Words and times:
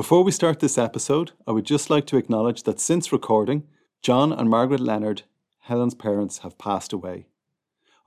Before 0.00 0.24
we 0.24 0.32
start 0.32 0.60
this 0.60 0.78
episode, 0.78 1.32
I 1.46 1.52
would 1.52 1.66
just 1.66 1.90
like 1.90 2.06
to 2.06 2.16
acknowledge 2.16 2.62
that 2.62 2.80
since 2.80 3.12
recording, 3.12 3.64
John 4.00 4.32
and 4.32 4.48
Margaret 4.48 4.80
Leonard, 4.80 5.24
Helen's 5.58 5.94
parents, 5.94 6.38
have 6.38 6.56
passed 6.56 6.94
away. 6.94 7.26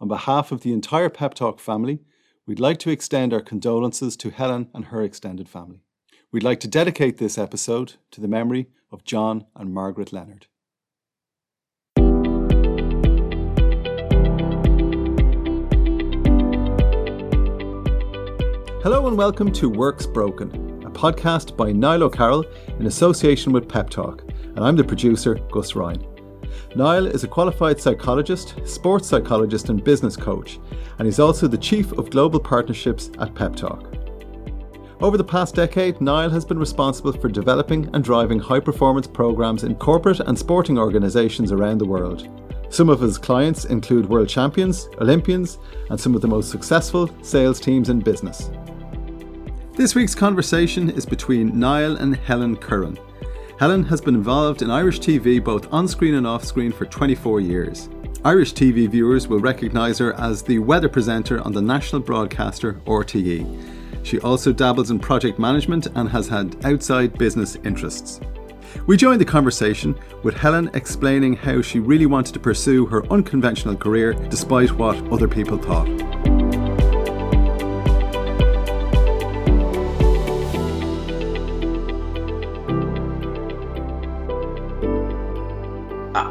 On 0.01 0.07
behalf 0.07 0.51
of 0.51 0.61
the 0.61 0.73
entire 0.73 1.09
Pep 1.09 1.35
Talk 1.35 1.59
family, 1.59 1.99
we'd 2.47 2.59
like 2.59 2.79
to 2.79 2.89
extend 2.89 3.31
our 3.31 3.41
condolences 3.41 4.17
to 4.17 4.31
Helen 4.31 4.69
and 4.73 4.85
her 4.85 5.03
extended 5.03 5.47
family. 5.47 5.83
We'd 6.31 6.41
like 6.41 6.59
to 6.61 6.67
dedicate 6.67 7.19
this 7.19 7.37
episode 7.37 7.93
to 8.09 8.21
the 8.21 8.27
memory 8.27 8.69
of 8.91 9.03
John 9.03 9.45
and 9.55 9.71
Margaret 9.71 10.11
Leonard. 10.11 10.47
Hello 18.81 19.07
and 19.07 19.15
welcome 19.15 19.51
to 19.51 19.69
Works 19.69 20.07
Broken, 20.07 20.72
podcast 20.93 21.57
by 21.57 21.71
Niall 21.71 22.03
O'Carroll 22.03 22.45
in 22.79 22.85
association 22.85 23.51
with 23.51 23.67
Pep 23.67 23.89
Talk, 23.89 24.23
and 24.29 24.59
I'm 24.59 24.75
the 24.75 24.83
producer, 24.83 25.35
Gus 25.51 25.75
Ryan. 25.75 26.05
Niall 26.75 27.07
is 27.07 27.23
a 27.23 27.27
qualified 27.27 27.79
psychologist, 27.79 28.55
sports 28.65 29.07
psychologist, 29.07 29.69
and 29.69 29.83
business 29.83 30.15
coach, 30.15 30.59
and 30.99 31.05
he's 31.05 31.19
also 31.19 31.47
the 31.47 31.57
Chief 31.57 31.91
of 31.93 32.09
Global 32.09 32.39
Partnerships 32.39 33.09
at 33.19 33.35
Pep 33.35 33.55
Talk. 33.55 33.93
Over 35.01 35.17
the 35.17 35.23
past 35.23 35.55
decade, 35.55 35.99
Niall 35.99 36.29
has 36.29 36.45
been 36.45 36.57
responsible 36.57 37.11
for 37.11 37.27
developing 37.27 37.89
and 37.93 38.03
driving 38.03 38.39
high 38.39 38.61
performance 38.61 39.05
programs 39.05 39.63
in 39.63 39.75
corporate 39.75 40.21
and 40.21 40.39
sporting 40.39 40.77
organisations 40.77 41.51
around 41.51 41.79
the 41.79 41.85
world. 41.85 42.29
Some 42.69 42.89
of 42.89 43.01
his 43.01 43.17
clients 43.17 43.65
include 43.65 44.09
world 44.09 44.29
champions, 44.29 44.87
Olympians, 44.99 45.57
and 45.89 45.99
some 45.99 46.15
of 46.15 46.21
the 46.21 46.27
most 46.27 46.49
successful 46.49 47.09
sales 47.21 47.59
teams 47.59 47.89
in 47.89 47.99
business. 47.99 48.49
This 49.75 49.95
week's 49.95 50.13
conversation 50.13 50.91
is 50.91 51.03
between 51.03 51.59
Niall 51.59 51.97
and 51.97 52.15
Helen 52.15 52.55
Curran. 52.55 52.95
Helen 53.57 53.83
has 53.85 54.01
been 54.01 54.13
involved 54.13 54.61
in 54.61 54.69
Irish 54.69 54.99
TV 54.99 55.43
both 55.43 55.71
on 55.73 55.87
screen 55.87 56.13
and 56.13 56.27
off 56.27 56.45
screen 56.45 56.71
for 56.71 56.85
24 56.85 57.41
years. 57.41 57.89
Irish 58.23 58.53
TV 58.53 58.87
viewers 58.87 59.27
will 59.27 59.39
recognise 59.39 59.97
her 59.97 60.13
as 60.21 60.43
the 60.43 60.59
weather 60.59 60.87
presenter 60.87 61.41
on 61.41 61.53
the 61.53 61.61
national 61.61 62.03
broadcaster 62.03 62.73
RTE. 62.85 64.05
She 64.05 64.19
also 64.19 64.53
dabbles 64.53 64.91
in 64.91 64.99
project 64.99 65.39
management 65.39 65.87
and 65.95 66.07
has 66.07 66.27
had 66.27 66.63
outside 66.63 67.17
business 67.17 67.55
interests. 67.63 68.19
We 68.85 68.95
joined 68.95 69.21
the 69.21 69.25
conversation 69.25 69.95
with 70.21 70.37
Helen 70.37 70.69
explaining 70.75 71.35
how 71.35 71.63
she 71.63 71.79
really 71.79 72.05
wanted 72.05 72.33
to 72.33 72.39
pursue 72.39 72.85
her 72.85 73.11
unconventional 73.11 73.75
career 73.75 74.13
despite 74.13 74.71
what 74.73 74.97
other 75.11 75.27
people 75.27 75.57
thought. 75.57 76.42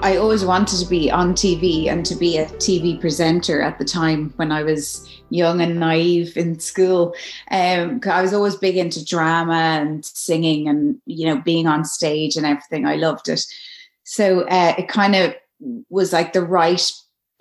I 0.03 0.17
always 0.17 0.45
wanted 0.45 0.81
to 0.81 0.87
be 0.87 1.13
on 1.13 1.33
TV 1.33 1.87
and 1.87 2.05
to 2.07 2.17
be 2.17 2.37
a 2.37 2.47
TV 2.47 3.01
presenter 3.01 3.63
at 3.63 3.79
the 3.79 3.85
time 3.85 4.33
when 4.35 4.51
I 4.51 4.65
was 4.65 5.09
young 5.31 5.61
and 5.61 5.79
naive 5.79 6.37
in 6.37 6.59
school. 6.59 7.15
Um, 7.53 8.01
I 8.11 8.21
was 8.21 8.35
always 8.35 8.57
big 8.57 8.77
into 8.77 9.05
drama 9.05 9.55
and 9.55 10.05
singing 10.05 10.69
and, 10.69 11.01
you 11.07 11.27
know, 11.27 11.41
being 11.41 11.69
on 11.69 11.85
stage 11.85 12.37
and 12.37 12.45
everything. 12.45 12.85
I 12.85 12.97
loved 12.97 13.29
it. 13.29 13.47
So 14.03 14.41
uh, 14.49 14.75
it 14.77 14.89
kind 14.89 15.15
of 15.15 15.37
was 15.89 16.13
like 16.13 16.33
the 16.33 16.43
right 16.43 16.93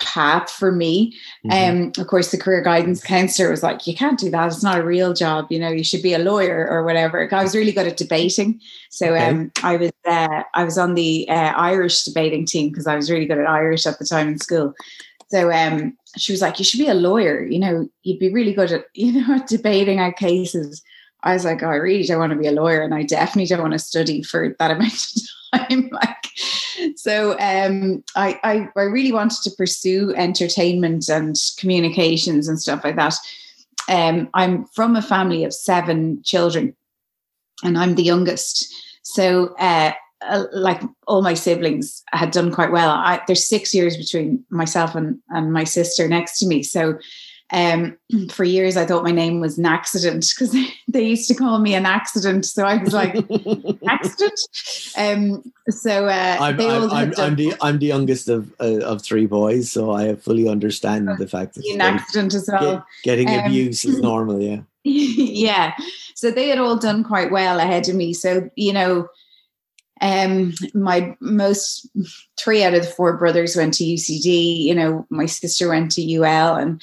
path 0.02 0.49
for 0.49 0.71
me. 0.71 1.13
Mm-hmm. 1.45 1.81
Um, 1.81 1.91
of 1.97 2.07
course, 2.07 2.31
the 2.31 2.38
career 2.38 2.61
guidance 2.61 3.02
counselor 3.02 3.49
was 3.49 3.63
like, 3.63 3.88
"You 3.88 3.95
can't 3.95 4.19
do 4.19 4.30
that. 4.31 4.47
It's 4.47 4.63
not 4.63 4.80
a 4.80 4.83
real 4.83 5.13
job. 5.13 5.47
You 5.49 5.59
know, 5.59 5.69
you 5.69 5.83
should 5.83 6.02
be 6.02 6.13
a 6.13 6.19
lawyer 6.19 6.67
or 6.69 6.83
whatever." 6.83 7.27
I 7.31 7.43
was 7.43 7.55
really 7.55 7.71
good 7.71 7.88
at 7.88 7.97
debating, 7.97 8.59
so 8.89 9.13
okay. 9.13 9.25
um, 9.25 9.52
I 9.63 9.77
was 9.77 9.91
uh, 10.05 10.43
I 10.53 10.63
was 10.63 10.77
on 10.77 10.95
the 10.95 11.27
uh, 11.30 11.53
Irish 11.55 12.03
debating 12.03 12.45
team 12.45 12.69
because 12.69 12.88
I 12.88 12.95
was 12.95 13.09
really 13.09 13.25
good 13.25 13.39
at 13.39 13.49
Irish 13.49 13.85
at 13.85 13.99
the 13.99 14.05
time 14.05 14.27
in 14.27 14.39
school. 14.39 14.73
So 15.30 15.52
um, 15.52 15.98
she 16.17 16.33
was 16.33 16.42
like, 16.42 16.59
"You 16.59 16.65
should 16.65 16.80
be 16.80 16.89
a 16.89 16.93
lawyer. 16.93 17.43
You 17.43 17.59
know, 17.59 17.89
you'd 18.03 18.20
be 18.20 18.33
really 18.33 18.53
good 18.53 18.71
at 18.71 18.86
you 18.93 19.21
know 19.21 19.36
at 19.36 19.47
debating 19.47 19.99
our 19.99 20.14
cases." 20.14 20.83
I 21.23 21.33
was 21.33 21.45
like, 21.45 21.61
oh, 21.61 21.67
I 21.67 21.76
really 21.76 22.03
don't 22.03 22.17
want 22.17 22.31
to 22.31 22.39
be 22.39 22.47
a 22.47 22.52
lawyer, 22.52 22.81
and 22.81 22.95
I 22.95 23.03
definitely 23.03 23.45
don't 23.45 23.61
want 23.61 23.73
to 23.73 23.80
study 23.80 24.23
for 24.23 24.55
that 24.58 24.71
amount 24.71 24.93
of 24.93 24.99
time. 24.99 25.40
like, 25.92 26.28
so 26.95 27.38
um, 27.39 28.04
I, 28.16 28.39
I, 28.44 28.70
I 28.76 28.84
really 28.84 29.12
wanted 29.12 29.42
to 29.44 29.52
pursue 29.58 30.14
entertainment 30.16 31.10
and 31.10 31.36
communications 31.58 32.48
and 32.48 32.60
stuff 32.60 32.84
like 32.84 32.95
that. 32.95 33.16
Um, 33.89 34.30
I'm 34.34 34.66
from 34.67 34.95
a 34.95 35.02
family 35.02 35.44
of 35.44 35.54
seven 35.54 36.22
children, 36.23 36.76
and 37.64 37.78
I'm 37.78 37.95
the 37.95 38.04
youngest. 38.04 38.73
So, 39.04 39.56
uh, 39.56 39.94
uh, 40.22 40.45
like 40.54 40.82
all 41.08 41.23
my 41.23 41.34
siblings 41.34 42.04
had 42.12 42.32
done 42.32 42.52
quite 42.52 42.72
well. 42.72 42.92
I, 42.92 43.22
there's 43.26 43.44
six 43.44 43.73
years 43.73 43.98
between 43.98 44.45
myself 44.50 44.94
and, 44.94 45.20
and 45.30 45.52
my 45.52 45.64
sister 45.64 46.08
next 46.08 46.38
to 46.39 46.48
me. 46.48 46.62
So 46.62 47.00
um, 47.52 47.98
for 48.30 48.44
years, 48.44 48.78
I 48.78 48.86
thought 48.86 49.04
my 49.04 49.12
name 49.12 49.39
was 49.39 49.58
an 49.58 49.66
accident 49.66 50.34
because 50.34 50.56
they, 50.88 51.02
used 51.04 51.28
to 51.28 51.36
call 51.36 51.60
me 51.60 51.73
an 51.73 51.86
accident. 51.86 52.45
So 52.45 52.66
I 52.66 52.78
was 52.78 52.94
like, 52.94 53.16
accident. 53.88 54.39
Um, 54.98 55.42
so 55.70 56.08
uh, 56.08 56.38
I'm, 56.39 56.60
I'm, 56.60 56.92
I'm, 56.92 57.14
I'm, 57.17 57.36
the 57.36 57.54
I'm 57.62 57.80
the 57.80 57.86
youngest 57.86 58.28
of 58.28 58.52
uh, 58.60 58.80
of 58.82 59.02
three 59.02 59.26
boys, 59.26 59.72
so 59.72 59.92
I 59.92 60.16
fully 60.16 60.50
understand 60.50 61.08
the 61.17 61.28
fact 61.28 61.56
that 61.56 61.66
an 61.66 61.80
accident 61.80 62.34
as 62.34 62.50
well. 62.52 62.86
Get, 63.04 63.26
getting 63.26 63.30
um, 63.30 63.45
abuse 63.45 63.86
is 63.86 64.00
normal, 64.02 64.42
yeah. 64.42 64.62
yeah. 64.83 65.73
So 66.16 66.30
they 66.30 66.50
had 66.50 66.58
all 66.58 66.76
done 66.76 67.06
quite 67.06 67.32
well 67.32 67.60
ahead 67.60 67.88
of 67.88 67.95
me. 67.95 68.14
So 68.14 68.50
you 68.56 68.73
know. 68.73 69.08
Um, 70.04 70.54
my 70.73 71.16
most 71.20 71.88
three 72.36 72.64
out 72.64 72.73
of 72.73 72.82
the 72.82 72.88
four 72.88 73.18
brothers 73.18 73.56
went 73.56 73.76
to 73.76 73.83
UCD. 73.83 74.64
You 74.64 74.73
know, 74.73 75.06
my 75.12 75.28
sister 75.28 75.70
went 75.70 75.92
to 75.92 76.16
UL, 76.16 76.56
and 76.56 76.82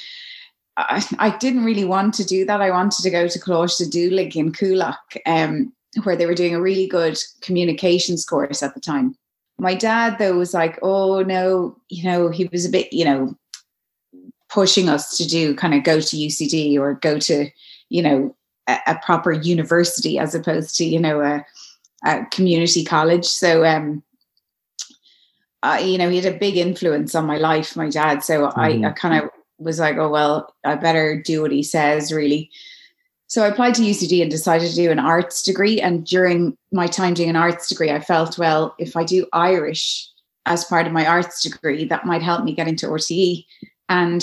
I, 0.78 1.04
I, 1.18 1.36
didn't 1.36 1.64
really 1.64 1.84
want 1.84 2.14
to 2.14 2.24
do 2.24 2.44
that. 2.44 2.60
I 2.60 2.70
wanted 2.70 3.02
to 3.02 3.10
go 3.10 3.26
to 3.26 3.38
Coláiste 3.40 3.90
Dúlaigh 3.90 4.34
in 4.36 4.52
Coolock, 4.52 5.16
um, 5.26 5.72
where 6.04 6.14
they 6.14 6.24
were 6.24 6.34
doing 6.34 6.54
a 6.54 6.60
really 6.60 6.86
good 6.86 7.18
communications 7.40 8.24
course 8.24 8.62
at 8.62 8.74
the 8.74 8.80
time. 8.80 9.16
My 9.58 9.74
dad, 9.74 10.18
though, 10.18 10.38
was 10.38 10.54
like, 10.54 10.78
oh, 10.80 11.22
no, 11.22 11.76
you 11.88 12.04
know, 12.04 12.28
he 12.28 12.48
was 12.52 12.64
a 12.64 12.70
bit, 12.70 12.92
you 12.92 13.04
know, 13.04 13.36
pushing 14.48 14.88
us 14.88 15.16
to 15.16 15.26
do 15.26 15.54
kind 15.56 15.74
of 15.74 15.82
go 15.82 16.00
to 16.00 16.16
UCD 16.16 16.78
or 16.78 16.94
go 16.94 17.18
to, 17.18 17.50
you 17.88 18.02
know, 18.02 18.36
a, 18.68 18.78
a 18.86 18.98
proper 19.04 19.32
university 19.32 20.16
as 20.16 20.32
opposed 20.32 20.76
to, 20.76 20.84
you 20.84 21.00
know, 21.00 21.20
a, 21.20 21.44
a 22.04 22.24
community 22.26 22.84
college. 22.84 23.26
So, 23.26 23.64
um, 23.64 24.04
you 25.82 25.98
know, 25.98 26.08
he 26.08 26.20
had 26.20 26.32
a 26.32 26.38
big 26.38 26.56
influence 26.56 27.16
on 27.16 27.26
my 27.26 27.36
life, 27.36 27.74
my 27.74 27.90
dad. 27.90 28.22
So 28.22 28.42
mm-hmm. 28.42 28.60
I, 28.60 28.88
I 28.88 28.92
kind 28.92 29.24
of 29.24 29.30
was 29.58 29.78
like, 29.78 29.96
oh, 29.96 30.08
well, 30.08 30.54
I 30.64 30.76
better 30.76 31.20
do 31.20 31.42
what 31.42 31.52
he 31.52 31.62
says, 31.62 32.12
really. 32.12 32.50
So 33.26 33.44
I 33.44 33.48
applied 33.48 33.74
to 33.74 33.82
UCD 33.82 34.22
and 34.22 34.30
decided 34.30 34.70
to 34.70 34.74
do 34.74 34.90
an 34.90 34.98
arts 34.98 35.42
degree. 35.42 35.80
And 35.80 36.06
during 36.06 36.56
my 36.72 36.86
time 36.86 37.14
doing 37.14 37.28
an 37.28 37.36
arts 37.36 37.68
degree, 37.68 37.90
I 37.90 38.00
felt, 38.00 38.38
well, 38.38 38.74
if 38.78 38.96
I 38.96 39.04
do 39.04 39.26
Irish 39.34 40.08
as 40.46 40.64
part 40.64 40.86
of 40.86 40.94
my 40.94 41.06
arts 41.06 41.42
degree, 41.42 41.84
that 41.84 42.06
might 42.06 42.22
help 42.22 42.44
me 42.44 42.54
get 42.54 42.68
into 42.68 42.86
RTE. 42.86 43.44
And 43.90 44.22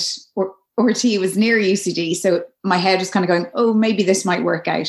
RTE 0.80 1.20
was 1.20 1.38
near 1.38 1.60
UCD. 1.60 2.16
So 2.16 2.44
my 2.64 2.78
head 2.78 3.00
was 3.00 3.12
kind 3.12 3.24
of 3.24 3.28
going, 3.28 3.46
oh, 3.54 3.74
maybe 3.74 4.02
this 4.02 4.26
might 4.26 4.44
work 4.44 4.68
out. 4.68 4.88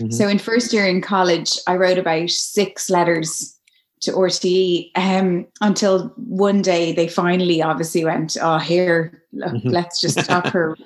Mm-hmm. 0.00 0.10
So 0.10 0.28
in 0.28 0.38
first 0.38 0.72
year 0.72 0.86
in 0.86 1.00
college, 1.00 1.58
I 1.66 1.74
wrote 1.74 1.98
about 1.98 2.30
six 2.30 2.88
letters 2.88 3.57
to 4.00 4.12
RTE 4.12 4.90
um, 4.96 5.46
until 5.60 6.08
one 6.16 6.62
day 6.62 6.92
they 6.92 7.08
finally 7.08 7.62
obviously 7.62 8.04
went, 8.04 8.36
oh, 8.40 8.58
here, 8.58 9.22
look, 9.32 9.52
mm-hmm. 9.52 9.68
let's 9.68 10.00
just 10.00 10.20
stop 10.24 10.46
her 10.48 10.76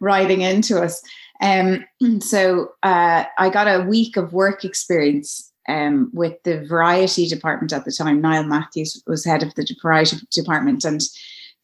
riding 0.00 0.42
into 0.42 0.80
us. 0.80 1.02
Um, 1.40 1.84
so 2.20 2.72
uh, 2.82 3.24
I 3.38 3.50
got 3.50 3.66
a 3.66 3.84
week 3.84 4.16
of 4.16 4.32
work 4.32 4.64
experience 4.64 5.52
um, 5.68 6.10
with 6.12 6.42
the 6.44 6.66
variety 6.66 7.28
department 7.28 7.72
at 7.72 7.84
the 7.84 7.92
time. 7.92 8.20
Niall 8.20 8.44
Matthews 8.44 9.02
was 9.06 9.24
head 9.24 9.42
of 9.42 9.54
the 9.54 9.66
variety 9.80 10.16
department, 10.30 10.84
and 10.84 11.00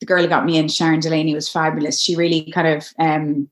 the 0.01 0.07
girl 0.07 0.23
who 0.23 0.29
got 0.29 0.45
me 0.45 0.59
in, 0.59 0.69
Sharon 0.69 1.01
Delaney, 1.01 1.35
was 1.35 1.49
fabulous. 1.49 2.01
She 2.01 2.15
really 2.15 2.51
kind 2.53 2.69
of 2.69 2.87
um, 2.99 3.49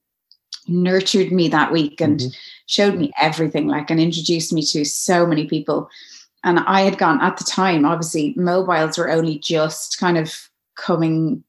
nurtured 0.68 1.32
me 1.32 1.48
that 1.48 1.72
week 1.72 2.00
and 2.00 2.20
mm-hmm. 2.20 2.30
showed 2.66 2.96
me 2.96 3.12
everything, 3.20 3.66
like, 3.66 3.90
and 3.90 3.98
introduced 3.98 4.52
me 4.52 4.62
to 4.66 4.84
so 4.84 5.26
many 5.26 5.46
people 5.46 5.88
and 6.44 6.60
I 6.60 6.82
had 6.82 6.98
gone 6.98 7.20
at 7.20 7.36
the 7.36 7.44
time, 7.44 7.84
obviously, 7.84 8.34
mobiles 8.36 8.98
were 8.98 9.10
only 9.10 9.38
just 9.38 9.98
kind 9.98 10.18
of 10.18 10.50
coming 10.76 11.44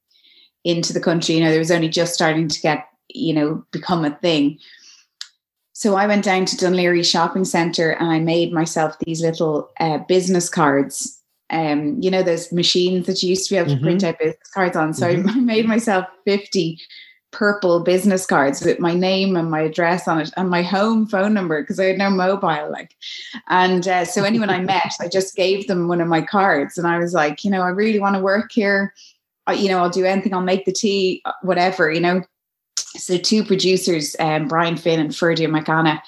into 0.64 0.94
the 0.94 1.02
country. 1.02 1.36
You 1.36 1.44
know, 1.44 1.50
there 1.50 1.60
was 1.60 1.72
only 1.72 1.90
just 1.90 2.14
starting 2.14 2.48
to 2.48 2.62
get, 2.62 2.88
you 3.10 3.34
know, 3.34 3.66
become 3.72 4.06
a 4.06 4.16
thing. 4.18 4.60
So 5.74 5.96
I 5.96 6.06
went 6.06 6.24
down 6.24 6.46
to 6.46 6.56
Dún 6.56 6.76
Laoghaire 6.76 7.04
Shopping 7.04 7.46
Centre 7.46 7.92
and 7.92 8.10
I 8.10 8.20
made 8.20 8.54
myself 8.54 8.96
these 9.00 9.22
little 9.22 9.70
uh, 9.80 9.98
business 10.08 10.48
cards. 10.48 11.20
Um, 11.50 12.00
you 12.02 12.10
know, 12.10 12.24
those 12.24 12.52
machines 12.52 13.06
that 13.08 13.22
you 13.22 13.30
used 13.30 13.48
to 13.48 13.56
be 13.56 13.58
able 13.58 13.70
to 13.70 13.76
mm-hmm. 13.76 13.84
print 13.84 14.04
out 14.04 14.20
business 14.20 14.50
cards 14.54 14.78
on. 14.78 14.94
So 14.94 15.14
mm-hmm. 15.14 15.30
I 15.30 15.36
made 15.36 15.68
myself 15.68 16.06
50 16.26 16.80
purple 17.34 17.82
business 17.82 18.26
cards 18.26 18.64
with 18.64 18.80
my 18.80 18.94
name 18.94 19.36
and 19.36 19.52
my 19.52 19.62
address 19.62 20.08
on 20.08 20.22
it 20.22 20.32
and 20.38 20.50
my 20.50 20.62
home 20.62 21.06
phone 21.06 21.34
number 21.34 21.62
because 21.62 21.80
I 21.80 21.86
had 21.86 21.98
no 21.98 22.10
mobile. 22.10 22.72
Like, 22.72 22.96
and 23.50 23.86
uh, 23.88 24.06
so 24.06 24.24
anyone 24.24 24.50
I 24.50 24.60
met, 24.60 24.94
I 25.02 25.10
just 25.10 25.36
gave 25.36 25.68
them 25.68 25.88
one 25.88 26.00
of 26.00 26.08
my 26.08 26.22
cards, 26.22 26.78
and 26.78 26.88
I 26.88 27.00
was 27.00 27.14
like, 27.14 27.44
you 27.44 27.52
know, 27.52 27.62
I 27.62 27.70
really 27.70 28.00
want 28.00 28.16
to 28.16 28.22
work 28.22 28.52
here. 28.52 28.94
I, 29.48 29.54
you 29.54 29.68
know, 29.68 29.80
I'll 29.80 29.90
do 29.90 30.06
anything. 30.06 30.34
I'll 30.34 30.42
make 30.42 30.66
the 30.66 30.72
tea, 30.72 31.22
uh, 31.26 31.34
whatever. 31.42 31.92
You 31.92 32.00
know. 32.00 32.22
So 32.96 33.18
two 33.18 33.44
producers, 33.44 34.16
um, 34.20 34.48
Brian 34.48 34.78
Finn 34.78 35.00
and 35.00 35.10
Ferdia 35.10 35.50
Mac 35.50 35.68
Anna, 35.68 36.02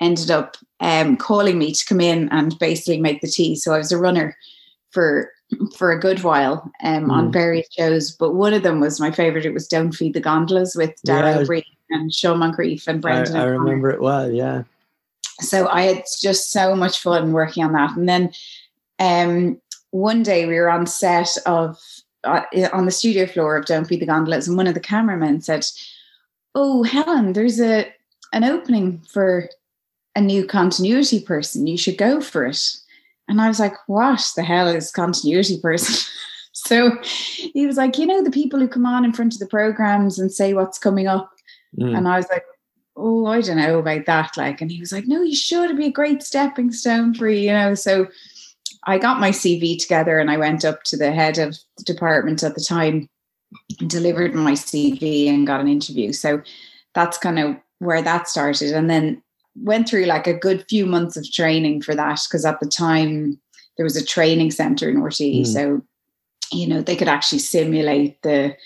ended 0.00 0.30
up 0.30 0.56
um, 0.80 1.16
calling 1.16 1.58
me 1.58 1.72
to 1.72 1.86
come 1.86 2.00
in 2.00 2.28
and 2.30 2.58
basically 2.58 3.00
make 3.00 3.20
the 3.20 3.28
tea. 3.28 3.54
So 3.54 3.72
I 3.72 3.78
was 3.78 3.92
a 3.92 3.98
runner 3.98 4.36
for 4.90 5.31
for 5.76 5.92
a 5.92 5.98
good 5.98 6.22
while 6.22 6.70
um, 6.82 7.06
mm. 7.06 7.12
on 7.12 7.32
various 7.32 7.68
shows, 7.72 8.10
but 8.12 8.34
one 8.34 8.54
of 8.54 8.62
them 8.62 8.80
was 8.80 9.00
my 9.00 9.10
favorite. 9.10 9.46
It 9.46 9.54
was 9.54 9.68
Don't 9.68 9.92
Feed 9.92 10.14
the 10.14 10.20
Gondolas 10.20 10.74
with 10.74 10.94
Dara 11.04 11.32
yeah. 11.32 11.38
Ó 11.38 11.46
Briain 11.46 11.64
and 11.90 12.14
Sean 12.14 12.38
Moncrieff 12.38 12.86
and 12.86 13.00
Brendan. 13.00 13.36
I, 13.36 13.42
I 13.42 13.46
remember 13.46 13.90
it 13.90 14.00
well, 14.00 14.30
yeah. 14.30 14.64
So 15.40 15.68
I 15.68 15.82
had 15.82 16.04
just 16.20 16.50
so 16.50 16.74
much 16.76 17.00
fun 17.00 17.32
working 17.32 17.64
on 17.64 17.72
that. 17.72 17.96
And 17.96 18.08
then 18.08 18.32
um, 18.98 19.60
one 19.90 20.22
day 20.22 20.46
we 20.46 20.54
were 20.54 20.70
on 20.70 20.86
set 20.86 21.36
of, 21.46 21.78
uh, 22.24 22.42
on 22.72 22.86
the 22.86 22.92
studio 22.92 23.26
floor 23.26 23.56
of 23.56 23.66
Don't 23.66 23.84
Feed 23.84 24.00
the 24.00 24.06
Gondolas, 24.06 24.48
and 24.48 24.56
one 24.56 24.66
of 24.66 24.74
the 24.74 24.80
cameramen 24.80 25.40
said, 25.40 25.64
Oh, 26.54 26.82
Helen, 26.82 27.32
there's 27.32 27.60
a 27.60 27.92
an 28.32 28.44
opening 28.44 29.00
for 29.10 29.48
a 30.14 30.20
new 30.20 30.46
continuity 30.46 31.20
person. 31.20 31.66
You 31.66 31.76
should 31.76 31.98
go 31.98 32.20
for 32.20 32.46
it. 32.46 32.76
And 33.32 33.40
I 33.40 33.48
was 33.48 33.58
like, 33.58 33.74
what 33.86 34.22
the 34.36 34.42
hell 34.42 34.68
is 34.68 34.90
continuity 34.90 35.58
person? 35.58 36.06
so 36.52 36.98
he 37.02 37.66
was 37.66 37.78
like, 37.78 37.96
you 37.96 38.04
know, 38.04 38.22
the 38.22 38.30
people 38.30 38.60
who 38.60 38.68
come 38.68 38.84
on 38.84 39.06
in 39.06 39.14
front 39.14 39.32
of 39.32 39.40
the 39.40 39.46
programs 39.46 40.18
and 40.18 40.30
say 40.30 40.52
what's 40.52 40.78
coming 40.78 41.06
up. 41.06 41.32
Mm. 41.80 41.96
And 41.96 42.08
I 42.08 42.18
was 42.18 42.28
like, 42.28 42.44
oh, 42.94 43.24
I 43.24 43.40
don't 43.40 43.56
know 43.56 43.78
about 43.78 44.04
that. 44.04 44.36
Like, 44.36 44.60
and 44.60 44.70
he 44.70 44.80
was 44.80 44.92
like, 44.92 45.06
no, 45.06 45.22
you 45.22 45.34
should. 45.34 45.64
It'd 45.64 45.78
be 45.78 45.86
a 45.86 45.90
great 45.90 46.22
stepping 46.22 46.72
stone 46.72 47.14
for 47.14 47.26
you, 47.26 47.46
you 47.46 47.52
know. 47.54 47.74
So 47.74 48.06
I 48.86 48.98
got 48.98 49.18
my 49.18 49.30
CV 49.30 49.80
together 49.80 50.18
and 50.18 50.30
I 50.30 50.36
went 50.36 50.62
up 50.62 50.82
to 50.84 50.98
the 50.98 51.10
head 51.10 51.38
of 51.38 51.56
the 51.78 51.84
department 51.84 52.42
at 52.42 52.54
the 52.54 52.60
time, 52.60 53.08
delivered 53.86 54.34
my 54.34 54.52
CV 54.52 55.28
and 55.28 55.46
got 55.46 55.62
an 55.62 55.68
interview. 55.68 56.12
So 56.12 56.42
that's 56.94 57.16
kind 57.16 57.38
of 57.38 57.56
where 57.78 58.02
that 58.02 58.28
started. 58.28 58.74
And 58.74 58.90
then 58.90 59.22
went 59.54 59.88
through 59.88 60.06
like 60.06 60.26
a 60.26 60.34
good 60.34 60.64
few 60.68 60.86
months 60.86 61.16
of 61.16 61.30
training 61.30 61.82
for 61.82 61.94
that 61.94 62.20
because 62.28 62.44
at 62.44 62.60
the 62.60 62.68
time 62.68 63.40
there 63.76 63.84
was 63.84 63.96
a 63.96 64.04
training 64.04 64.50
center 64.50 64.88
in 64.88 64.96
RTE. 64.96 65.42
Mm. 65.42 65.46
So, 65.46 65.82
you 66.52 66.66
know, 66.66 66.82
they 66.82 66.96
could 66.96 67.08
actually 67.08 67.40
simulate 67.40 68.20
the 68.22 68.56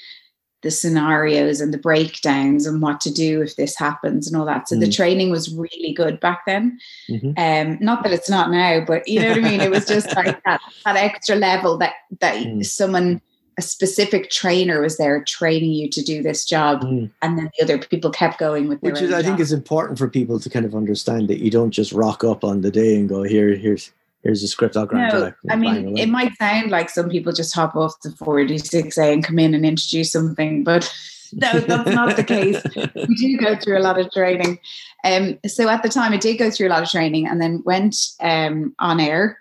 the 0.62 0.70
scenarios 0.70 1.60
and 1.60 1.72
the 1.72 1.78
breakdowns 1.78 2.66
and 2.66 2.82
what 2.82 3.00
to 3.00 3.12
do 3.12 3.40
if 3.40 3.54
this 3.54 3.78
happens 3.78 4.26
and 4.26 4.36
all 4.36 4.46
that. 4.46 4.68
So 4.68 4.74
mm. 4.74 4.80
the 4.80 4.90
training 4.90 5.30
was 5.30 5.54
really 5.54 5.92
good 5.92 6.18
back 6.18 6.42
then. 6.44 6.78
Mm-hmm. 7.08 7.32
Um, 7.36 7.78
not 7.80 8.02
that 8.02 8.12
it's 8.12 8.30
not 8.30 8.50
now, 8.50 8.84
but 8.84 9.06
you 9.06 9.20
know 9.20 9.28
what 9.28 9.38
I 9.38 9.42
mean? 9.42 9.60
It 9.60 9.70
was 9.70 9.86
just 9.86 10.16
like 10.16 10.42
that, 10.44 10.60
that 10.84 10.96
extra 10.96 11.36
level 11.36 11.78
that 11.78 11.94
that 12.20 12.34
mm. 12.36 12.64
someone 12.64 13.20
a 13.58 13.62
specific 13.62 14.30
trainer 14.30 14.80
was 14.80 14.98
there 14.98 15.24
training 15.24 15.72
you 15.72 15.88
to 15.88 16.02
do 16.02 16.22
this 16.22 16.44
job 16.44 16.82
mm. 16.82 17.10
and 17.22 17.38
then 17.38 17.50
the 17.56 17.64
other 17.64 17.78
people 17.78 18.10
kept 18.10 18.38
going 18.38 18.68
with 18.68 18.80
which 18.80 19.00
is 19.00 19.12
i 19.12 19.22
job. 19.22 19.24
think 19.24 19.40
is 19.40 19.52
important 19.52 19.98
for 19.98 20.08
people 20.08 20.38
to 20.38 20.50
kind 20.50 20.66
of 20.66 20.74
understand 20.74 21.28
that 21.28 21.42
you 21.42 21.50
don't 21.50 21.70
just 21.70 21.92
rock 21.92 22.22
up 22.22 22.44
on 22.44 22.60
the 22.60 22.70
day 22.70 22.96
and 22.96 23.08
go 23.08 23.22
here 23.22 23.54
here's 23.54 23.92
here's 24.22 24.42
a 24.42 24.48
script 24.48 24.76
i'll 24.76 24.86
grant 24.86 25.12
no, 25.12 25.32
i 25.50 25.56
mean 25.56 25.96
it 25.96 26.08
might 26.08 26.36
sound 26.36 26.70
like 26.70 26.90
some 26.90 27.08
people 27.08 27.32
just 27.32 27.54
hop 27.54 27.74
off 27.76 28.00
the 28.00 28.10
46a 28.10 29.12
and 29.12 29.24
come 29.24 29.38
in 29.38 29.54
and 29.54 29.64
introduce 29.64 30.12
something 30.12 30.62
but 30.62 30.92
no 31.32 31.58
that's 31.58 31.90
not 31.90 32.14
the 32.16 32.24
case 32.24 32.62
we 33.08 33.14
do 33.16 33.36
go 33.36 33.56
through 33.56 33.78
a 33.78 33.80
lot 33.80 33.98
of 33.98 34.10
training 34.12 34.58
um 35.04 35.38
so 35.46 35.68
at 35.68 35.82
the 35.82 35.88
time 35.88 36.12
i 36.12 36.16
did 36.16 36.36
go 36.36 36.50
through 36.50 36.68
a 36.68 36.70
lot 36.70 36.82
of 36.82 36.88
training 36.88 37.26
and 37.26 37.40
then 37.40 37.62
went 37.64 38.12
um 38.20 38.74
on 38.78 39.00
air 39.00 39.38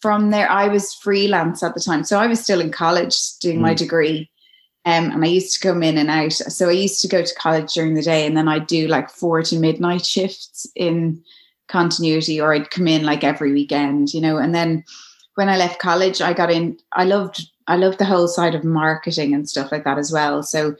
from 0.00 0.30
there, 0.30 0.50
I 0.50 0.68
was 0.68 0.94
freelance 0.94 1.62
at 1.62 1.74
the 1.74 1.80
time. 1.80 2.04
So 2.04 2.18
I 2.18 2.26
was 2.26 2.40
still 2.40 2.60
in 2.60 2.70
college 2.70 3.14
doing 3.40 3.58
mm. 3.58 3.62
my 3.62 3.74
degree. 3.74 4.30
Um, 4.86 5.10
and 5.10 5.22
I 5.22 5.28
used 5.28 5.52
to 5.54 5.68
come 5.68 5.82
in 5.82 5.98
and 5.98 6.08
out. 6.08 6.32
So 6.32 6.68
I 6.68 6.72
used 6.72 7.02
to 7.02 7.08
go 7.08 7.22
to 7.22 7.34
college 7.34 7.74
during 7.74 7.94
the 7.94 8.02
day 8.02 8.26
and 8.26 8.36
then 8.36 8.48
I'd 8.48 8.66
do 8.66 8.88
like 8.88 9.10
four 9.10 9.42
to 9.42 9.58
midnight 9.58 10.06
shifts 10.06 10.66
in 10.74 11.22
continuity 11.68 12.40
or 12.40 12.54
I'd 12.54 12.70
come 12.70 12.88
in 12.88 13.04
like 13.04 13.22
every 13.22 13.52
weekend, 13.52 14.14
you 14.14 14.22
know. 14.22 14.38
And 14.38 14.54
then 14.54 14.84
when 15.34 15.50
I 15.50 15.58
left 15.58 15.80
college, 15.80 16.22
I 16.22 16.32
got 16.32 16.50
in, 16.50 16.78
I 16.94 17.04
loved 17.04 17.46
I 17.66 17.76
loved 17.76 17.98
the 17.98 18.04
whole 18.04 18.26
side 18.26 18.56
of 18.56 18.64
marketing 18.64 19.32
and 19.32 19.48
stuff 19.48 19.70
like 19.70 19.84
that 19.84 19.96
as 19.96 20.10
well. 20.10 20.42
So 20.42 20.74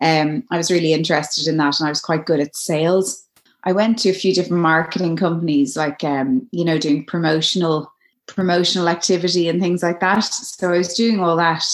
um, 0.00 0.42
I 0.50 0.56
was 0.56 0.72
really 0.72 0.92
interested 0.92 1.46
in 1.46 1.56
that 1.58 1.78
and 1.78 1.86
I 1.86 1.90
was 1.90 2.00
quite 2.00 2.26
good 2.26 2.40
at 2.40 2.56
sales. 2.56 3.24
I 3.62 3.72
went 3.72 3.98
to 4.00 4.10
a 4.10 4.14
few 4.14 4.34
different 4.34 4.60
marketing 4.60 5.16
companies, 5.16 5.76
like 5.76 6.02
um, 6.02 6.48
you 6.50 6.64
know, 6.64 6.78
doing 6.78 7.06
promotional 7.06 7.91
promotional 8.26 8.88
activity 8.88 9.48
and 9.48 9.60
things 9.60 9.82
like 9.82 10.00
that. 10.00 10.20
So 10.20 10.72
I 10.72 10.78
was 10.78 10.94
doing 10.94 11.20
all 11.20 11.36
that 11.36 11.64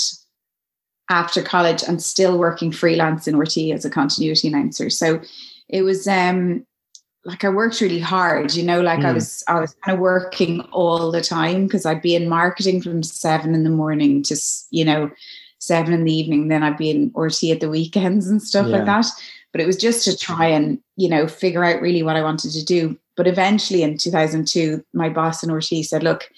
after 1.11 1.43
college 1.43 1.83
and 1.83 2.03
still 2.03 2.39
working 2.39 2.73
freelance 2.73 3.27
in 3.27 3.35
RTE 3.35 3.75
as 3.75 3.85
a 3.85 3.91
continuity 3.91 4.49
announcer. 4.49 4.91
So 4.91 5.21
it 5.69 5.83
was 5.83 6.07
um 6.07 6.67
like 7.25 7.45
I 7.45 7.49
worked 7.51 7.81
really 7.81 8.01
hard, 8.01 8.55
you 8.55 8.63
know, 8.63 8.81
like 8.81 9.01
mm. 9.01 9.07
I 9.07 9.13
was 9.13 9.45
I 9.49 9.61
was 9.61 9.75
kind 9.85 9.95
of 9.95 10.01
working 10.01 10.61
all 10.73 11.11
the 11.11 11.21
time 11.21 11.67
because 11.67 11.85
I'd 11.85 12.03
be 12.03 12.15
in 12.15 12.29
marketing 12.29 12.81
from 12.81 13.03
seven 13.03 13.55
in 13.55 13.65
the 13.65 13.71
morning 13.71 14.23
to 14.25 14.37
you 14.71 14.85
know 14.85 15.11
seven 15.59 15.93
in 15.93 16.05
the 16.05 16.13
evening. 16.13 16.49
Then 16.49 16.63
I'd 16.63 16.79
be 16.79 16.91
in 16.91 17.11
RTE 17.11 17.53
at 17.53 17.61
the 17.61 17.69
weekends 17.69 18.29
and 18.29 18.43
stuff 18.43 18.67
yeah. 18.67 18.77
like 18.77 18.87
that. 18.87 19.07
But 19.53 19.61
it 19.61 19.67
was 19.67 19.77
just 19.77 20.05
to 20.05 20.17
try 20.17 20.47
and 20.47 20.79
you 20.97 21.09
know 21.09 21.27
figure 21.27 21.65
out 21.65 21.81
really 21.81 22.03
what 22.03 22.17
I 22.17 22.23
wanted 22.23 22.53
to 22.53 22.65
do. 22.65 22.99
But 23.17 23.27
eventually 23.27 23.83
in 23.83 23.99
2002, 23.99 24.85
my 24.95 25.09
boss 25.09 25.43
in 25.43 25.51
RTE 25.51 25.85
said, 25.85 26.05
look, 26.05 26.31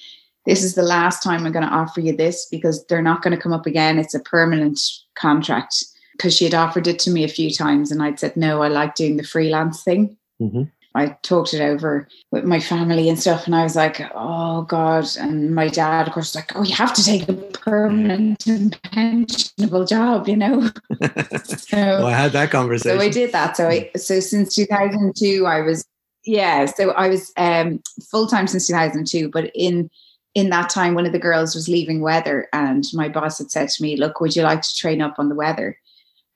this 0.46 0.64
is 0.64 0.74
the 0.74 0.82
last 0.82 1.22
time 1.22 1.44
I'm 1.44 1.52
going 1.52 1.66
to 1.66 1.72
offer 1.72 2.00
you 2.00 2.16
this 2.16 2.46
because 2.46 2.84
they're 2.86 3.02
not 3.02 3.22
going 3.22 3.36
to 3.36 3.42
come 3.42 3.52
up 3.52 3.66
again. 3.66 3.98
It's 3.98 4.14
a 4.14 4.20
permanent 4.20 4.80
contract. 5.14 5.84
Because 6.12 6.34
she 6.34 6.44
had 6.44 6.54
offered 6.54 6.86
it 6.86 6.98
to 7.00 7.10
me 7.10 7.24
a 7.24 7.28
few 7.28 7.50
times 7.50 7.90
and 7.90 8.02
I'd 8.02 8.18
said, 8.18 8.36
no, 8.36 8.62
I 8.62 8.68
like 8.68 8.94
doing 8.94 9.16
the 9.16 9.22
freelance 9.22 9.82
thing. 9.82 10.16
Mm-hmm. 10.40 10.64
I 10.94 11.16
talked 11.22 11.54
it 11.54 11.60
over 11.60 12.08
with 12.32 12.44
my 12.44 12.58
family 12.58 13.08
and 13.08 13.18
stuff, 13.18 13.46
and 13.46 13.54
I 13.54 13.62
was 13.62 13.76
like, 13.76 14.00
"Oh 14.12 14.62
God!" 14.62 15.06
And 15.18 15.54
my 15.54 15.68
dad, 15.68 16.08
of 16.08 16.14
course, 16.14 16.34
was 16.34 16.36
like, 16.36 16.56
"Oh, 16.56 16.64
you 16.64 16.74
have 16.74 16.92
to 16.94 17.04
take 17.04 17.28
a 17.28 17.32
permanent 17.32 18.46
and 18.46 18.80
pensionable 18.82 19.88
job," 19.88 20.28
you 20.28 20.36
know. 20.36 20.62
so, 21.44 21.76
well, 21.76 22.06
I 22.06 22.12
had 22.12 22.32
that 22.32 22.50
conversation. 22.50 22.98
So 22.98 23.04
I 23.04 23.08
did 23.08 23.32
that. 23.32 23.56
So 23.56 23.68
I 23.68 23.90
so 23.96 24.18
since 24.18 24.54
2002, 24.54 25.46
I 25.46 25.60
was 25.60 25.84
yeah, 26.24 26.66
so 26.66 26.90
I 26.90 27.08
was 27.08 27.32
um, 27.36 27.80
full 28.10 28.26
time 28.26 28.46
since 28.46 28.66
2002, 28.66 29.30
but 29.30 29.50
in 29.54 29.90
in 30.34 30.50
that 30.50 30.70
time, 30.70 30.94
one 30.94 31.06
of 31.06 31.12
the 31.12 31.18
girls 31.18 31.54
was 31.54 31.68
leaving 31.68 32.00
weather, 32.00 32.48
and 32.52 32.84
my 32.94 33.08
boss 33.08 33.38
had 33.38 33.52
said 33.52 33.68
to 33.68 33.82
me, 33.82 33.96
"Look, 33.96 34.20
would 34.20 34.34
you 34.34 34.42
like 34.42 34.62
to 34.62 34.74
train 34.74 35.00
up 35.00 35.14
on 35.18 35.28
the 35.28 35.36
weather?" 35.36 35.78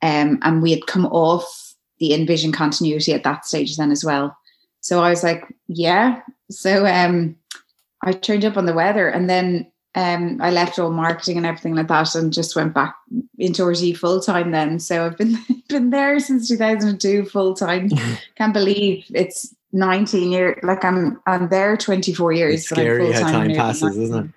Um, 0.00 0.38
and 0.42 0.62
we 0.62 0.70
had 0.70 0.86
come 0.86 1.06
off 1.06 1.74
the 1.98 2.12
in-vision 2.12 2.52
continuity 2.52 3.12
at 3.12 3.24
that 3.24 3.46
stage 3.46 3.76
then 3.76 3.90
as 3.90 4.04
well. 4.04 4.36
So 4.84 5.02
I 5.02 5.08
was 5.08 5.22
like, 5.22 5.44
"Yeah." 5.66 6.20
So 6.50 6.84
um, 6.84 7.36
I 8.02 8.12
trained 8.12 8.44
up 8.44 8.58
on 8.58 8.66
the 8.66 8.74
weather, 8.74 9.08
and 9.08 9.30
then 9.30 9.66
um, 9.94 10.38
I 10.42 10.50
left 10.50 10.78
all 10.78 10.90
marketing 10.90 11.38
and 11.38 11.46
everything 11.46 11.74
like 11.74 11.88
that, 11.88 12.14
and 12.14 12.30
just 12.30 12.54
went 12.54 12.74
back 12.74 12.94
into 13.38 13.62
RTE 13.62 13.96
full 13.96 14.20
time. 14.20 14.50
Then, 14.50 14.78
so 14.78 15.06
I've 15.06 15.16
been 15.16 15.38
been 15.70 15.88
there 15.88 16.20
since 16.20 16.48
2002 16.48 17.24
full 17.24 17.54
time. 17.54 17.88
Can't 18.36 18.52
believe 18.52 19.06
it's 19.14 19.54
19 19.72 20.30
years 20.30 20.56
like 20.62 20.84
i'm 20.84 21.20
i'm 21.26 21.48
there 21.48 21.76
24 21.76 22.30
years 22.30 22.54
it's 22.60 22.68
scary 22.68 23.10
how 23.10 23.28
time 23.28 23.52
passes 23.52 23.96
isn't 23.98 24.26
it 24.26 24.30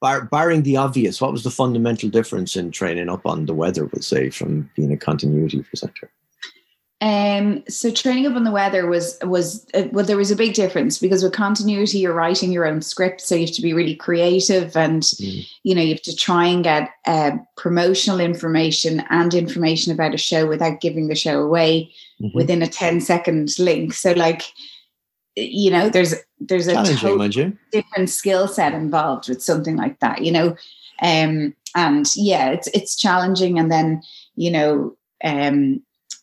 Bar- 0.00 0.24
barring 0.24 0.64
the 0.64 0.76
obvious 0.76 1.20
what 1.20 1.30
was 1.30 1.44
the 1.44 1.50
fundamental 1.50 2.08
difference 2.08 2.56
in 2.56 2.72
training 2.72 3.08
up 3.08 3.24
on 3.24 3.46
the 3.46 3.54
weather 3.54 3.84
we'll 3.84 4.02
say 4.02 4.30
from 4.30 4.68
being 4.74 4.92
a 4.92 4.96
continuity 4.96 5.62
presenter 5.62 6.10
um, 7.00 7.62
so 7.68 7.92
training 7.92 8.26
up 8.26 8.34
on 8.34 8.42
the 8.42 8.50
weather 8.50 8.86
was 8.86 9.18
was 9.22 9.64
uh, 9.72 9.84
well 9.92 10.04
there 10.04 10.16
was 10.16 10.32
a 10.32 10.36
big 10.36 10.54
difference 10.54 10.98
because 10.98 11.22
with 11.22 11.32
continuity 11.32 11.98
you're 11.98 12.12
writing 12.12 12.50
your 12.50 12.66
own 12.66 12.82
script 12.82 13.20
so 13.20 13.36
you 13.36 13.46
have 13.46 13.54
to 13.54 13.62
be 13.62 13.72
really 13.72 13.94
creative 13.94 14.76
and 14.76 15.02
mm. 15.02 15.48
you 15.62 15.76
know 15.76 15.82
you 15.82 15.90
have 15.90 16.02
to 16.02 16.16
try 16.16 16.46
and 16.46 16.64
get 16.64 16.90
uh, 17.06 17.32
promotional 17.56 18.18
information 18.18 19.04
and 19.10 19.32
information 19.32 19.92
about 19.92 20.12
a 20.12 20.18
show 20.18 20.44
without 20.44 20.80
giving 20.80 21.06
the 21.06 21.14
show 21.14 21.40
away 21.40 21.88
mm-hmm. 22.20 22.36
within 22.36 22.62
a 22.62 22.66
10 22.66 23.00
second 23.00 23.56
link 23.60 23.92
so 23.92 24.10
like 24.12 24.42
you 25.36 25.70
know 25.70 25.88
there's 25.88 26.16
there's 26.40 26.66
a 26.66 26.74
totally 26.96 27.56
different 27.70 28.10
skill 28.10 28.48
set 28.48 28.74
involved 28.74 29.28
with 29.28 29.40
something 29.40 29.76
like 29.76 30.00
that 30.00 30.24
you 30.24 30.32
know 30.32 30.48
um 31.02 31.54
and 31.76 32.06
yeah 32.16 32.48
it's 32.48 32.66
it's 32.68 32.96
challenging 32.96 33.56
and 33.56 33.70
then 33.70 34.02
you 34.34 34.50
know 34.50 34.96
um 35.22 35.80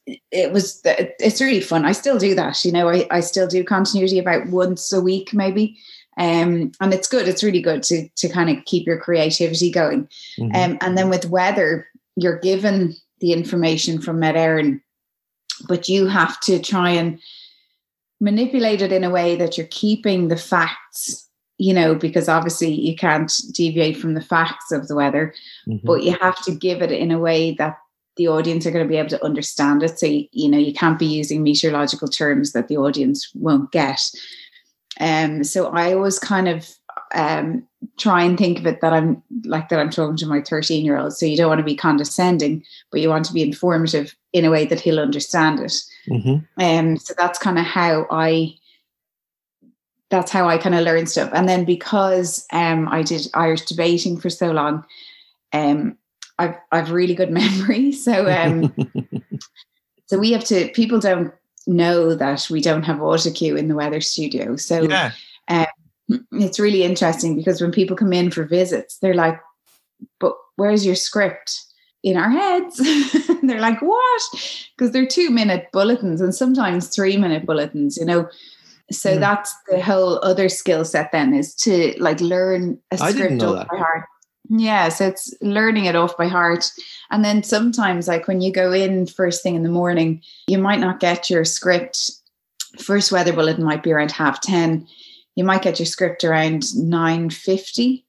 it 0.07 0.51
was 0.51 0.81
it's 0.83 1.41
really 1.41 1.61
fun 1.61 1.85
i 1.85 1.91
still 1.91 2.17
do 2.17 2.35
that 2.35 2.63
you 2.63 2.71
know 2.71 2.89
i, 2.89 3.07
I 3.09 3.21
still 3.21 3.47
do 3.47 3.63
continuity 3.63 4.19
about 4.19 4.47
once 4.47 4.93
a 4.93 5.01
week 5.01 5.33
maybe 5.33 5.77
um, 6.17 6.71
and 6.79 6.93
it's 6.93 7.09
good 7.09 7.27
it's 7.27 7.43
really 7.43 7.61
good 7.61 7.83
to 7.83 8.07
to 8.09 8.29
kind 8.29 8.49
of 8.49 8.63
keep 8.65 8.85
your 8.85 8.99
creativity 8.99 9.71
going 9.71 10.07
mm-hmm. 10.39 10.55
um, 10.55 10.77
and 10.81 10.97
then 10.97 11.09
with 11.09 11.25
weather 11.25 11.87
you're 12.15 12.39
given 12.39 12.95
the 13.19 13.33
information 13.33 14.01
from 14.01 14.19
Met 14.19 14.35
Éireann, 14.35 14.81
but 15.67 15.87
you 15.87 16.07
have 16.07 16.39
to 16.41 16.59
try 16.59 16.91
and 16.91 17.19
manipulate 18.19 18.81
it 18.81 18.91
in 18.91 19.03
a 19.03 19.09
way 19.09 19.35
that 19.35 19.57
you're 19.57 19.67
keeping 19.67 20.27
the 20.27 20.37
facts, 20.37 21.29
you 21.57 21.73
know, 21.73 21.95
because 21.95 22.29
obviously 22.29 22.71
you 22.71 22.95
can't 22.95 23.31
deviate 23.53 23.97
from 23.97 24.13
the 24.13 24.21
facts 24.21 24.71
of 24.71 24.87
the 24.87 24.95
weather, 24.95 25.33
mm-hmm. 25.67 25.85
but 25.85 26.03
you 26.03 26.15
have 26.21 26.41
to 26.43 26.51
give 26.51 26.81
it 26.81 26.91
in 26.91 27.11
a 27.11 27.19
way 27.19 27.53
that 27.53 27.77
the 28.17 28.27
audience 28.27 28.65
are 28.65 28.71
going 28.71 28.85
to 28.85 28.89
be 28.89 28.97
able 28.97 29.09
to 29.09 29.23
understand 29.23 29.83
it. 29.83 29.99
So, 29.99 30.05
you 30.05 30.49
know, 30.49 30.57
you 30.57 30.73
can't 30.73 30.99
be 30.99 31.05
using 31.05 31.43
meteorological 31.43 32.07
terms 32.07 32.53
that 32.53 32.67
the 32.67 32.77
audience 32.77 33.29
won't 33.33 33.71
get. 33.71 33.99
Um, 34.99 35.43
so 35.43 35.67
I 35.67 35.93
always 35.93 36.19
kind 36.19 36.47
of 36.47 36.69
um, 37.13 37.67
try 37.97 38.23
and 38.23 38.37
think 38.37 38.59
of 38.59 38.65
it 38.65 38.81
that 38.81 38.93
I'm 38.93 39.21
like 39.43 39.69
that 39.69 39.79
I'm 39.79 39.89
talking 39.89 40.17
to 40.17 40.27
my 40.27 40.41
13 40.41 40.85
year 40.85 40.97
old. 40.97 41.13
So 41.13 41.25
you 41.25 41.37
don't 41.37 41.49
want 41.49 41.59
to 41.59 41.65
be 41.65 41.75
condescending, 41.75 42.63
but 42.91 43.01
you 43.01 43.09
want 43.09 43.25
to 43.25 43.33
be 43.33 43.41
informative 43.41 44.15
in 44.33 44.45
a 44.45 44.51
way 44.51 44.65
that 44.65 44.79
he'll 44.79 44.99
understand 44.99 45.59
it. 45.59 45.73
Mm-hmm. 46.09 46.63
Um, 46.63 46.97
so 46.97 47.13
that's 47.17 47.39
kind 47.39 47.59
of 47.59 47.65
how 47.65 48.07
I 48.09 48.55
that's 50.09 50.31
how 50.31 50.47
I 50.47 50.57
kind 50.57 50.75
of 50.75 50.83
learn 50.83 51.07
stuff. 51.07 51.31
And 51.33 51.49
then 51.49 51.65
because 51.65 52.45
um, 52.53 52.87
I 52.89 53.01
did 53.01 53.27
Irish 53.33 53.61
debating 53.61 54.17
for 54.17 54.29
so 54.29 54.51
long, 54.51 54.85
um, 55.51 55.97
I've 56.39 56.55
I've 56.71 56.91
really 56.91 57.15
good 57.15 57.31
memory. 57.31 57.91
So 57.91 58.29
um, 58.29 58.73
so 60.07 60.17
we 60.17 60.31
have 60.31 60.43
to. 60.45 60.69
People 60.69 60.99
don't 60.99 61.33
know 61.67 62.13
that 62.13 62.47
we 62.49 62.61
don't 62.61 62.83
have 62.83 63.01
auto 63.01 63.31
cue 63.31 63.55
in 63.55 63.67
the 63.67 63.75
weather 63.75 64.01
studio. 64.01 64.55
So 64.55 64.83
yeah. 64.83 65.11
um, 65.47 65.65
it's 66.33 66.59
really 66.59 66.83
interesting 66.83 67.35
because 67.35 67.61
when 67.61 67.71
people 67.71 67.95
come 67.95 68.13
in 68.13 68.31
for 68.31 68.43
visits, 68.43 68.97
they're 68.99 69.15
like, 69.15 69.39
"But 70.19 70.33
where's 70.55 70.85
your 70.85 70.95
script?" 70.95 71.61
In 72.03 72.17
our 72.17 72.29
heads, 72.29 72.75
they're 73.43 73.59
like, 73.59 73.81
"What?" 73.81 74.21
Because 74.77 74.91
they're 74.91 75.07
two 75.07 75.31
minute 75.31 75.69
bulletins 75.71 76.21
and 76.21 76.35
sometimes 76.35 76.89
three 76.89 77.17
minute 77.17 77.45
bulletins. 77.45 77.97
You 77.97 78.05
know. 78.05 78.29
So 78.91 79.17
mm. 79.17 79.19
that's 79.19 79.51
the 79.67 79.81
whole 79.81 80.23
other 80.23 80.47
skill 80.47 80.85
set. 80.85 81.11
Then 81.11 81.33
is 81.33 81.55
to 81.55 81.95
like 81.97 82.21
learn 82.21 82.77
a 82.91 82.97
script 82.99 83.39
by 83.39 83.65
heart 83.67 84.05
yeah, 84.49 84.89
so 84.89 85.07
it's 85.07 85.33
learning 85.41 85.85
it 85.85 85.95
off 85.95 86.17
by 86.17 86.27
heart. 86.27 86.69
And 87.11 87.23
then 87.23 87.43
sometimes, 87.43 88.07
like 88.07 88.27
when 88.27 88.41
you 88.41 88.51
go 88.51 88.71
in 88.71 89.07
first 89.07 89.43
thing 89.43 89.55
in 89.55 89.63
the 89.63 89.69
morning, 89.69 90.21
you 90.47 90.57
might 90.57 90.79
not 90.79 90.99
get 90.99 91.29
your 91.29 91.45
script. 91.45 92.11
First 92.79 93.11
weather 93.11 93.33
bulletin 93.33 93.63
might 93.63 93.83
be 93.83 93.91
around 93.91 94.11
half 94.11 94.41
10. 94.41 94.87
You 95.35 95.43
might 95.43 95.61
get 95.61 95.79
your 95.79 95.85
script 95.85 96.23
around 96.23 96.63
9.50. 96.63 98.03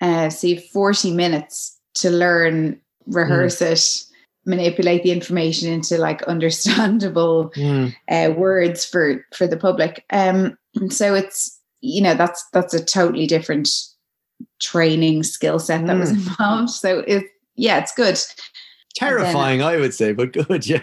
Uh, 0.00 0.30
so 0.30 0.46
you 0.46 0.56
have 0.56 0.64
40 0.66 1.12
minutes 1.12 1.78
to 1.96 2.10
learn, 2.10 2.80
rehearse 3.06 3.60
mm. 3.60 3.72
it, 3.72 4.04
manipulate 4.46 5.02
the 5.02 5.12
information 5.12 5.70
into 5.70 5.98
like 5.98 6.22
understandable 6.22 7.50
mm. 7.56 7.94
uh, 8.08 8.32
words 8.34 8.84
for 8.84 9.24
for 9.34 9.46
the 9.46 9.56
public. 9.56 10.04
Um, 10.10 10.56
so 10.88 11.14
it's 11.14 11.58
you 11.80 12.02
know 12.02 12.14
that's 12.14 12.44
that's 12.52 12.74
a 12.74 12.84
totally 12.84 13.26
different 13.26 13.68
training 14.60 15.22
skill 15.22 15.58
set 15.58 15.86
that 15.86 15.96
mm. 15.96 16.00
was 16.00 16.10
involved. 16.10 16.70
So 16.70 17.00
it 17.00 17.24
yeah, 17.56 17.78
it's 17.78 17.94
good. 17.94 18.18
Terrifying, 18.94 19.58
then, 19.58 19.68
I 19.68 19.76
would 19.76 19.94
say, 19.94 20.12
but 20.12 20.32
good, 20.32 20.66
yeah. 20.66 20.82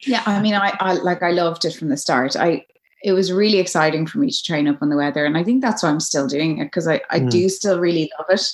yeah, 0.00 0.22
I 0.26 0.40
mean, 0.40 0.54
I, 0.54 0.76
I 0.80 0.94
like 0.94 1.22
I 1.22 1.30
loved 1.30 1.64
it 1.64 1.74
from 1.74 1.88
the 1.88 1.96
start. 1.96 2.36
I 2.36 2.64
it 3.04 3.12
was 3.12 3.32
really 3.32 3.58
exciting 3.58 4.06
for 4.06 4.18
me 4.18 4.30
to 4.30 4.42
train 4.42 4.68
up 4.68 4.80
on 4.80 4.88
the 4.88 4.96
weather, 4.96 5.24
and 5.24 5.36
I 5.36 5.44
think 5.44 5.62
that's 5.62 5.82
why 5.82 5.90
I'm 5.90 6.00
still 6.00 6.26
doing 6.26 6.58
it 6.58 6.66
because 6.66 6.88
I 6.88 7.00
I 7.10 7.20
mm. 7.20 7.30
do 7.30 7.48
still 7.48 7.78
really 7.78 8.10
love 8.18 8.26
it. 8.30 8.52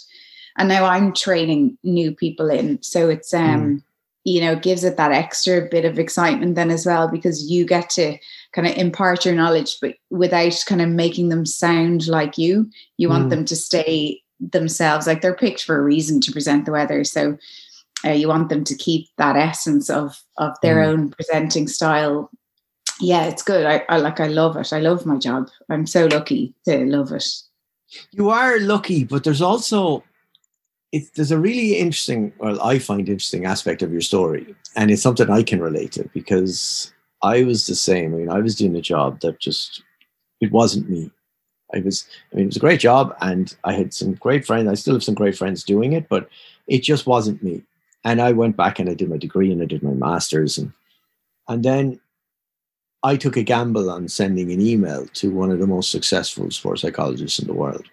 And 0.56 0.68
now 0.68 0.84
I'm 0.84 1.12
training 1.14 1.78
new 1.84 2.12
people 2.12 2.50
in, 2.50 2.82
so 2.82 3.08
it's 3.08 3.32
um. 3.32 3.60
Mm 3.60 3.82
you 4.24 4.40
know 4.40 4.56
gives 4.56 4.84
it 4.84 4.96
that 4.96 5.12
extra 5.12 5.62
bit 5.70 5.84
of 5.84 5.98
excitement 5.98 6.54
then 6.54 6.70
as 6.70 6.84
well 6.84 7.08
because 7.08 7.50
you 7.50 7.64
get 7.64 7.88
to 7.88 8.18
kind 8.54 8.66
of 8.66 8.76
impart 8.76 9.24
your 9.24 9.34
knowledge 9.34 9.76
but 9.80 9.94
without 10.10 10.54
kind 10.66 10.80
of 10.80 10.88
making 10.88 11.28
them 11.28 11.44
sound 11.44 12.06
like 12.08 12.38
you 12.38 12.68
you 12.96 13.08
want 13.08 13.26
mm. 13.26 13.30
them 13.30 13.44
to 13.44 13.54
stay 13.54 14.22
themselves 14.40 15.06
like 15.06 15.20
they're 15.20 15.34
picked 15.34 15.64
for 15.64 15.78
a 15.78 15.82
reason 15.82 16.20
to 16.20 16.32
present 16.32 16.64
the 16.64 16.72
weather. 16.72 17.04
So 17.04 17.36
uh, 18.04 18.10
you 18.10 18.28
want 18.28 18.48
them 18.48 18.64
to 18.64 18.76
keep 18.76 19.08
that 19.16 19.36
essence 19.36 19.90
of 19.90 20.22
of 20.36 20.54
their 20.62 20.76
mm. 20.76 20.86
own 20.86 21.10
presenting 21.10 21.68
style. 21.68 22.30
Yeah 23.00 23.24
it's 23.24 23.42
good. 23.42 23.66
I, 23.66 23.84
I 23.88 23.98
like 23.98 24.20
i 24.20 24.26
love 24.26 24.56
it. 24.56 24.72
I 24.72 24.80
love 24.80 25.06
my 25.06 25.16
job. 25.16 25.48
I'm 25.68 25.86
so 25.86 26.06
lucky 26.06 26.54
to 26.64 26.84
love 26.84 27.12
it. 27.12 27.26
You 28.12 28.30
are 28.30 28.60
lucky 28.60 29.04
but 29.04 29.24
there's 29.24 29.42
also 29.42 30.04
it, 30.90 31.04
there's 31.14 31.30
a 31.30 31.38
really 31.38 31.76
interesting, 31.76 32.32
well, 32.38 32.62
I 32.62 32.78
find 32.78 33.10
interesting 33.10 33.44
aspect 33.44 33.82
of 33.82 33.92
your 33.92 34.00
story, 34.00 34.54
and 34.74 34.90
it's 34.90 35.02
something 35.02 35.28
I 35.28 35.42
can 35.42 35.60
relate 35.60 35.92
to 35.92 36.08
because 36.14 36.94
I 37.22 37.42
was 37.44 37.66
the 37.66 37.74
same. 37.74 38.14
I 38.14 38.18
mean, 38.18 38.30
I 38.30 38.40
was 38.40 38.54
doing 38.54 38.76
a 38.76 38.80
job 38.80 39.20
that 39.20 39.40
just 39.40 39.82
it 40.40 40.52
wasn't 40.52 40.88
me. 40.88 41.10
I 41.74 41.80
was, 41.80 42.08
I 42.32 42.36
mean, 42.36 42.44
it 42.44 42.48
was 42.48 42.56
a 42.56 42.60
great 42.60 42.80
job, 42.80 43.14
and 43.20 43.54
I 43.64 43.72
had 43.74 43.92
some 43.92 44.14
great 44.14 44.46
friends. 44.46 44.68
I 44.68 44.74
still 44.74 44.94
have 44.94 45.04
some 45.04 45.14
great 45.14 45.36
friends 45.36 45.64
doing 45.64 45.92
it, 45.92 46.08
but 46.08 46.28
it 46.66 46.82
just 46.82 47.06
wasn't 47.06 47.42
me. 47.42 47.62
And 48.04 48.22
I 48.22 48.32
went 48.32 48.56
back 48.56 48.78
and 48.78 48.88
I 48.88 48.94
did 48.94 49.10
my 49.10 49.18
degree 49.18 49.52
and 49.52 49.60
I 49.60 49.66
did 49.66 49.82
my 49.82 49.92
masters, 49.92 50.56
and 50.58 50.72
and 51.48 51.64
then 51.64 52.00
I 53.02 53.16
took 53.16 53.36
a 53.36 53.42
gamble 53.42 53.90
on 53.90 54.08
sending 54.08 54.52
an 54.52 54.60
email 54.60 55.06
to 55.06 55.30
one 55.30 55.50
of 55.50 55.58
the 55.58 55.66
most 55.66 55.90
successful 55.90 56.50
sports 56.50 56.82
psychologists 56.82 57.38
in 57.38 57.46
the 57.46 57.54
world 57.54 57.88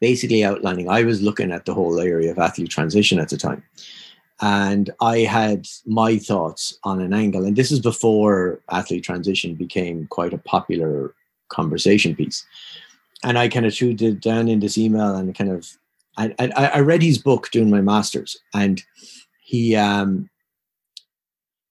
basically 0.00 0.44
outlining 0.44 0.88
I 0.88 1.02
was 1.02 1.22
looking 1.22 1.52
at 1.52 1.64
the 1.64 1.74
whole 1.74 1.98
area 2.00 2.30
of 2.30 2.38
athlete 2.38 2.70
transition 2.70 3.18
at 3.18 3.28
the 3.28 3.36
time. 3.36 3.62
And 4.40 4.90
I 5.00 5.20
had 5.20 5.66
my 5.86 6.18
thoughts 6.18 6.78
on 6.84 7.00
an 7.00 7.14
angle, 7.14 7.44
and 7.44 7.56
this 7.56 7.72
is 7.72 7.80
before 7.80 8.60
athlete 8.70 9.04
transition 9.04 9.54
became 9.54 10.06
quite 10.08 10.34
a 10.34 10.38
popular 10.38 11.14
conversation 11.48 12.14
piece. 12.14 12.44
And 13.24 13.38
I 13.38 13.48
kind 13.48 13.64
of 13.64 13.74
threw 13.74 13.96
it 13.98 14.20
down 14.20 14.48
in 14.48 14.60
this 14.60 14.76
email 14.76 15.14
and 15.16 15.34
kind 15.34 15.50
of, 15.50 15.66
I, 16.18 16.34
I, 16.38 16.48
I 16.66 16.80
read 16.80 17.02
his 17.02 17.18
book 17.18 17.50
doing 17.50 17.70
my 17.70 17.80
master's, 17.80 18.36
and 18.52 18.82
he 19.40 19.74
um, 19.76 20.28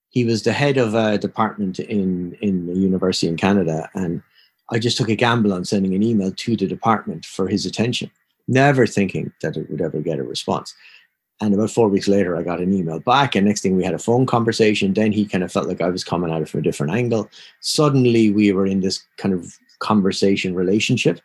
he 0.09 0.23
was 0.23 0.43
the 0.43 0.53
head 0.53 0.77
of 0.77 0.95
a 0.95 1.17
department 1.17 1.79
in 1.79 2.35
in 2.41 2.69
a 2.69 2.73
university 2.73 3.27
in 3.27 3.37
Canada, 3.37 3.89
and 3.93 4.23
I 4.71 4.79
just 4.79 4.97
took 4.97 5.09
a 5.09 5.15
gamble 5.15 5.53
on 5.53 5.65
sending 5.65 5.93
an 5.93 6.01
email 6.01 6.31
to 6.31 6.55
the 6.55 6.67
department 6.67 7.25
for 7.25 7.47
his 7.47 7.65
attention, 7.65 8.09
never 8.47 8.87
thinking 8.87 9.31
that 9.41 9.57
it 9.57 9.69
would 9.69 9.81
ever 9.81 9.99
get 9.99 10.19
a 10.19 10.23
response. 10.23 10.73
And 11.41 11.53
about 11.53 11.71
four 11.71 11.89
weeks 11.89 12.07
later, 12.07 12.37
I 12.37 12.43
got 12.43 12.61
an 12.61 12.73
email 12.73 12.99
back. 12.99 13.35
And 13.35 13.45
next 13.45 13.61
thing 13.61 13.75
we 13.75 13.83
had 13.83 13.93
a 13.93 13.99
phone 13.99 14.25
conversation. 14.25 14.93
Then 14.93 15.11
he 15.11 15.25
kind 15.25 15.43
of 15.43 15.51
felt 15.51 15.67
like 15.67 15.81
I 15.81 15.89
was 15.89 16.03
coming 16.03 16.31
at 16.31 16.41
it 16.41 16.49
from 16.49 16.61
a 16.61 16.63
different 16.63 16.93
angle. 16.93 17.29
Suddenly 17.59 18.31
we 18.31 18.51
were 18.53 18.65
in 18.65 18.79
this 18.79 19.03
kind 19.17 19.33
of 19.33 19.53
conversation 19.79 20.55
relationship. 20.55 21.19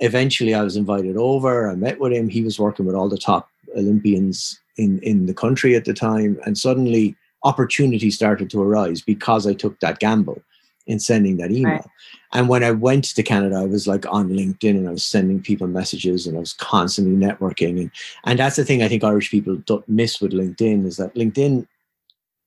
Eventually 0.00 0.54
I 0.54 0.62
was 0.62 0.76
invited 0.76 1.16
over. 1.16 1.70
I 1.70 1.74
met 1.74 2.00
with 2.00 2.12
him. 2.12 2.28
He 2.28 2.42
was 2.42 2.58
working 2.58 2.86
with 2.86 2.94
all 2.94 3.08
the 3.08 3.18
top 3.18 3.50
Olympians 3.76 4.58
in, 4.78 4.98
in 5.00 5.26
the 5.26 5.34
country 5.34 5.76
at 5.76 5.84
the 5.84 5.94
time. 5.94 6.38
And 6.46 6.56
suddenly 6.56 7.14
opportunity 7.44 8.10
started 8.10 8.48
to 8.50 8.62
arise 8.62 9.02
because 9.02 9.46
I 9.46 9.52
took 9.52 9.78
that 9.80 9.98
gamble 9.98 10.42
in 10.86 10.98
sending 10.98 11.36
that 11.36 11.50
email. 11.52 11.72
Right. 11.72 11.86
And 12.32 12.48
when 12.48 12.64
I 12.64 12.70
went 12.70 13.04
to 13.04 13.22
Canada, 13.22 13.56
I 13.56 13.66
was 13.66 13.86
like 13.86 14.06
on 14.06 14.30
LinkedIn 14.30 14.70
and 14.70 14.88
I 14.88 14.92
was 14.92 15.04
sending 15.04 15.40
people 15.40 15.66
messages 15.66 16.26
and 16.26 16.36
I 16.36 16.40
was 16.40 16.54
constantly 16.54 17.14
networking. 17.14 17.80
And, 17.80 17.90
and 18.24 18.38
that's 18.38 18.56
the 18.56 18.64
thing 18.64 18.82
I 18.82 18.88
think 18.88 19.04
Irish 19.04 19.30
people 19.30 19.56
don't 19.66 19.88
miss 19.88 20.20
with 20.20 20.32
LinkedIn 20.32 20.86
is 20.86 20.96
that 20.96 21.14
LinkedIn 21.14 21.66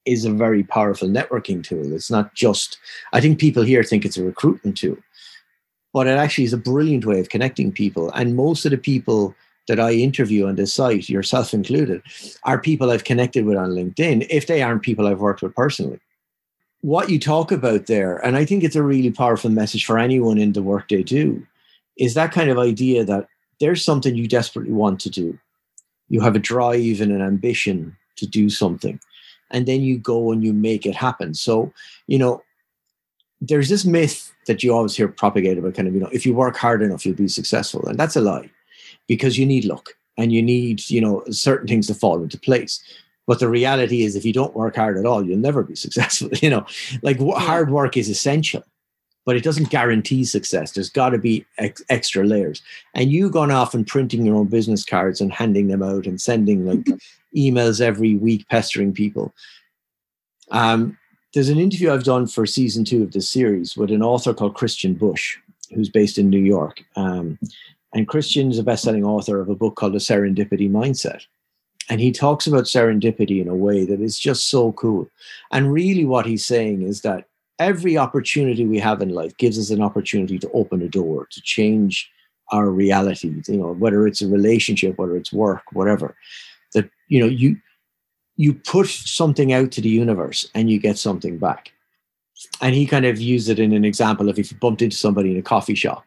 is 0.05 0.25
a 0.25 0.31
very 0.31 0.63
powerful 0.63 1.07
networking 1.07 1.63
tool. 1.63 1.93
It's 1.93 2.11
not 2.11 2.33
just, 2.35 2.77
I 3.13 3.21
think 3.21 3.39
people 3.39 3.63
here 3.63 3.83
think 3.83 4.05
it's 4.05 4.17
a 4.17 4.23
recruitment 4.23 4.77
tool, 4.77 4.97
but 5.93 6.07
it 6.07 6.17
actually 6.17 6.43
is 6.43 6.53
a 6.53 6.57
brilliant 6.57 7.05
way 7.05 7.19
of 7.19 7.29
connecting 7.29 7.71
people. 7.71 8.11
And 8.11 8.35
most 8.35 8.65
of 8.65 8.71
the 8.71 8.77
people 8.77 9.35
that 9.67 9.79
I 9.79 9.93
interview 9.93 10.47
on 10.47 10.55
this 10.55 10.73
site, 10.73 11.09
yourself 11.09 11.53
included, 11.53 12.03
are 12.43 12.59
people 12.59 12.91
I've 12.91 13.03
connected 13.03 13.45
with 13.45 13.57
on 13.57 13.71
LinkedIn 13.71 14.27
if 14.29 14.45
they 14.45 14.61
aren't 14.61 14.83
people 14.83 15.07
I've 15.07 15.21
worked 15.21 15.41
with 15.41 15.55
personally 15.55 15.99
what 16.85 17.09
you 17.09 17.17
talk 17.17 17.51
about 17.51 17.87
there, 17.87 18.23
and 18.23 18.37
I 18.37 18.45
think 18.45 18.63
it's 18.63 18.75
a 18.75 18.83
really 18.83 19.09
powerful 19.09 19.49
message 19.49 19.83
for 19.87 19.97
anyone 19.97 20.37
in 20.37 20.53
the 20.53 20.61
work 20.61 20.87
they 20.87 21.01
do, 21.01 21.43
is 21.97 22.13
that 22.13 22.31
kind 22.31 22.51
of 22.51 22.59
idea 22.59 23.03
that 23.03 23.27
there's 23.59 23.83
something 23.83 24.13
you 24.13 24.27
desperately 24.27 24.71
want 24.71 24.99
to 24.99 25.09
do. 25.09 25.35
You 26.09 26.21
have 26.21 26.35
a 26.35 26.39
drive 26.39 27.01
and 27.01 27.11
an 27.11 27.23
ambition 27.23 27.97
to 28.17 28.27
do 28.27 28.51
something, 28.51 28.99
and 29.49 29.65
then 29.65 29.81
you 29.81 29.97
go 29.97 30.31
and 30.31 30.43
you 30.43 30.53
make 30.53 30.85
it 30.85 30.95
happen. 30.95 31.33
So, 31.33 31.73
you 32.05 32.19
know, 32.19 32.43
there's 33.41 33.69
this 33.69 33.83
myth 33.83 34.31
that 34.45 34.61
you 34.61 34.71
always 34.71 34.95
hear 34.95 35.07
propagated 35.07 35.57
about 35.57 35.73
kind 35.73 35.87
of, 35.87 35.95
you 35.95 36.01
know, 36.01 36.09
if 36.11 36.23
you 36.23 36.35
work 36.35 36.55
hard 36.55 36.83
enough, 36.83 37.03
you'll 37.03 37.15
be 37.15 37.27
successful. 37.27 37.83
And 37.87 37.97
that's 37.97 38.15
a 38.15 38.21
lie 38.21 38.51
because 39.07 39.39
you 39.39 39.45
need 39.47 39.65
luck 39.65 39.89
and 40.19 40.31
you 40.31 40.43
need, 40.43 40.87
you 40.87 41.01
know, 41.01 41.23
certain 41.31 41.67
things 41.67 41.87
to 41.87 41.95
fall 41.95 42.21
into 42.21 42.39
place. 42.39 42.79
But 43.27 43.39
the 43.39 43.49
reality 43.49 44.03
is, 44.03 44.15
if 44.15 44.23
you 44.23 44.33
don't 44.33 44.55
work 44.55 44.75
hard 44.75 44.97
at 44.97 45.05
all, 45.05 45.25
you'll 45.25 45.37
never 45.39 45.63
be 45.63 45.75
successful. 45.85 46.29
You 46.33 46.49
know, 46.49 46.65
like 47.01 47.19
yeah. 47.19 47.39
hard 47.39 47.71
work 47.71 47.97
is 47.97 48.09
essential. 48.09 48.63
but 49.25 49.35
it 49.35 49.43
doesn't 49.43 49.71
guarantee 49.71 50.23
success. 50.23 50.71
There's 50.71 50.89
got 50.89 51.09
to 51.09 51.17
be 51.17 51.45
ex- 51.57 51.83
extra 51.89 52.23
layers. 52.23 52.61
And 52.93 53.11
you 53.11 53.29
gone 53.29 53.51
off 53.51 53.73
and 53.73 53.87
printing 53.87 54.25
your 54.25 54.35
own 54.35 54.47
business 54.47 54.85
cards 54.85 55.19
and 55.19 55.33
handing 55.33 55.67
them 55.67 55.81
out 55.81 56.05
and 56.05 56.21
sending 56.21 56.65
like 56.65 56.85
emails 57.35 57.81
every 57.81 58.15
week, 58.15 58.47
pestering 58.49 58.93
people. 58.93 59.33
Um, 60.51 60.97
there's 61.33 61.49
an 61.49 61.59
interview 61.59 61.91
I've 61.91 62.03
done 62.03 62.27
for 62.27 62.45
season 62.45 62.85
two 62.85 63.03
of 63.03 63.11
this 63.11 63.29
series 63.29 63.75
with 63.75 63.91
an 63.91 64.03
author 64.03 64.33
called 64.33 64.55
Christian 64.55 64.93
Busch, 64.93 65.37
who's 65.73 65.89
based 65.89 66.17
in 66.17 66.29
New 66.29 66.39
York. 66.39 66.83
Um, 66.95 67.39
and 67.93 68.07
Christian 68.07 68.51
is 68.51 68.59
a 68.59 68.63
best-selling 68.63 69.03
author 69.03 69.41
of 69.41 69.49
a 69.49 69.55
book 69.55 69.75
called 69.75 69.93
The 69.93 69.99
Serendipity 69.99 70.69
Mindset. 70.69 71.25
And 71.89 72.01
he 72.01 72.11
talks 72.11 72.47
about 72.47 72.63
serendipity 72.63 73.41
in 73.41 73.47
a 73.47 73.55
way 73.55 73.85
that 73.85 74.01
is 74.01 74.17
just 74.17 74.49
so 74.49 74.71
cool. 74.73 75.09
And 75.51 75.71
really, 75.71 76.05
what 76.05 76.25
he's 76.25 76.45
saying 76.45 76.81
is 76.81 77.01
that 77.01 77.25
every 77.59 77.97
opportunity 77.97 78.65
we 78.65 78.79
have 78.79 79.01
in 79.01 79.09
life 79.09 79.37
gives 79.37 79.59
us 79.59 79.69
an 79.69 79.81
opportunity 79.81 80.39
to 80.39 80.51
open 80.51 80.81
a 80.81 80.89
door, 80.89 81.27
to 81.31 81.41
change 81.41 82.09
our 82.51 82.69
reality, 82.69 83.33
you 83.47 83.57
know, 83.57 83.73
whether 83.73 84.05
it's 84.07 84.21
a 84.21 84.27
relationship, 84.27 84.97
whether 84.97 85.15
it's 85.15 85.33
work, 85.33 85.63
whatever. 85.73 86.15
That, 86.73 86.89
you 87.07 87.19
know, 87.19 87.27
you 87.27 87.57
you 88.37 88.53
put 88.53 88.87
something 88.87 89.53
out 89.53 89.71
to 89.71 89.81
the 89.81 89.89
universe 89.89 90.49
and 90.53 90.69
you 90.69 90.79
get 90.79 90.97
something 90.97 91.37
back. 91.37 91.71
And 92.61 92.75
he 92.75 92.85
kind 92.85 93.05
of 93.05 93.21
used 93.21 93.47
it 93.49 93.59
in 93.59 93.71
an 93.71 93.85
example 93.85 94.27
of 94.27 94.37
if 94.37 94.51
you 94.51 94.57
bumped 94.57 94.81
into 94.81 94.97
somebody 94.97 95.31
in 95.31 95.37
a 95.37 95.41
coffee 95.41 95.75
shop 95.75 96.05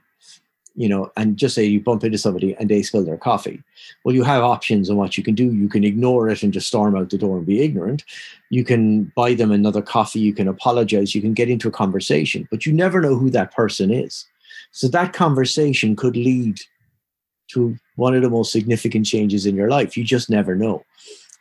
you 0.78 0.88
know, 0.88 1.10
and 1.16 1.36
just 1.36 1.56
say 1.56 1.64
you 1.64 1.80
bump 1.80 2.04
into 2.04 2.16
somebody 2.16 2.54
and 2.54 2.70
they 2.70 2.82
spill 2.82 3.04
their 3.04 3.16
coffee. 3.16 3.60
Well, 4.04 4.14
you 4.14 4.22
have 4.22 4.44
options 4.44 4.88
on 4.88 4.96
what 4.96 5.18
you 5.18 5.24
can 5.24 5.34
do. 5.34 5.52
You 5.52 5.68
can 5.68 5.82
ignore 5.82 6.28
it 6.28 6.44
and 6.44 6.52
just 6.52 6.68
storm 6.68 6.94
out 6.94 7.10
the 7.10 7.18
door 7.18 7.38
and 7.38 7.44
be 7.44 7.60
ignorant. 7.62 8.04
You 8.50 8.62
can 8.62 9.12
buy 9.16 9.34
them 9.34 9.50
another 9.50 9.82
coffee. 9.82 10.20
You 10.20 10.32
can 10.32 10.46
apologize. 10.46 11.16
You 11.16 11.20
can 11.20 11.34
get 11.34 11.50
into 11.50 11.66
a 11.66 11.72
conversation, 11.72 12.46
but 12.48 12.64
you 12.64 12.72
never 12.72 13.00
know 13.00 13.16
who 13.16 13.28
that 13.30 13.52
person 13.52 13.90
is. 13.90 14.24
So 14.70 14.86
that 14.86 15.12
conversation 15.12 15.96
could 15.96 16.16
lead 16.16 16.60
to 17.48 17.76
one 17.96 18.14
of 18.14 18.22
the 18.22 18.30
most 18.30 18.52
significant 18.52 19.04
changes 19.04 19.46
in 19.46 19.56
your 19.56 19.68
life. 19.68 19.96
You 19.96 20.04
just 20.04 20.30
never 20.30 20.54
know. 20.54 20.84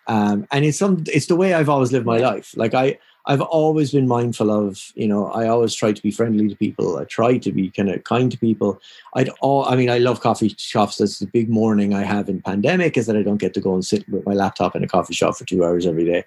Um, 0.07 0.47
and 0.51 0.65
it's 0.65 0.79
some 0.79 1.03
it's 1.05 1.27
the 1.27 1.35
way 1.35 1.53
I've 1.53 1.69
always 1.69 1.91
lived 1.91 2.07
my 2.07 2.17
life. 2.17 2.57
Like 2.57 2.73
I 2.73 2.97
I've 3.27 3.41
always 3.41 3.91
been 3.91 4.07
mindful 4.07 4.49
of, 4.49 4.91
you 4.95 5.07
know, 5.07 5.27
I 5.27 5.47
always 5.47 5.75
try 5.75 5.91
to 5.91 6.01
be 6.01 6.11
friendly 6.11 6.47
to 6.47 6.55
people. 6.55 6.97
I 6.97 7.03
try 7.03 7.37
to 7.37 7.51
be 7.51 7.69
kind 7.69 7.89
of 7.89 8.03
kind 8.05 8.31
to 8.31 8.37
people. 8.37 8.81
I'd 9.15 9.29
all, 9.41 9.65
I 9.65 9.75
mean, 9.75 9.89
I 9.89 9.97
love 9.97 10.21
coffee 10.21 10.55
shops. 10.57 10.97
That's 10.97 11.19
the 11.19 11.27
big 11.27 11.49
morning 11.49 11.93
I 11.93 12.03
have 12.03 12.29
in 12.29 12.41
pandemic 12.41 12.97
is 12.97 13.05
that 13.05 13.17
I 13.17 13.23
don't 13.23 13.37
get 13.37 13.53
to 13.55 13.61
go 13.61 13.73
and 13.73 13.85
sit 13.85 14.07
with 14.07 14.25
my 14.25 14.33
laptop 14.33 14.77
in 14.77 14.83
a 14.83 14.87
coffee 14.87 15.13
shop 15.13 15.35
for 15.35 15.43
two 15.43 15.65
hours 15.65 15.85
every 15.85 16.05
day. 16.05 16.23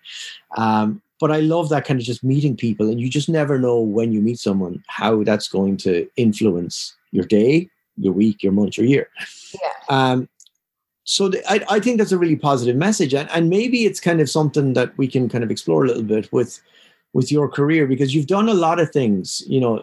Um, 0.58 1.00
but 1.18 1.30
I 1.30 1.40
love 1.40 1.70
that 1.70 1.86
kind 1.86 1.98
of 1.98 2.04
just 2.04 2.22
meeting 2.22 2.56
people, 2.56 2.88
and 2.88 3.00
you 3.00 3.08
just 3.08 3.28
never 3.28 3.58
know 3.58 3.80
when 3.80 4.12
you 4.12 4.20
meet 4.20 4.38
someone 4.38 4.82
how 4.86 5.22
that's 5.22 5.48
going 5.48 5.76
to 5.78 6.08
influence 6.16 6.96
your 7.12 7.24
day, 7.24 7.68
your 7.96 8.12
week, 8.12 8.42
your 8.42 8.52
month, 8.52 8.76
your 8.78 8.86
year. 8.86 9.08
Yeah. 9.52 9.70
Um, 9.88 10.28
so 11.04 11.28
the, 11.28 11.42
I, 11.50 11.76
I 11.76 11.80
think 11.80 11.98
that's 11.98 12.12
a 12.12 12.18
really 12.18 12.36
positive 12.36 12.76
message, 12.76 13.14
and, 13.14 13.28
and 13.30 13.50
maybe 13.50 13.84
it's 13.84 14.00
kind 14.00 14.20
of 14.20 14.30
something 14.30 14.74
that 14.74 14.96
we 14.96 15.08
can 15.08 15.28
kind 15.28 15.44
of 15.44 15.50
explore 15.50 15.84
a 15.84 15.88
little 15.88 16.02
bit 16.02 16.32
with 16.32 16.60
with 17.12 17.32
your 17.32 17.48
career 17.48 17.86
because 17.86 18.14
you've 18.14 18.26
done 18.26 18.48
a 18.48 18.54
lot 18.54 18.80
of 18.80 18.90
things. 18.92 19.42
You 19.46 19.60
know, 19.60 19.82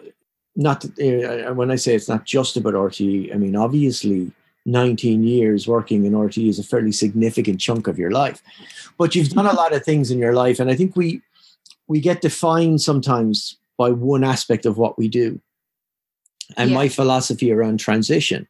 not 0.56 0.84
uh, 0.84 1.54
when 1.54 1.70
I 1.70 1.76
say 1.76 1.94
it's 1.94 2.08
not 2.08 2.24
just 2.24 2.56
about 2.56 2.74
RTE. 2.74 3.34
I 3.34 3.38
mean, 3.38 3.56
obviously, 3.56 4.32
19 4.66 5.22
years 5.24 5.66
working 5.66 6.04
in 6.04 6.12
RTE 6.12 6.48
is 6.48 6.58
a 6.58 6.64
fairly 6.64 6.92
significant 6.92 7.60
chunk 7.60 7.86
of 7.86 7.98
your 7.98 8.10
life, 8.10 8.42
but 8.98 9.14
you've 9.14 9.30
done 9.30 9.46
a 9.46 9.52
lot 9.52 9.72
of 9.72 9.84
things 9.84 10.10
in 10.10 10.18
your 10.18 10.34
life, 10.34 10.58
and 10.60 10.70
I 10.70 10.74
think 10.74 10.96
we 10.96 11.22
we 11.86 12.00
get 12.00 12.20
defined 12.20 12.80
sometimes 12.80 13.56
by 13.78 13.90
one 13.90 14.24
aspect 14.24 14.66
of 14.66 14.76
what 14.76 14.98
we 14.98 15.08
do. 15.08 15.40
And 16.56 16.70
yeah. 16.70 16.76
my 16.76 16.88
philosophy 16.88 17.52
around 17.52 17.78
transition 17.78 18.48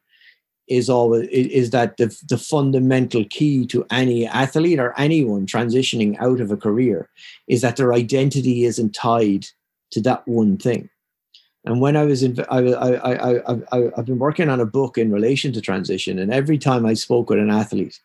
is 0.68 0.90
always 0.90 1.28
is 1.28 1.70
that 1.70 1.96
the, 1.96 2.16
the 2.28 2.38
fundamental 2.38 3.25
key 3.25 3.66
to 3.66 3.87
any 3.90 4.26
athlete 4.26 4.78
or 4.78 4.98
anyone 4.98 5.46
transitioning 5.46 6.16
out 6.20 6.40
of 6.40 6.50
a 6.50 6.56
career 6.56 7.08
is 7.46 7.60
that 7.62 7.76
their 7.76 7.92
identity 7.92 8.64
isn't 8.64 8.94
tied 8.94 9.46
to 9.90 10.00
that 10.02 10.26
one 10.28 10.56
thing. 10.56 10.90
And 11.64 11.80
when 11.80 11.96
i 11.96 12.04
was 12.04 12.22
in 12.22 12.38
I, 12.50 12.58
I, 12.58 13.12
I, 13.12 13.52
I, 13.72 13.90
i've 13.96 14.06
been 14.06 14.18
working 14.18 14.48
on 14.48 14.60
a 14.60 14.66
book 14.66 14.96
in 14.96 15.12
relation 15.12 15.52
to 15.52 15.60
transition 15.60 16.18
and 16.18 16.32
every 16.32 16.56
time 16.56 16.87
i 16.87 16.94
spoke 16.94 17.28
with 17.28 17.38
an 17.38 17.50
athlete 17.50 18.00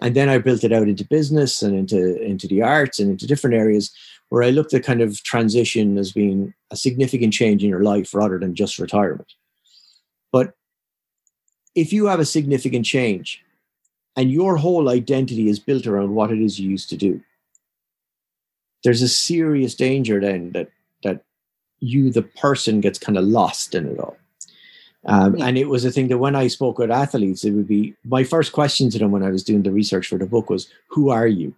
and 0.00 0.16
then 0.16 0.28
i 0.28 0.38
built 0.38 0.64
it 0.64 0.72
out 0.72 0.88
into 0.88 1.04
business 1.04 1.62
and 1.62 1.76
into 1.76 2.20
into 2.20 2.48
the 2.48 2.62
arts 2.62 2.98
and 2.98 3.10
into 3.10 3.26
different 3.26 3.54
areas 3.54 3.92
where 4.30 4.42
i 4.42 4.50
looked 4.50 4.74
at 4.74 4.82
kind 4.82 5.00
of 5.00 5.22
transition 5.22 5.96
as 5.96 6.10
being 6.10 6.54
a 6.74 6.76
significant 6.76 7.32
change 7.32 7.62
in 7.62 7.70
your 7.70 7.84
life 7.84 8.12
rather 8.12 8.38
than 8.38 8.54
just 8.54 8.78
retirement. 8.80 9.32
But 10.32 10.54
if 11.74 11.92
you 11.92 12.06
have 12.06 12.20
a 12.20 12.24
significant 12.24 12.86
change 12.86 13.44
and 14.16 14.30
your 14.30 14.56
whole 14.56 14.88
identity 14.88 15.48
is 15.48 15.58
built 15.58 15.86
around 15.86 16.14
what 16.14 16.30
it 16.30 16.40
is 16.40 16.58
you 16.58 16.70
used 16.70 16.88
to 16.90 16.96
do, 16.96 17.20
there's 18.84 19.02
a 19.02 19.08
serious 19.08 19.74
danger 19.74 20.20
then 20.20 20.52
that 20.52 20.70
that 21.02 21.24
you, 21.80 22.10
the 22.10 22.22
person, 22.22 22.80
gets 22.80 22.98
kind 22.98 23.18
of 23.18 23.24
lost 23.24 23.74
in 23.74 23.86
it 23.86 23.98
all. 23.98 24.16
Um, 25.06 25.36
yeah. 25.36 25.46
And 25.46 25.58
it 25.58 25.68
was 25.68 25.84
a 25.84 25.90
thing 25.90 26.08
that 26.08 26.18
when 26.18 26.34
I 26.34 26.46
spoke 26.48 26.78
with 26.78 26.90
athletes, 26.90 27.44
it 27.44 27.50
would 27.50 27.68
be 27.68 27.94
my 28.04 28.24
first 28.24 28.52
question 28.52 28.88
to 28.90 28.98
them 28.98 29.10
when 29.10 29.22
I 29.22 29.30
was 29.30 29.44
doing 29.44 29.62
the 29.62 29.70
research 29.70 30.06
for 30.06 30.18
the 30.18 30.26
book 30.26 30.48
was, 30.48 30.68
"Who 30.88 31.10
are 31.10 31.26
you?" 31.26 31.54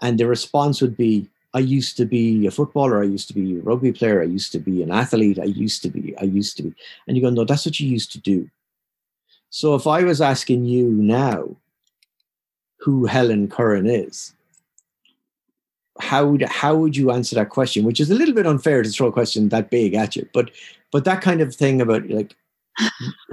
And 0.00 0.18
the 0.18 0.26
response 0.26 0.80
would 0.80 0.96
be, 0.96 1.28
"I 1.54 1.60
used 1.60 1.96
to 1.98 2.04
be 2.06 2.46
a 2.46 2.50
footballer. 2.50 3.00
I 3.00 3.06
used 3.06 3.28
to 3.28 3.34
be 3.34 3.58
a 3.58 3.60
rugby 3.60 3.92
player. 3.92 4.20
I 4.20 4.24
used 4.24 4.50
to 4.52 4.58
be 4.58 4.82
an 4.82 4.90
athlete. 4.90 5.38
I 5.38 5.44
used 5.44 5.82
to 5.82 5.90
be. 5.90 6.16
I 6.18 6.24
used 6.24 6.56
to 6.56 6.62
be." 6.62 6.74
And 7.06 7.16
you 7.16 7.22
go, 7.22 7.30
"No, 7.30 7.44
that's 7.44 7.66
what 7.66 7.78
you 7.78 7.88
used 7.88 8.12
to 8.12 8.20
do." 8.20 8.50
So 9.50 9.74
if 9.74 9.86
I 9.86 10.02
was 10.02 10.20
asking 10.20 10.66
you 10.66 10.88
now 10.90 11.56
who 12.80 13.06
Helen 13.06 13.48
Curran 13.48 13.86
is, 13.86 14.34
how 16.00 16.26
would 16.26 16.42
how 16.42 16.76
would 16.76 16.96
you 16.96 17.10
answer 17.10 17.34
that 17.36 17.50
question? 17.50 17.84
Which 17.84 18.00
is 18.00 18.10
a 18.10 18.14
little 18.14 18.34
bit 18.34 18.46
unfair 18.46 18.82
to 18.82 18.88
throw 18.88 19.08
a 19.08 19.12
question 19.12 19.48
that 19.48 19.70
big 19.70 19.94
at 19.94 20.16
you, 20.16 20.28
but 20.32 20.50
but 20.92 21.04
that 21.04 21.22
kind 21.22 21.40
of 21.40 21.54
thing 21.54 21.80
about 21.80 22.08
like 22.08 22.36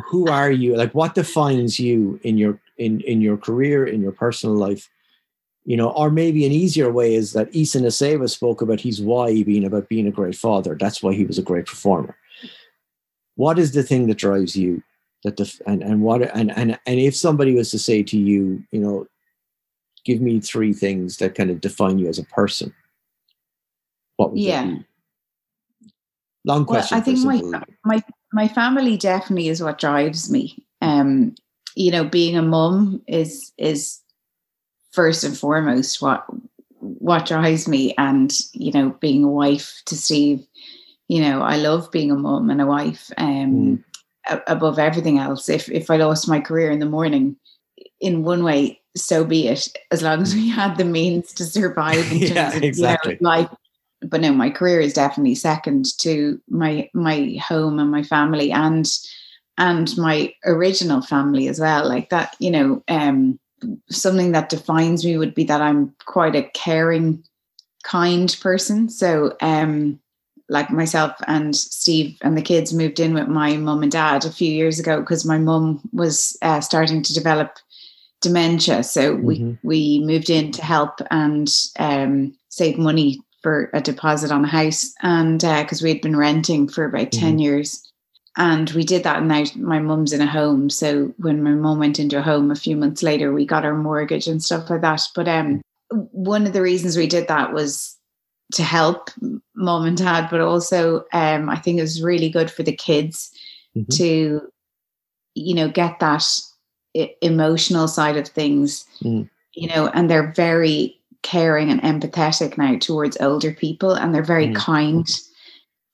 who 0.05 0.27
are 0.27 0.51
you? 0.51 0.75
Like 0.75 0.93
what 0.93 1.15
defines 1.15 1.79
you 1.79 2.19
in 2.23 2.37
your 2.37 2.59
in 2.77 3.01
in 3.01 3.21
your 3.21 3.37
career, 3.37 3.85
in 3.85 4.01
your 4.01 4.11
personal 4.11 4.55
life? 4.55 4.89
You 5.65 5.77
know, 5.77 5.89
or 5.91 6.11
maybe 6.11 6.45
an 6.45 6.51
easier 6.51 6.91
way 6.91 7.15
is 7.15 7.33
that 7.33 7.53
Isa 7.55 7.79
Nacewa 7.79 8.29
spoke 8.29 8.61
about 8.61 8.79
his 8.79 9.01
why 9.01 9.43
being 9.43 9.65
about 9.65 9.89
being 9.89 10.07
a 10.07 10.11
great 10.11 10.35
father. 10.35 10.75
That's 10.79 11.01
why 11.01 11.13
he 11.13 11.25
was 11.25 11.39
a 11.39 11.43
great 11.43 11.65
performer. 11.65 12.15
What 13.35 13.57
is 13.59 13.71
the 13.71 13.83
thing 13.83 14.07
that 14.07 14.17
drives 14.17 14.55
you? 14.55 14.83
That 15.25 15.37
the 15.37 15.61
and 15.65 15.83
and 15.83 16.01
what 16.01 16.21
and 16.35 16.55
and 16.55 16.79
and 16.85 16.99
if 16.99 17.15
somebody 17.15 17.55
was 17.55 17.71
to 17.71 17.79
say 17.79 18.03
to 18.03 18.17
you, 18.17 18.63
you 18.71 18.79
know, 18.79 19.07
give 20.05 20.21
me 20.21 20.39
three 20.39 20.71
things 20.71 21.17
that 21.17 21.33
kind 21.33 21.49
of 21.49 21.59
define 21.59 21.97
you 21.97 22.07
as 22.07 22.19
a 22.19 22.23
person, 22.25 22.71
what 24.17 24.31
would 24.31 24.39
yeah. 24.39 24.65
be? 24.65 24.85
Long 26.45 26.63
question. 26.63 26.95
Well, 26.95 27.01
I 27.01 27.03
think 27.03 27.25
my 27.25 27.63
my 27.83 28.03
my 28.33 28.47
family 28.47 28.97
definitely 28.97 29.49
is 29.49 29.63
what 29.63 29.79
drives 29.79 30.29
me. 30.29 30.63
Um, 30.81 31.33
you 31.75 31.89
know, 31.89 32.05
being 32.05 32.37
a 32.37 32.43
mum 32.43 33.01
is 33.07 33.51
is 33.57 33.99
first 34.91 35.23
and 35.23 35.35
foremost 35.35 36.03
what 36.03 36.23
what 36.79 37.25
drives 37.25 37.67
me, 37.67 37.95
and 37.97 38.31
you 38.53 38.71
know, 38.71 38.89
being 38.99 39.23
a 39.23 39.29
wife 39.29 39.81
to 39.87 39.97
Steve. 39.97 40.45
You 41.07 41.21
know, 41.21 41.41
I 41.41 41.57
love 41.57 41.91
being 41.91 42.11
a 42.11 42.15
mum 42.15 42.51
and 42.51 42.61
a 42.61 42.65
wife. 42.67 43.09
Um, 43.17 43.55
mm 43.55 43.83
above 44.47 44.79
everything 44.79 45.19
else. 45.19 45.49
If 45.49 45.69
if 45.69 45.89
I 45.89 45.97
lost 45.97 46.27
my 46.27 46.39
career 46.39 46.71
in 46.71 46.79
the 46.79 46.85
morning, 46.85 47.35
in 47.99 48.23
one 48.23 48.43
way, 48.43 48.81
so 48.95 49.25
be 49.25 49.47
it. 49.47 49.75
As 49.91 50.01
long 50.01 50.21
as 50.21 50.33
we 50.33 50.49
had 50.61 50.77
the 50.77 50.85
means 50.85 51.33
to 51.33 51.45
survive. 51.45 52.05
Yeah, 52.11 52.55
of, 52.55 52.63
exactly. 52.63 53.13
You 53.13 53.17
know, 53.21 53.29
life. 53.29 53.49
But 54.01 54.21
no, 54.21 54.33
my 54.33 54.49
career 54.49 54.79
is 54.79 54.93
definitely 54.93 55.35
second 55.35 55.85
to 55.99 56.39
my 56.49 56.89
my 56.93 57.37
home 57.41 57.79
and 57.79 57.89
my 57.91 58.03
family 58.03 58.51
and 58.51 58.87
and 59.57 59.97
my 59.97 60.33
original 60.45 61.01
family 61.01 61.47
as 61.47 61.59
well. 61.59 61.87
Like 61.87 62.09
that, 62.09 62.35
you 62.39 62.51
know, 62.51 62.83
um, 62.87 63.39
something 63.89 64.33
that 64.33 64.49
defines 64.49 65.05
me 65.05 65.17
would 65.17 65.33
be 65.33 65.45
that 65.45 65.61
I'm 65.61 65.95
quite 66.05 66.35
a 66.35 66.43
caring, 66.53 67.23
kind 67.83 68.35
person. 68.41 68.89
So 68.89 69.35
um 69.41 69.99
like 70.49 70.69
myself 70.69 71.13
and 71.27 71.55
Steve 71.55 72.17
and 72.21 72.37
the 72.37 72.41
kids 72.41 72.73
moved 72.73 72.99
in 72.99 73.13
with 73.13 73.27
my 73.27 73.57
mum 73.57 73.83
and 73.83 73.91
dad 73.91 74.25
a 74.25 74.31
few 74.31 74.51
years 74.51 74.79
ago 74.79 74.99
because 74.99 75.25
my 75.25 75.37
mum 75.37 75.81
was 75.91 76.37
uh, 76.41 76.61
starting 76.61 77.01
to 77.01 77.13
develop 77.13 77.57
dementia. 78.21 78.83
So 78.83 79.15
mm-hmm. 79.15 79.25
we 79.25 79.57
we 79.63 80.03
moved 80.05 80.29
in 80.29 80.51
to 80.51 80.63
help 80.63 80.99
and 81.11 81.49
um, 81.79 82.35
save 82.49 82.77
money 82.77 83.19
for 83.41 83.69
a 83.73 83.81
deposit 83.81 84.31
on 84.31 84.43
a 84.43 84.47
house, 84.47 84.91
and 85.03 85.39
because 85.39 85.81
uh, 85.81 85.83
we 85.83 85.89
had 85.89 86.01
been 86.01 86.15
renting 86.15 86.67
for 86.67 86.85
about 86.85 87.11
mm-hmm. 87.11 87.19
ten 87.19 87.39
years. 87.39 87.81
And 88.37 88.69
we 88.71 88.83
did 88.83 89.03
that, 89.03 89.19
and 89.19 89.29
now 89.29 89.45
my 89.55 89.79
mum's 89.79 90.11
in 90.11 90.19
a 90.19 90.27
home. 90.27 90.69
So 90.69 91.13
when 91.17 91.41
my 91.41 91.51
mum 91.51 91.79
went 91.79 91.99
into 91.99 92.19
a 92.19 92.21
home 92.21 92.51
a 92.51 92.55
few 92.55 92.75
months 92.75 93.01
later, 93.01 93.31
we 93.31 93.45
got 93.45 93.63
our 93.63 93.77
mortgage 93.77 94.27
and 94.27 94.43
stuff 94.43 94.69
like 94.69 94.81
that. 94.81 95.03
But 95.15 95.29
um, 95.29 95.61
one 95.89 96.45
of 96.45 96.51
the 96.51 96.61
reasons 96.61 96.97
we 96.97 97.07
did 97.07 97.29
that 97.29 97.53
was 97.53 97.95
to 98.53 98.63
help 98.63 99.09
mom 99.55 99.85
and 99.85 99.97
dad, 99.97 100.27
but 100.29 100.41
also 100.41 101.05
um, 101.13 101.49
I 101.49 101.57
think 101.57 101.79
it 101.79 101.81
was 101.81 102.01
really 102.01 102.29
good 102.29 102.51
for 102.51 102.63
the 102.63 102.75
kids 102.75 103.31
mm-hmm. 103.75 103.89
to, 103.93 104.41
you 105.33 105.55
know, 105.55 105.69
get 105.69 105.99
that 105.99 106.25
emotional 107.21 107.87
side 107.87 108.17
of 108.17 108.27
things, 108.27 108.85
mm. 109.01 109.29
you 109.53 109.67
know, 109.67 109.87
and 109.93 110.09
they're 110.09 110.31
very 110.33 110.99
caring 111.23 111.71
and 111.71 111.81
empathetic 111.81 112.57
now 112.57 112.77
towards 112.77 113.17
older 113.19 113.51
people, 113.51 113.93
and 113.93 114.13
they're 114.13 114.23
very 114.23 114.47
mm. 114.47 114.55
kind 114.55 115.07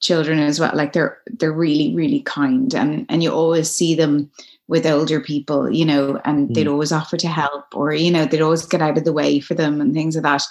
children 0.02 0.40
as 0.40 0.60
well. 0.60 0.72
Like 0.76 0.94
they're 0.94 1.20
they're 1.28 1.54
really 1.54 1.96
really 1.96 2.22
kind, 2.22 2.74
and 2.76 3.06
and 3.10 3.24
you 3.24 3.32
always 3.32 3.70
see 3.70 3.96
them 3.96 4.30
with 4.68 4.86
older 4.86 5.20
people, 5.20 5.70
you 5.70 5.86
know, 5.86 6.22
and 6.26 6.50
mm. 6.50 6.54
they'd 6.54 6.68
always 6.68 6.92
offer 6.92 7.18
to 7.18 7.28
help, 7.28 7.66
or 7.74 7.94
you 7.94 8.12
know, 8.12 8.26
they'd 8.26 8.42
always 8.42 8.66
get 8.66 8.82
out 8.82 8.98
of 8.98 9.06
the 9.06 9.14
way 9.14 9.40
for 9.40 9.54
them 9.54 9.82
and 9.82 9.94
things 9.94 10.16
like 10.16 10.24
that 10.24 10.44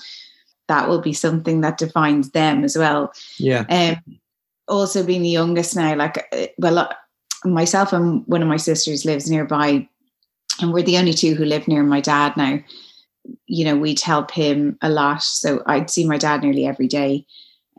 that 0.71 0.89
will 0.89 1.01
be 1.01 1.13
something 1.13 1.63
that 1.63 1.79
defines 1.79 2.31
them 2.31 2.63
as 2.63 2.79
well. 2.79 3.13
Yeah. 3.39 3.65
Um, 3.69 4.21
also 4.69 5.05
being 5.05 5.23
the 5.23 5.29
youngest 5.29 5.75
now, 5.75 5.97
like, 5.97 6.29
uh, 6.33 6.47
well, 6.59 6.79
uh, 6.79 6.89
myself 7.45 7.93
and 7.93 8.25
one 8.27 8.41
of 8.41 8.47
my 8.47 8.57
sisters 8.57 9.05
lives 9.05 9.29
nearby, 9.29 9.89
and 10.61 10.73
we're 10.73 10.85
the 10.85 10.97
only 10.97 11.13
two 11.13 11.35
who 11.35 11.45
live 11.45 11.67
near 11.67 11.83
my 11.83 12.01
dad 12.01 12.37
now. 12.37 12.61
You 13.47 13.65
know, 13.65 13.77
we'd 13.77 14.01
help 14.01 14.31
him 14.31 14.79
a 14.81 14.89
lot. 14.89 15.25
So 15.25 15.61
I'd 15.67 15.91
see 15.91 16.07
my 16.07 16.19
dad 16.19 16.43
nearly 16.43 16.67
every 16.67 16.87
day. 16.87 17.27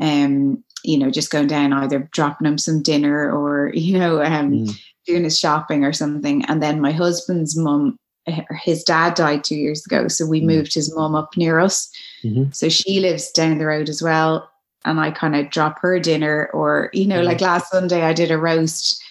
Um, 0.01 0.61
you 0.83 0.97
know, 0.97 1.09
just 1.09 1.31
going 1.31 1.47
down 1.47 1.71
either 1.71 2.09
dropping 2.11 2.47
him 2.47 2.57
some 2.57 2.81
dinner 2.81 3.31
or, 3.31 3.71
you 3.73 3.97
know, 3.97 4.21
um, 4.21 4.51
mm. 4.51 4.81
doing 5.05 5.23
his 5.23 5.39
shopping 5.39 5.85
or 5.85 5.93
something. 5.93 6.43
And 6.45 6.61
then 6.61 6.81
my 6.81 6.91
husband's 6.91 7.55
mum 7.55 7.97
his 8.27 8.83
dad 8.83 9.15
died 9.15 9.43
two 9.43 9.55
years 9.55 9.85
ago, 9.85 10.07
so 10.07 10.25
we 10.25 10.41
mm. 10.41 10.45
moved 10.45 10.73
his 10.73 10.93
mum 10.95 11.15
up 11.15 11.35
near 11.35 11.59
us. 11.59 11.91
Mm-hmm. 12.23 12.51
So 12.51 12.69
she 12.69 12.99
lives 12.99 13.31
down 13.31 13.57
the 13.57 13.65
road 13.65 13.89
as 13.89 14.01
well. 14.01 14.49
And 14.85 14.99
I 14.99 15.11
kind 15.11 15.35
of 15.35 15.49
drop 15.49 15.79
her 15.79 15.99
dinner, 15.99 16.49
or, 16.53 16.89
you 16.93 17.05
know, 17.05 17.17
mm-hmm. 17.17 17.27
like 17.27 17.41
last 17.41 17.71
Sunday, 17.71 18.03
I 18.03 18.13
did 18.13 18.31
a 18.31 18.37
roast, 18.37 19.03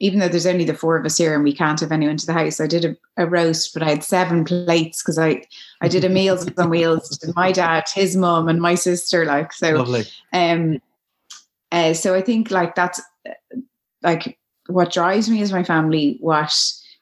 even 0.00 0.18
though 0.18 0.28
there's 0.28 0.46
only 0.46 0.64
the 0.64 0.74
four 0.74 0.96
of 0.96 1.04
us 1.04 1.16
here 1.16 1.34
and 1.34 1.44
we 1.44 1.54
can't 1.54 1.78
have 1.78 1.92
anyone 1.92 2.16
to 2.16 2.26
the 2.26 2.32
house. 2.32 2.60
I 2.60 2.66
did 2.66 2.84
a, 2.84 2.96
a 3.16 3.26
roast, 3.26 3.72
but 3.72 3.84
I 3.84 3.90
had 3.90 4.04
seven 4.04 4.44
plates 4.44 5.02
because 5.02 5.18
I, 5.18 5.44
I 5.80 5.88
did 5.88 6.04
a 6.04 6.08
Meals 6.10 6.48
on 6.56 6.70
Wheels 6.70 7.18
to 7.18 7.32
my 7.36 7.52
dad, 7.52 7.84
his 7.92 8.16
mum, 8.16 8.48
and 8.48 8.60
my 8.60 8.74
sister. 8.74 9.24
Like, 9.24 9.52
so, 9.52 9.76
Lovely. 9.76 10.04
um, 10.32 10.80
uh, 11.70 11.94
so 11.94 12.14
I 12.14 12.20
think 12.20 12.50
like 12.50 12.74
that's 12.74 13.00
like 14.02 14.38
what 14.66 14.92
drives 14.92 15.28
me 15.28 15.40
is 15.40 15.52
my 15.52 15.62
family, 15.62 16.18
what 16.20 16.52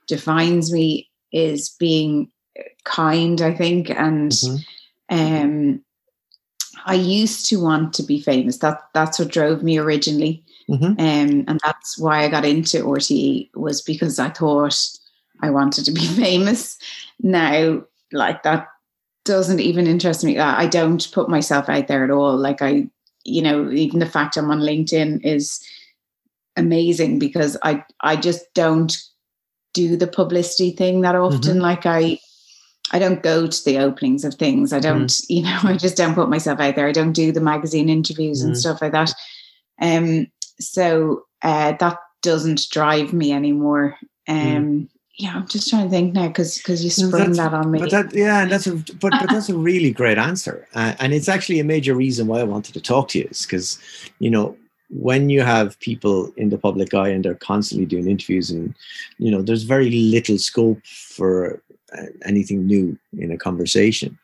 defines 0.06 0.72
me 0.72 1.09
is 1.32 1.70
being 1.78 2.30
kind, 2.84 3.40
I 3.40 3.54
think, 3.54 3.90
and 3.90 4.32
mm-hmm. 4.32 5.14
um, 5.16 5.84
I 6.86 6.94
used 6.94 7.46
to 7.46 7.62
want 7.62 7.94
to 7.94 8.02
be 8.02 8.20
famous. 8.20 8.58
That 8.58 8.80
that's 8.94 9.18
what 9.18 9.28
drove 9.28 9.62
me 9.62 9.78
originally, 9.78 10.44
mm-hmm. 10.68 10.84
um, 10.84 10.96
and 10.98 11.60
that's 11.64 11.98
why 11.98 12.24
I 12.24 12.28
got 12.28 12.44
into 12.44 12.84
RTE 12.84 13.50
was 13.54 13.82
because 13.82 14.18
I 14.18 14.30
thought 14.30 14.76
I 15.42 15.50
wanted 15.50 15.84
to 15.86 15.92
be 15.92 16.06
famous. 16.06 16.78
Now, 17.20 17.82
like 18.12 18.42
that 18.42 18.68
doesn't 19.24 19.60
even 19.60 19.86
interest 19.86 20.24
me. 20.24 20.38
I 20.38 20.66
don't 20.66 21.10
put 21.12 21.28
myself 21.28 21.68
out 21.68 21.88
there 21.88 22.04
at 22.04 22.10
all. 22.10 22.36
Like 22.36 22.62
I, 22.62 22.88
you 23.24 23.42
know, 23.42 23.70
even 23.70 24.00
the 24.00 24.06
fact 24.06 24.36
I'm 24.36 24.50
on 24.50 24.60
LinkedIn 24.60 25.24
is 25.24 25.60
amazing 26.56 27.18
because 27.18 27.56
I 27.62 27.84
I 28.00 28.16
just 28.16 28.44
don't 28.54 28.96
do 29.88 29.96
the 29.96 30.06
publicity 30.06 30.70
thing 30.70 31.00
that 31.02 31.14
often. 31.14 31.40
Mm-hmm. 31.40 31.60
Like 31.60 31.86
I 31.86 32.18
I 32.92 32.98
don't 32.98 33.22
go 33.22 33.46
to 33.46 33.64
the 33.64 33.78
openings 33.78 34.24
of 34.24 34.34
things. 34.34 34.72
I 34.72 34.80
don't, 34.80 35.06
mm. 35.06 35.26
you 35.28 35.42
know, 35.42 35.58
I 35.62 35.76
just 35.76 35.96
don't 35.96 36.14
put 36.14 36.28
myself 36.28 36.60
out 36.60 36.76
there. 36.76 36.88
I 36.88 36.92
don't 36.92 37.12
do 37.12 37.32
the 37.32 37.40
magazine 37.40 37.88
interviews 37.88 38.42
mm. 38.42 38.46
and 38.46 38.58
stuff 38.58 38.82
like 38.82 38.92
that. 38.92 39.12
Um, 39.80 40.26
so 40.58 41.24
uh, 41.42 41.72
that 41.78 41.98
doesn't 42.22 42.68
drive 42.70 43.12
me 43.12 43.32
anymore. 43.32 43.96
Um, 44.28 44.36
mm. 44.36 44.88
yeah, 45.18 45.36
I'm 45.36 45.48
just 45.48 45.70
trying 45.70 45.84
to 45.84 45.90
think 45.90 46.14
now 46.14 46.28
because 46.28 46.58
because 46.58 46.84
you 46.84 46.90
sprung 46.90 47.32
that 47.32 47.54
on 47.54 47.70
me. 47.70 47.78
But 47.78 47.90
that, 47.90 48.14
yeah, 48.14 48.42
and 48.42 48.50
that's 48.50 48.66
a 48.66 48.74
but 48.74 49.12
but 49.12 49.30
that's 49.30 49.48
a 49.48 49.56
really 49.70 49.90
great 49.90 50.18
answer, 50.18 50.68
uh, 50.74 50.94
and 50.98 51.14
it's 51.14 51.28
actually 51.28 51.60
a 51.60 51.64
major 51.64 51.94
reason 51.94 52.26
why 52.26 52.40
I 52.40 52.44
wanted 52.44 52.74
to 52.74 52.80
talk 52.80 53.08
to 53.10 53.20
you 53.20 53.28
is 53.30 53.46
because 53.46 53.78
you 54.18 54.28
know 54.28 54.56
when 54.90 55.30
you 55.30 55.40
have 55.40 55.78
people 55.78 56.32
in 56.36 56.50
the 56.50 56.58
public 56.58 56.92
eye 56.94 57.08
and 57.08 57.24
they're 57.24 57.34
constantly 57.34 57.86
doing 57.86 58.10
interviews 58.10 58.50
and 58.50 58.74
you 59.18 59.30
know 59.30 59.40
there's 59.40 59.62
very 59.62 59.90
little 59.90 60.36
scope 60.36 60.84
for 60.84 61.62
uh, 61.96 62.06
anything 62.24 62.66
new 62.66 62.98
in 63.16 63.30
a 63.30 63.38
conversation. 63.38 64.18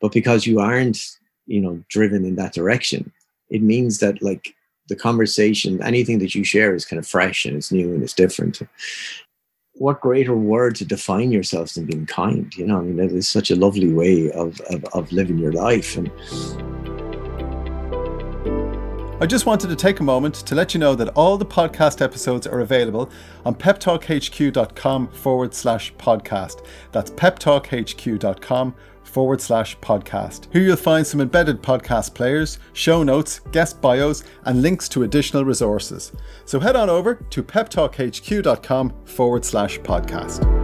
But 0.00 0.12
because 0.12 0.46
you 0.46 0.60
aren't 0.60 0.98
you 1.46 1.60
know 1.60 1.82
driven 1.88 2.24
in 2.24 2.36
that 2.36 2.54
direction 2.54 3.12
it 3.50 3.60
means 3.62 3.98
that 3.98 4.22
like 4.22 4.54
the 4.88 4.96
conversation 4.96 5.82
anything 5.82 6.18
that 6.20 6.34
you 6.34 6.44
share 6.44 6.74
is 6.74 6.84
kind 6.84 6.98
of 6.98 7.06
fresh 7.06 7.44
and 7.44 7.56
it's 7.56 7.72
new 7.72 7.92
and 7.92 8.02
it's 8.02 8.14
different. 8.14 8.62
What 9.76 10.00
greater 10.00 10.36
word 10.36 10.76
to 10.76 10.84
define 10.84 11.32
yourself 11.32 11.74
than 11.74 11.86
being 11.86 12.06
kind 12.06 12.54
you 12.56 12.66
know? 12.66 12.78
I 12.78 12.82
mean 12.82 13.00
is 13.00 13.28
such 13.28 13.50
a 13.50 13.56
lovely 13.56 13.92
way 13.92 14.30
of 14.30 14.60
of, 14.62 14.84
of 14.92 15.10
living 15.10 15.38
your 15.38 15.52
life. 15.52 15.96
And 15.96 16.10
I 19.24 19.26
just 19.26 19.46
wanted 19.46 19.68
to 19.68 19.76
take 19.76 20.00
a 20.00 20.02
moment 20.02 20.34
to 20.34 20.54
let 20.54 20.74
you 20.74 20.80
know 20.80 20.94
that 20.96 21.08
all 21.16 21.38
the 21.38 21.46
podcast 21.46 22.02
episodes 22.02 22.46
are 22.46 22.60
available 22.60 23.08
on 23.46 23.54
peptalkhq.com 23.54 25.08
forward 25.08 25.54
slash 25.54 25.94
podcast. 25.94 26.66
That's 26.92 27.10
peptalkhq.com 27.10 28.74
forward 29.02 29.40
slash 29.40 29.78
podcast. 29.78 30.52
Here 30.52 30.60
you'll 30.60 30.76
find 30.76 31.06
some 31.06 31.22
embedded 31.22 31.62
podcast 31.62 32.12
players, 32.12 32.58
show 32.74 33.02
notes, 33.02 33.38
guest 33.50 33.80
bios, 33.80 34.24
and 34.44 34.60
links 34.60 34.90
to 34.90 35.04
additional 35.04 35.46
resources. 35.46 36.12
So 36.44 36.60
head 36.60 36.76
on 36.76 36.90
over 36.90 37.14
to 37.14 37.42
peptalkhq.com 37.42 38.92
forward 39.06 39.44
slash 39.46 39.78
podcast. 39.78 40.63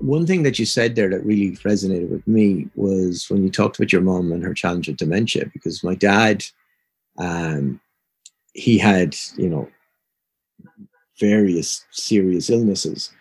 One 0.00 0.26
thing 0.26 0.42
that 0.42 0.58
you 0.58 0.66
said 0.66 0.94
there 0.94 1.10
that 1.10 1.24
really 1.24 1.52
resonated 1.58 2.10
with 2.10 2.26
me 2.26 2.68
was 2.74 3.26
when 3.28 3.42
you 3.42 3.50
talked 3.50 3.78
about 3.78 3.92
your 3.92 4.02
mom 4.02 4.32
and 4.32 4.42
her 4.42 4.54
challenge 4.54 4.88
with 4.88 4.96
dementia, 4.96 5.46
because 5.52 5.84
my 5.84 5.94
dad, 5.94 6.44
um, 7.18 7.80
he 8.52 8.78
had, 8.78 9.16
you 9.36 9.48
know, 9.48 9.68
various 11.18 11.84
serious 11.90 12.50
illnesses. 12.50 13.12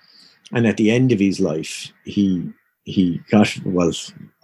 And 0.54 0.68
at 0.68 0.78
the 0.78 0.92
end 0.92 1.12
of 1.12 1.20
his 1.20 1.40
life, 1.40 1.92
he 2.04 2.52
he 2.84 3.20
got 3.32 3.52
well 3.66 3.92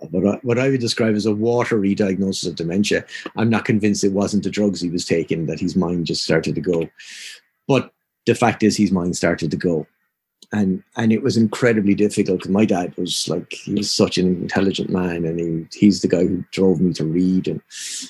what 0.10 0.26
I, 0.26 0.40
what 0.42 0.58
I 0.58 0.70
would 0.70 0.80
describe 0.82 1.16
as 1.16 1.28
a 1.28 1.36
watery 1.36 1.94
diagnosis 1.94 2.50
of 2.50 2.56
dementia. 2.56 3.06
I'm 3.38 3.50
not 3.50 3.66
convinced 3.66 4.04
it 4.04 4.14
wasn't 4.14 4.44
the 4.44 4.50
drugs 4.50 4.82
he 4.82 4.90
was 4.90 5.06
taking 5.06 5.46
that 5.46 5.60
his 5.60 5.76
mind 5.76 6.08
just 6.08 6.24
started 6.24 6.56
to 6.56 6.62
go. 6.62 6.90
But 7.68 7.94
the 8.26 8.34
fact 8.34 8.64
is, 8.64 8.76
his 8.76 8.92
mind 8.92 9.16
started 9.16 9.52
to 9.52 9.58
go 9.58 9.86
and 10.52 10.84
and 10.96 11.12
it 11.12 11.24
was 11.24 11.38
incredibly 11.38 11.96
difficult. 11.96 12.40
Because 12.40 12.52
my 12.52 12.66
dad 12.66 12.96
was 12.98 13.28
like 13.28 13.52
he 13.54 13.74
was 13.74 13.92
such 13.92 14.18
an 14.18 14.28
intelligent 14.28 14.90
man 14.90 15.26
and 15.26 15.40
he 15.40 15.68
he's 15.78 16.02
the 16.02 16.08
guy 16.08 16.26
who 16.26 16.44
drove 16.52 16.82
me 16.82 16.94
to 16.94 17.06
read 17.06 17.48
and 17.48 17.62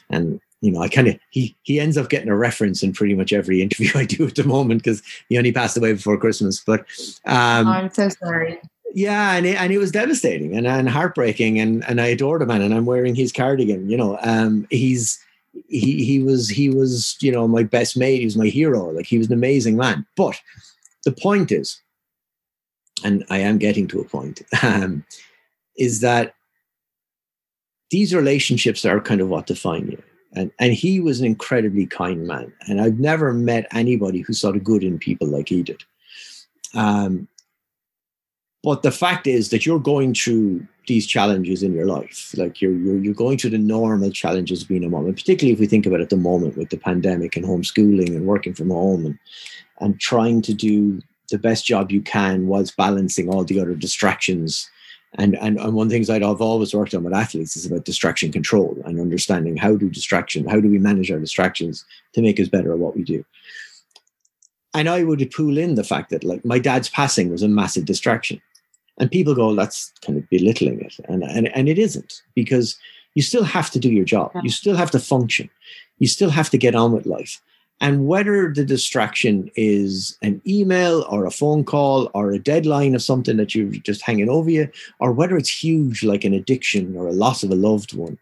and 0.10 0.40
you 0.62 0.72
know 0.72 0.82
I 0.82 0.90
kind 0.90 1.08
of 1.08 1.18
he 1.30 1.56
he 1.64 1.80
ends 1.80 1.98
up 1.98 2.10
getting 2.10 2.30
a 2.30 2.38
reference 2.38 2.84
in 2.84 2.94
pretty 2.94 3.14
much 3.14 3.34
every 3.34 3.62
interview 3.64 3.92
I 3.96 4.06
do 4.06 4.28
at 4.28 4.36
the 4.36 4.44
moment 4.44 4.84
because 4.84 5.02
he 5.30 5.38
only 5.38 5.52
passed 5.52 5.78
away 5.78 5.94
before 5.94 6.18
Christmas 6.18 6.62
but 6.66 6.82
um, 7.26 7.68
oh, 7.68 7.72
I'm 7.72 7.92
so 7.92 8.10
sorry. 8.10 8.60
yeah 8.94 9.34
and 9.34 9.46
it, 9.46 9.58
and 9.58 9.72
it 9.72 9.78
was 9.78 9.92
devastating 9.92 10.56
and, 10.56 10.68
and 10.68 10.90
heartbreaking 10.90 11.60
and 11.60 11.84
and 11.88 12.02
I 12.02 12.08
adored 12.08 12.42
the 12.42 12.46
man 12.46 12.62
and 12.62 12.74
I'm 12.74 12.86
wearing 12.86 13.16
his 13.16 13.32
cardigan 13.32 13.90
you 13.90 13.98
know 13.98 14.18
um 14.22 14.68
he's 14.70 15.20
he 15.68 16.04
he 16.04 16.20
was 16.20 16.50
he 16.50 16.70
was 16.70 17.18
you 17.22 17.32
know 17.32 17.48
my 17.48 17.64
best 17.64 17.98
mate 17.98 18.20
he 18.20 18.26
was 18.26 18.38
my 18.38 18.48
hero 18.48 18.90
like 18.90 19.06
he 19.06 19.18
was 19.18 19.28
an 19.28 19.34
amazing 19.34 19.78
man. 19.78 20.06
But 20.16 20.40
the 21.04 21.12
point 21.12 21.52
is 21.52 21.82
and 23.04 23.26
I 23.30 23.40
am 23.40 23.58
getting 23.58 23.88
to 23.90 24.00
a 24.00 24.06
point, 24.06 24.42
um, 24.64 25.06
is 25.78 26.02
that 26.02 26.36
these 27.90 28.16
relationships 28.16 28.86
are 28.86 29.00
kind 29.00 29.22
of 29.22 29.30
what 29.30 29.48
define 29.48 29.88
you. 29.92 30.02
And, 30.34 30.52
and 30.60 30.74
he 30.74 31.00
was 31.02 31.20
an 31.20 31.26
incredibly 31.26 31.86
kind 31.86 32.26
man. 32.26 32.54
And 32.68 32.80
I've 32.80 33.00
never 33.00 33.34
met 33.34 33.68
anybody 33.72 34.22
who 34.22 34.34
saw 34.34 34.52
the 34.52 34.60
good 34.60 34.84
in 34.84 34.98
people 34.98 35.28
like 35.28 35.50
he 35.50 35.62
did. 35.62 35.84
Um, 36.74 37.28
but 38.64 38.84
the 38.84 38.92
fact 38.92 39.28
is 39.28 39.50
that 39.50 39.66
you're 39.66 39.80
going 39.80 40.14
through 40.14 40.66
these 40.88 41.06
challenges 41.06 41.64
in 41.64 41.74
your 41.74 41.86
life. 41.86 42.34
Like 42.38 42.62
you're, 42.62 42.74
you're, 42.74 42.98
you're 42.98 43.14
going 43.14 43.38
through 43.38 43.50
the 43.52 43.58
normal 43.58 44.12
challenges 44.12 44.62
of 44.62 44.68
being 44.70 44.84
a 44.84 44.90
mom. 44.90 45.06
And 45.06 45.16
particularly 45.16 45.54
if 45.54 45.60
we 45.60 45.68
think 45.68 45.86
about 45.86 46.00
it 46.00 46.04
at 46.04 46.10
the 46.10 46.18
moment 46.18 46.58
with 46.58 46.70
the 46.70 46.78
pandemic 46.78 47.36
and 47.36 47.46
homeschooling 47.46 48.16
and 48.16 48.26
working 48.26 48.54
from 48.54 48.70
home 48.70 49.06
and, 49.06 49.20
and 49.80 50.00
trying 50.00 50.42
to 50.44 50.54
do 50.54 51.02
the 51.32 51.40
best 51.40 51.66
job 51.66 51.92
you 51.92 52.02
can 52.02 52.48
whilst 52.48 52.78
balancing 52.78 53.30
all 53.30 53.44
the 53.44 53.60
other 53.60 53.76
distractions. 53.76 54.70
And, 55.16 55.36
and, 55.38 55.60
and 55.60 55.74
one 55.74 55.88
of 55.88 55.90
the 55.90 55.96
things 55.96 56.10
I've 56.10 56.24
always 56.24 56.74
worked 56.74 56.94
on 56.94 57.04
with 57.04 57.14
athletes 57.14 57.58
is 57.58 57.66
about 57.66 57.86
distraction 57.86 58.32
control 58.32 58.78
and 58.86 59.00
understanding 59.00 59.58
how 59.58 59.76
do 59.76 59.90
distraction, 59.90 60.48
how 60.48 60.60
do 60.60 60.70
we 60.70 60.78
manage 60.78 61.12
our 61.12 61.20
distractions 61.20 61.84
to 62.14 62.22
make 62.22 62.40
us 62.40 62.48
better 62.48 62.72
at 62.72 62.80
what 62.80 62.96
we 62.96 63.04
do. 63.04 63.26
And 64.74 64.88
I 64.88 65.04
would 65.04 65.30
pull 65.32 65.58
in 65.58 65.76
the 65.76 65.84
fact 65.84 66.12
that 66.12 66.24
like 66.24 66.46
my 66.46 66.60
dad's 66.60 66.88
passing 66.88 67.30
was 67.30 67.44
a 67.44 67.50
massive 67.50 67.86
distraction. 67.86 68.42
And 69.00 69.12
people 69.12 69.36
go, 69.36 69.54
that's 69.56 69.92
kind 70.06 70.18
of 70.18 70.30
belittling 70.30 70.80
it. 70.80 70.96
And, 71.06 71.24
and, 71.24 71.50
and 71.56 71.68
it 71.68 71.78
isn't 71.78 72.22
because 72.36 72.78
you 73.16 73.22
still 73.22 73.44
have 73.44 73.70
to 73.72 73.80
do 73.80 73.90
your 73.90 74.06
job. 74.06 74.32
You 74.44 74.50
still 74.50 74.76
have 74.76 74.92
to 74.92 75.00
function. 75.00 75.50
You 76.00 76.08
still 76.08 76.30
have 76.30 76.50
to 76.52 76.58
get 76.58 76.76
on 76.76 76.94
with 76.94 77.06
life. 77.06 77.42
And 77.82 78.08
whether 78.08 78.54
the 78.54 78.64
distraction 78.64 79.50
is 79.56 80.16
an 80.22 80.40
email 80.48 81.04
or 81.10 81.26
a 81.26 81.32
phone 81.32 81.64
call 81.64 82.12
or 82.14 82.32
a 82.32 82.40
deadline 82.40 82.94
of 82.94 83.02
something 83.02 83.38
that 83.38 83.56
you're 83.56 83.72
just 83.72 84.04
hanging 84.04 84.30
over 84.30 84.52
you, 84.52 84.70
or 85.00 85.12
whether 85.12 85.36
it's 85.36 85.64
huge 85.64 86.04
like 86.04 86.24
an 86.24 86.34
addiction 86.34 86.96
or 86.96 87.08
a 87.08 87.12
loss 87.14 87.42
of 87.42 87.50
a 87.50 87.56
loved 87.56 87.94
one, 87.94 88.20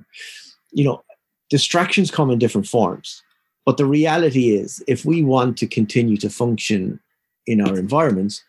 you 0.72 0.86
know, 0.86 1.04
distractions 1.50 2.10
come 2.10 2.32
in 2.32 2.40
different 2.40 2.68
forms. 2.68 3.22
But 3.66 3.76
the 3.76 3.86
reality 3.86 4.56
is, 4.56 4.82
if 4.88 5.04
we 5.04 5.24
want 5.24 5.58
to 5.58 5.68
continue 5.68 6.16
to 6.18 6.30
function 6.30 7.00
in 7.46 7.60
our 7.60 7.78
environments, 7.78 8.42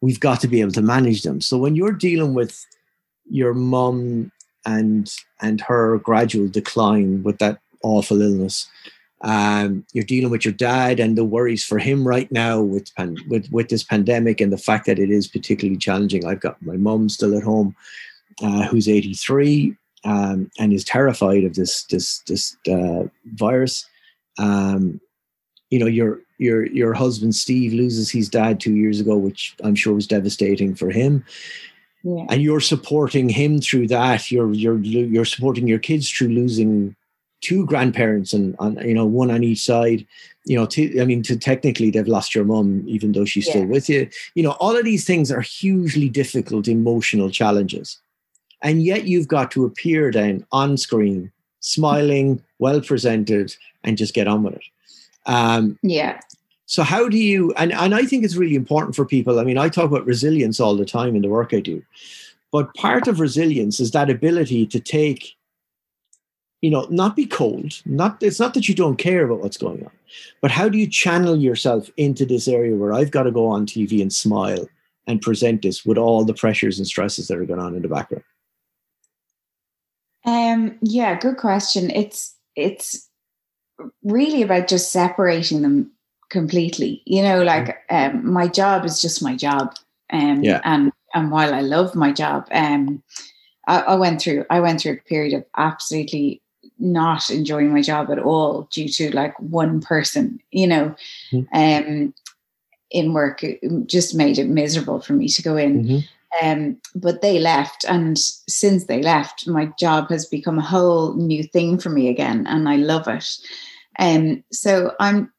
we've 0.00 0.20
got 0.20 0.40
to 0.40 0.48
be 0.48 0.60
able 0.60 0.72
to 0.72 0.82
manage 0.82 1.22
them. 1.22 1.40
So 1.40 1.58
when 1.58 1.76
you're 1.76 1.92
dealing 1.92 2.34
with 2.34 2.66
your 3.30 3.54
mum 3.54 4.32
and 4.64 5.08
and 5.40 5.60
her 5.60 5.98
gradual 5.98 6.48
decline 6.48 7.22
with 7.22 7.38
that 7.38 7.60
awful 7.82 8.20
illness, 8.20 8.68
um, 9.26 9.84
you're 9.92 10.04
dealing 10.04 10.30
with 10.30 10.44
your 10.44 10.54
dad 10.54 11.00
and 11.00 11.18
the 11.18 11.24
worries 11.24 11.64
for 11.64 11.78
him 11.78 12.06
right 12.06 12.30
now 12.30 12.60
with, 12.60 12.94
pan- 12.94 13.16
with 13.28 13.50
with 13.50 13.68
this 13.68 13.82
pandemic 13.82 14.40
and 14.40 14.52
the 14.52 14.56
fact 14.56 14.86
that 14.86 15.00
it 15.00 15.10
is 15.10 15.26
particularly 15.26 15.76
challenging. 15.76 16.24
I've 16.24 16.40
got 16.40 16.62
my 16.62 16.76
mum 16.76 17.08
still 17.08 17.36
at 17.36 17.42
home, 17.42 17.74
uh, 18.40 18.68
who's 18.68 18.88
83 18.88 19.76
um, 20.04 20.48
and 20.60 20.72
is 20.72 20.84
terrified 20.84 21.42
of 21.42 21.56
this 21.56 21.82
this 21.86 22.20
this 22.28 22.56
uh, 22.70 23.08
virus. 23.34 23.84
Um, 24.38 25.00
you 25.70 25.80
know, 25.80 25.86
your 25.86 26.20
your 26.38 26.66
your 26.66 26.94
husband 26.94 27.34
Steve 27.34 27.72
loses 27.72 28.08
his 28.08 28.28
dad 28.28 28.60
two 28.60 28.76
years 28.76 29.00
ago, 29.00 29.16
which 29.16 29.56
I'm 29.64 29.74
sure 29.74 29.94
was 29.94 30.06
devastating 30.06 30.76
for 30.76 30.90
him. 30.90 31.24
Yeah. 32.04 32.26
And 32.28 32.42
you're 32.42 32.60
supporting 32.60 33.28
him 33.28 33.60
through 33.60 33.88
that. 33.88 34.30
You're 34.30 34.52
you're 34.52 34.78
you're 34.78 35.24
supporting 35.24 35.66
your 35.66 35.80
kids 35.80 36.08
through 36.08 36.28
losing 36.28 36.94
two 37.40 37.66
grandparents 37.66 38.32
and 38.32 38.56
on 38.58 38.76
you 38.86 38.94
know 38.94 39.04
one 39.06 39.30
on 39.30 39.44
each 39.44 39.62
side 39.62 40.06
you 40.44 40.56
know 40.56 40.66
to, 40.66 41.00
i 41.00 41.04
mean 41.04 41.22
to 41.22 41.36
technically 41.36 41.90
they've 41.90 42.08
lost 42.08 42.34
your 42.34 42.44
mum 42.44 42.82
even 42.86 43.12
though 43.12 43.24
she's 43.24 43.46
yeah. 43.46 43.52
still 43.52 43.66
with 43.66 43.88
you. 43.88 44.08
You 44.34 44.42
know 44.42 44.52
all 44.52 44.76
of 44.76 44.84
these 44.84 45.04
things 45.04 45.30
are 45.30 45.40
hugely 45.40 46.08
difficult 46.08 46.68
emotional 46.68 47.30
challenges. 47.30 47.98
And 48.62 48.82
yet 48.82 49.06
you've 49.06 49.28
got 49.28 49.50
to 49.52 49.66
appear 49.66 50.10
then 50.10 50.46
on 50.50 50.76
screen 50.78 51.30
smiling 51.60 52.42
well 52.58 52.80
presented 52.80 53.54
and 53.84 53.98
just 53.98 54.14
get 54.14 54.26
on 54.26 54.42
with 54.42 54.54
it. 54.54 54.62
Um, 55.26 55.78
yeah. 55.82 56.20
so 56.64 56.82
how 56.82 57.08
do 57.08 57.18
you 57.18 57.52
and, 57.54 57.72
and 57.72 57.94
i 57.94 58.04
think 58.04 58.24
it's 58.24 58.36
really 58.36 58.54
important 58.54 58.94
for 58.94 59.04
people 59.04 59.38
i 59.38 59.44
mean 59.44 59.58
i 59.58 59.68
talk 59.68 59.86
about 59.86 60.06
resilience 60.06 60.60
all 60.60 60.76
the 60.76 60.84
time 60.84 61.14
in 61.16 61.22
the 61.22 61.28
work 61.28 61.52
i 61.52 61.60
do 61.60 61.82
but 62.52 62.74
part 62.74 63.08
of 63.08 63.20
resilience 63.20 63.80
is 63.80 63.90
that 63.90 64.08
ability 64.08 64.66
to 64.66 64.80
take 64.80 65.35
you 66.66 66.72
know, 66.72 66.84
not 66.90 67.14
be 67.14 67.26
cold. 67.26 67.80
Not 67.84 68.20
it's 68.20 68.40
not 68.40 68.52
that 68.54 68.68
you 68.68 68.74
don't 68.74 68.96
care 68.96 69.24
about 69.24 69.38
what's 69.38 69.56
going 69.56 69.84
on, 69.84 69.92
but 70.40 70.50
how 70.50 70.68
do 70.68 70.78
you 70.78 70.88
channel 70.88 71.36
yourself 71.36 71.88
into 71.96 72.26
this 72.26 72.48
area 72.48 72.74
where 72.74 72.92
I've 72.92 73.12
got 73.12 73.22
to 73.22 73.30
go 73.30 73.46
on 73.46 73.66
TV 73.66 74.02
and 74.02 74.12
smile 74.12 74.66
and 75.06 75.22
present 75.22 75.62
this 75.62 75.86
with 75.86 75.96
all 75.96 76.24
the 76.24 76.34
pressures 76.34 76.78
and 76.78 76.84
stresses 76.88 77.28
that 77.28 77.38
are 77.38 77.44
going 77.44 77.60
on 77.60 77.76
in 77.76 77.82
the 77.82 77.88
background? 77.88 78.24
Um, 80.24 80.76
yeah, 80.80 81.16
good 81.16 81.36
question. 81.36 81.88
It's 81.90 82.34
it's 82.56 83.08
really 84.02 84.42
about 84.42 84.66
just 84.66 84.90
separating 84.90 85.62
them 85.62 85.92
completely. 86.30 87.00
You 87.06 87.22
know, 87.22 87.44
like 87.44 87.76
um, 87.90 88.28
my 88.28 88.48
job 88.48 88.84
is 88.84 89.00
just 89.00 89.22
my 89.22 89.36
job, 89.36 89.76
um, 90.12 90.42
yeah. 90.42 90.62
and 90.64 90.90
and 91.14 91.30
while 91.30 91.54
I 91.54 91.60
love 91.60 91.94
my 91.94 92.10
job, 92.10 92.48
um, 92.50 93.04
I, 93.68 93.82
I 93.82 93.94
went 93.94 94.20
through 94.20 94.46
I 94.50 94.58
went 94.58 94.80
through 94.80 94.94
a 94.94 95.08
period 95.08 95.32
of 95.32 95.44
absolutely 95.56 96.42
not 96.78 97.30
enjoying 97.30 97.72
my 97.72 97.82
job 97.82 98.10
at 98.10 98.18
all 98.18 98.68
due 98.70 98.88
to 98.88 99.14
like 99.14 99.38
one 99.40 99.80
person, 99.80 100.40
you 100.50 100.66
know, 100.66 100.94
mm-hmm. 101.32 101.56
um, 101.56 102.14
in 102.90 103.12
work. 103.12 103.42
It 103.42 103.60
just 103.86 104.14
made 104.14 104.38
it 104.38 104.48
miserable 104.48 105.00
for 105.00 105.12
me 105.14 105.28
to 105.28 105.42
go 105.42 105.56
in. 105.56 105.84
Mm-hmm. 105.84 105.98
Um, 106.42 106.76
but 106.94 107.22
they 107.22 107.38
left, 107.38 107.84
and 107.88 108.18
since 108.18 108.84
they 108.84 109.00
left, 109.00 109.46
my 109.46 109.72
job 109.78 110.10
has 110.10 110.26
become 110.26 110.58
a 110.58 110.62
whole 110.62 111.14
new 111.14 111.42
thing 111.42 111.78
for 111.78 111.88
me 111.88 112.08
again, 112.08 112.46
and 112.46 112.68
I 112.68 112.76
love 112.76 113.08
it. 113.08 113.38
Um, 113.98 114.44
so 114.52 114.92
I'm 115.00 115.32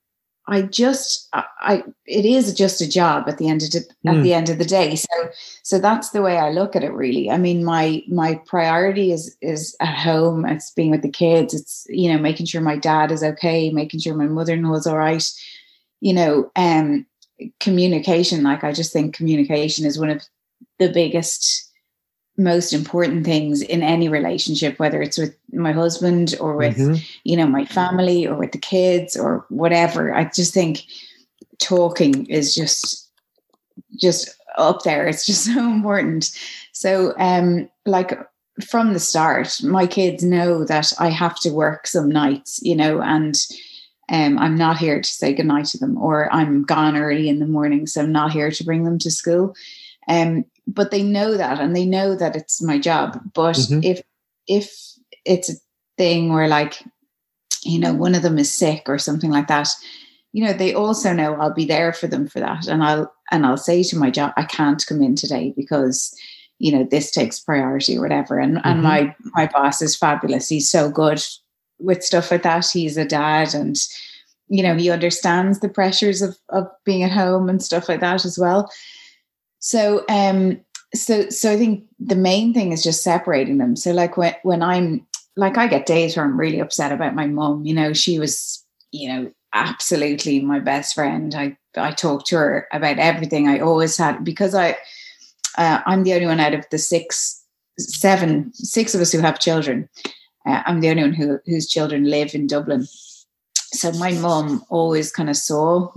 I 0.48 0.62
just 0.62 1.28
I 1.34 1.84
it 2.06 2.26
is 2.26 2.54
just 2.54 2.80
a 2.80 2.90
job 2.90 3.28
at 3.28 3.38
the 3.38 3.50
end 3.50 3.64
of 3.64 3.72
the, 3.72 3.80
mm. 4.06 4.18
at 4.18 4.24
the 4.24 4.34
end 4.34 4.50
of 4.50 4.58
the 4.58 4.66
day. 4.66 4.96
So 4.96 5.30
so 5.64 5.80
that's 5.80 6.12
the 6.12 6.22
way 6.22 6.38
I 6.38 6.52
look 6.52 6.76
at 6.76 6.84
it 6.84 6.94
really. 6.94 7.30
I 7.30 7.38
mean 7.38 7.66
my 7.66 8.02
my 8.08 8.36
priority 8.46 9.12
is 9.12 9.36
is 9.42 9.76
at 9.82 9.98
home, 9.98 10.46
it's 10.46 10.72
being 10.72 10.92
with 10.92 11.02
the 11.02 11.12
kids, 11.12 11.54
it's 11.54 11.86
you 11.90 12.12
know 12.12 12.18
making 12.18 12.46
sure 12.46 12.62
my 12.62 12.78
dad 12.78 13.12
is 13.12 13.24
okay, 13.24 13.70
making 13.72 14.00
sure 14.00 14.16
my 14.16 14.28
mother-in-law 14.28 14.76
is 14.76 14.88
all 14.88 14.98
right. 14.98 15.30
You 16.00 16.14
know, 16.14 16.52
um 16.56 17.06
communication 17.60 18.44
like 18.44 18.64
I 18.64 18.72
just 18.72 18.94
think 18.94 19.16
communication 19.16 19.86
is 19.86 20.00
one 20.00 20.10
of 20.10 20.24
the 20.80 20.90
biggest 20.90 21.67
most 22.38 22.72
important 22.72 23.26
things 23.26 23.62
in 23.62 23.82
any 23.82 24.08
relationship 24.08 24.78
whether 24.80 25.02
it's 25.02 25.18
with 25.18 25.36
my 25.54 25.72
husband 25.72 26.36
or 26.40 26.56
with 26.56 26.78
mm-hmm. 26.78 26.96
you 27.24 27.36
know 27.36 27.48
my 27.48 27.66
family 27.66 28.28
or 28.28 28.36
with 28.36 28.52
the 28.52 28.58
kids 28.58 29.18
or 29.18 29.46
whatever 29.50 30.14
i 30.14 30.24
just 30.24 30.54
think 30.54 30.84
talking 31.60 32.26
is 32.28 32.54
just 32.54 33.10
just 34.00 34.36
up 34.58 34.84
there 34.84 35.08
it's 35.08 35.26
just 35.26 35.46
so 35.54 35.60
important 35.60 36.32
so 36.74 37.14
um 37.18 37.68
like 37.86 38.18
from 38.64 38.94
the 38.94 39.00
start 39.00 39.60
my 39.64 39.88
kids 39.88 40.24
know 40.24 40.64
that 40.64 40.92
i 41.00 41.10
have 41.10 41.40
to 41.40 41.50
work 41.50 41.88
some 41.88 42.10
nights 42.10 42.60
you 42.62 42.76
know 42.76 43.02
and 43.02 43.48
um, 44.10 44.40
I'm 44.40 44.56
not 44.56 44.78
here 44.78 45.02
to 45.02 45.10
say 45.10 45.34
goodnight 45.34 45.66
to 45.66 45.78
them, 45.78 45.98
or 45.98 46.34
I'm 46.34 46.64
gone 46.64 46.96
early 46.96 47.28
in 47.28 47.40
the 47.40 47.46
morning, 47.46 47.88
so 47.88 48.02
I'm 48.02 48.12
not 48.14 48.32
here 48.32 48.50
to 48.50 48.64
bring 48.64 48.86
them 48.86 48.98
to 49.00 49.12
school. 49.12 49.54
Um, 50.08 50.46
but 50.68 50.92
they 50.92 51.02
know 51.02 51.38
that 51.38 51.60
and 51.60 51.76
they 51.76 51.86
know 51.86 52.16
that 52.16 52.36
it's 52.36 52.62
my 52.62 52.78
job. 52.78 53.20
But 53.34 53.56
mm-hmm. 53.56 53.80
if 53.84 54.02
if 54.48 54.72
it's 55.26 55.50
a 55.50 55.56
thing 55.98 56.34
where 56.34 56.48
like 56.48 56.84
you 57.64 57.80
know 57.80 57.94
one 57.94 58.16
of 58.16 58.22
them 58.22 58.38
is 58.38 58.54
sick 58.54 58.84
or 58.88 59.00
something 59.00 59.32
like 59.32 59.48
that 59.48 59.68
you 60.32 60.46
know 60.46 60.54
they 60.54 60.72
also 60.72 61.12
know 61.12 61.34
i'll 61.36 61.54
be 61.54 61.66
there 61.66 61.92
for 61.92 62.08
them 62.08 62.28
for 62.28 62.40
that. 62.40 62.68
And 62.68 62.84
i'll 62.84 63.12
and 63.32 63.46
i'll 63.46 63.58
say 63.58 63.82
to 63.84 63.98
my 63.98 64.12
job 64.12 64.34
i 64.38 64.44
can't 64.44 64.86
come 64.86 65.02
in 65.02 65.16
today 65.16 65.54
because 65.58 66.16
you 66.60 66.72
know 66.72 66.84
this 66.84 67.12
takes 67.12 67.40
priority 67.40 67.98
or 67.98 68.02
whatever. 68.02 68.40
And 68.40 68.58
mm-hmm. 68.58 68.68
and 68.68 68.84
my 68.84 69.16
my 69.34 69.48
boss 69.48 69.82
is 69.82 69.96
fabulous. 69.96 70.50
He's 70.50 70.70
so 70.70 70.90
good 70.90 71.24
with 71.80 72.04
stuff 72.04 72.32
like 72.32 72.44
that. 72.44 72.68
He's 72.72 72.98
a 72.98 73.06
dad 73.06 73.54
and 73.54 73.78
you 74.48 74.64
know 74.64 74.76
he 74.76 74.90
understands 74.90 75.60
the 75.60 75.70
pressures 75.70 76.22
of 76.22 76.38
of 76.50 76.68
being 76.84 77.04
at 77.04 77.12
home 77.12 77.50
and 77.50 77.62
stuff 77.62 77.90
like 77.90 78.00
that 78.00 78.26
as 78.26 78.38
well 78.38 78.70
so 79.60 80.04
um 80.10 80.60
so 80.96 81.30
so 81.30 81.52
I 81.52 81.58
think 81.58 81.86
the 82.00 82.16
main 82.16 82.54
thing 82.54 82.72
is 82.72 82.84
just 82.84 83.04
separating 83.04 83.58
them. 83.58 83.76
So 83.76 83.92
like 83.92 84.18
when 84.18 84.36
when 84.44 84.62
I'm 84.62 85.06
like 85.36 85.58
I 85.58 85.68
get 85.68 85.86
days 85.86 86.16
where 86.16 86.26
I'm 86.26 86.40
really 86.40 86.60
upset 86.60 86.92
about 86.92 87.16
my 87.16 87.28
mom, 87.28 87.66
you 87.66 87.74
know, 87.74 87.94
she 87.94 88.20
was, 88.20 88.64
you 88.92 89.10
know, 89.10 89.32
absolutely 89.54 90.40
my 90.42 90.60
best 90.60 90.96
friend. 90.96 91.34
I 91.36 91.58
I 91.76 91.92
talked 91.92 92.28
to 92.28 92.38
her 92.38 92.68
about 92.72 93.00
everything. 93.00 93.48
I 93.48 93.60
always 93.60 93.98
had 93.98 94.24
because 94.24 94.56
I 94.56 94.78
uh, 95.58 95.82
I'm 95.86 96.04
the 96.04 96.14
only 96.14 96.28
one 96.28 96.40
out 96.40 96.54
of 96.54 96.66
the 96.70 96.78
six, 96.78 97.44
seven, 97.80 98.54
six 98.54 98.94
of 98.94 99.02
us 99.02 99.12
who 99.12 99.20
have 99.20 99.40
children. 99.40 99.90
Uh, 100.46 100.62
I'm 100.66 100.82
the 100.82 100.90
only 100.90 101.04
one 101.04 101.14
who 101.14 101.40
whose 101.46 101.68
children 101.68 102.06
live 102.06 102.34
in 102.34 102.48
Dublin. 102.48 102.88
So 103.74 103.92
my 103.94 104.14
mom 104.14 104.64
always 104.70 105.12
kind 105.12 105.30
of 105.30 105.36
saw 105.36 105.92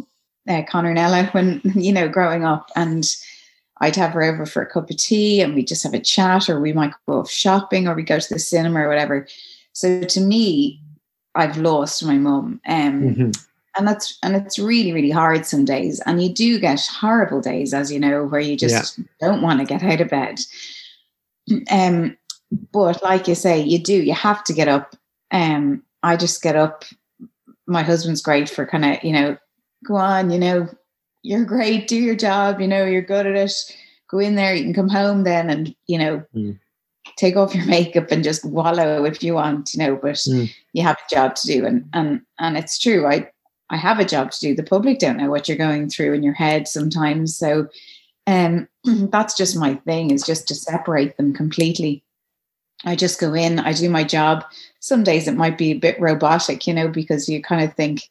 uh, 0.49 0.63
Connor 0.69 0.91
and 0.91 0.99
Ella 0.99 1.29
when 1.33 1.61
you 1.75 1.93
know 1.93 2.09
growing 2.09 2.45
up, 2.45 2.71
and 2.77 3.05
I'd 3.81 3.97
have 3.97 4.13
her 4.13 4.23
over 4.23 4.45
for 4.47 4.63
a 4.63 4.67
cup 4.67 4.91
of 4.91 4.97
tea 4.97 5.41
and 5.41 5.55
we 5.55 5.65
just 5.65 5.83
have 5.83 5.95
a 5.95 6.01
chat, 6.01 6.49
or 6.49 6.61
we 6.61 6.73
might 6.73 6.93
go 7.09 7.21
off 7.21 7.31
shopping, 7.31 7.89
or 7.89 7.95
we 7.95 8.03
go 8.03 8.19
to 8.19 8.35
the 8.35 8.39
cinema 8.39 8.81
or 8.81 8.89
whatever. 8.89 9.27
So 9.73 10.03
to 10.03 10.21
me, 10.21 10.81
I've 11.35 11.57
lost 11.57 12.05
my 12.05 12.19
mum. 12.19 12.61
Um, 12.67 13.03
mm-hmm. 13.03 13.31
And 13.77 13.87
that's 13.87 14.19
and 14.23 14.35
it's 14.35 14.59
really, 14.59 14.93
really 14.93 15.11
hard 15.11 15.47
some 15.47 15.65
days. 15.65 16.01
And 16.05 16.23
you 16.23 16.29
do 16.29 16.59
get 16.59 16.85
horrible 16.87 17.41
days, 17.41 17.73
as 17.73 17.91
you 17.93 18.01
know, 18.01 18.25
where 18.25 18.41
you 18.41 18.57
just 18.57 18.99
yeah. 18.99 19.05
don't 19.21 19.43
want 19.43 19.61
to 19.61 19.65
get 19.65 19.83
out 19.83 20.01
of 20.01 20.09
bed. 20.09 20.41
Um, 21.71 22.17
but 22.73 23.01
like 23.03 23.29
you 23.29 23.37
say, 23.37 23.61
you 23.61 23.79
do, 23.79 23.95
you 23.95 24.13
have 24.13 24.43
to 24.45 24.53
get 24.53 24.67
up. 24.67 24.97
Um, 25.31 25.85
I 26.03 26.17
just 26.17 26.43
get 26.43 26.57
up. 26.57 26.85
My 27.67 27.83
husband's 27.83 28.23
great 28.23 28.51
for 28.51 28.67
kind 28.67 28.85
of, 28.85 29.05
you 29.05 29.13
know, 29.13 29.37
go 29.87 29.95
on, 29.95 30.31
you 30.31 30.39
know, 30.39 30.69
you're 31.23 31.45
great, 31.45 31.89
do 31.89 31.97
your 31.97 32.17
job, 32.17 32.61
you 32.61 32.69
know, 32.69 32.85
you're 32.85 33.03
good 33.03 33.27
at 33.27 33.37
it. 33.37 33.77
Go 34.09 34.19
in 34.19 34.35
there, 34.35 34.55
you 34.55 34.65
can 34.65 34.75
come 34.75 34.89
home 34.89 35.25
then 35.25 35.51
and, 35.51 35.75
you 35.87 35.99
know, 35.99 36.25
mm. 36.35 36.59
take 37.17 37.37
off 37.37 37.55
your 37.55 37.67
makeup 37.67 38.11
and 38.11 38.25
just 38.25 38.45
wallow 38.45 39.05
if 39.05 39.23
you 39.23 39.35
want, 39.35 39.75
you 39.75 39.79
know, 39.79 39.99
but 40.01 40.15
mm. 40.15 40.51
you 40.73 40.83
have 40.83 40.97
a 40.97 41.15
job 41.15 41.35
to 41.37 41.47
do. 41.47 41.67
And 41.67 41.89
and 41.93 42.23
and 42.39 42.57
it's 42.57 42.79
true. 42.79 43.07
I 43.07 43.31
I 43.69 43.77
have 43.77 44.01
a 44.01 44.05
job 44.05 44.33
to 44.33 44.41
do. 44.41 44.55
The 44.55 44.63
public 44.63 44.99
don't 44.99 45.17
know 45.17 45.31
what 45.31 45.49
you're 45.49 45.57
going 45.57 45.89
through 45.89 46.15
in 46.15 46.23
your 46.23 46.35
head 46.35 46.67
sometimes. 46.67 47.37
So 47.37 47.69
um 48.27 48.69
that's 48.85 49.37
just 49.37 49.57
my 49.57 49.75
thing 49.75 50.11
is 50.11 50.25
just 50.25 50.49
to 50.49 50.55
separate 50.55 51.17
them 51.17 51.33
completely. 51.33 52.03
I 52.85 52.97
just 52.97 53.21
go 53.21 53.35
in, 53.35 53.59
I 53.59 53.73
do 53.73 53.91
my 53.91 54.05
job. 54.05 54.45
Some 54.81 55.05
days 55.05 55.29
it 55.29 55.37
might 55.37 55.59
be 55.59 55.73
a 55.73 55.79
bit 55.79 56.01
robotic, 56.01 56.67
you 56.67 56.73
know, 56.73 56.89
because 56.89 57.29
you 57.29 57.43
kind 57.43 57.63
of 57.63 57.75
think, 57.75 58.09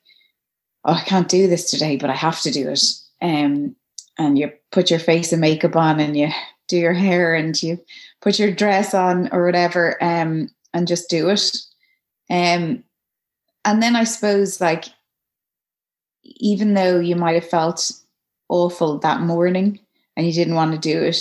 oh, 0.89 0.93
I 0.93 1.02
can't 1.02 1.30
do 1.30 1.47
this 1.47 1.69
today, 1.69 1.97
but 1.97 2.10
I 2.10 2.15
have 2.15 2.41
to 2.41 2.52
do 2.52 2.69
it. 2.69 2.84
Um, 3.21 3.75
and 4.17 4.38
you 4.38 4.52
put 4.71 4.89
your 4.89 4.99
face 4.99 5.32
and 5.32 5.41
makeup 5.41 5.75
on 5.75 5.99
and 5.99 6.17
you 6.17 6.30
do 6.67 6.78
your 6.78 6.93
hair 6.93 7.36
and 7.36 7.62
you 7.62 7.80
put 8.21 8.39
your 8.39 8.52
dress 8.52 8.93
on 8.93 9.30
or 9.32 9.45
whatever 9.45 10.02
um, 10.04 10.49
and 10.73 10.88
just 10.88 11.10
do 11.10 11.30
it. 11.30 11.58
Um, 12.30 12.84
and 13.65 13.84
then 13.84 13.95
I 13.95 14.04
suppose, 14.04 14.60
like, 14.60 14.86
even 16.23 16.73
though 16.73 16.99
you 16.99 17.15
might 17.15 17.36
have 17.36 17.49
felt 17.49 17.91
awful 18.49 18.97
that 18.99 19.21
morning 19.21 19.80
and 20.17 20.25
you 20.25 20.34
didn't 20.34 20.56
want 20.56 20.73
to 20.73 20.80
do 20.80 21.04
it, 21.04 21.17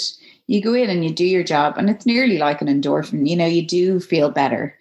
you 0.47 0.63
go 0.63 0.73
in 0.73 0.89
and 0.89 1.05
you 1.05 1.13
do 1.13 1.27
your 1.27 1.45
job 1.45 1.77
and 1.77 1.91
it's 1.91 2.07
nearly 2.07 2.39
like 2.39 2.63
an 2.63 2.69
endorphin. 2.69 3.29
You 3.29 3.37
know, 3.37 3.47
you 3.47 3.67
do 3.67 4.01
feel 4.01 4.31
better 4.31 4.75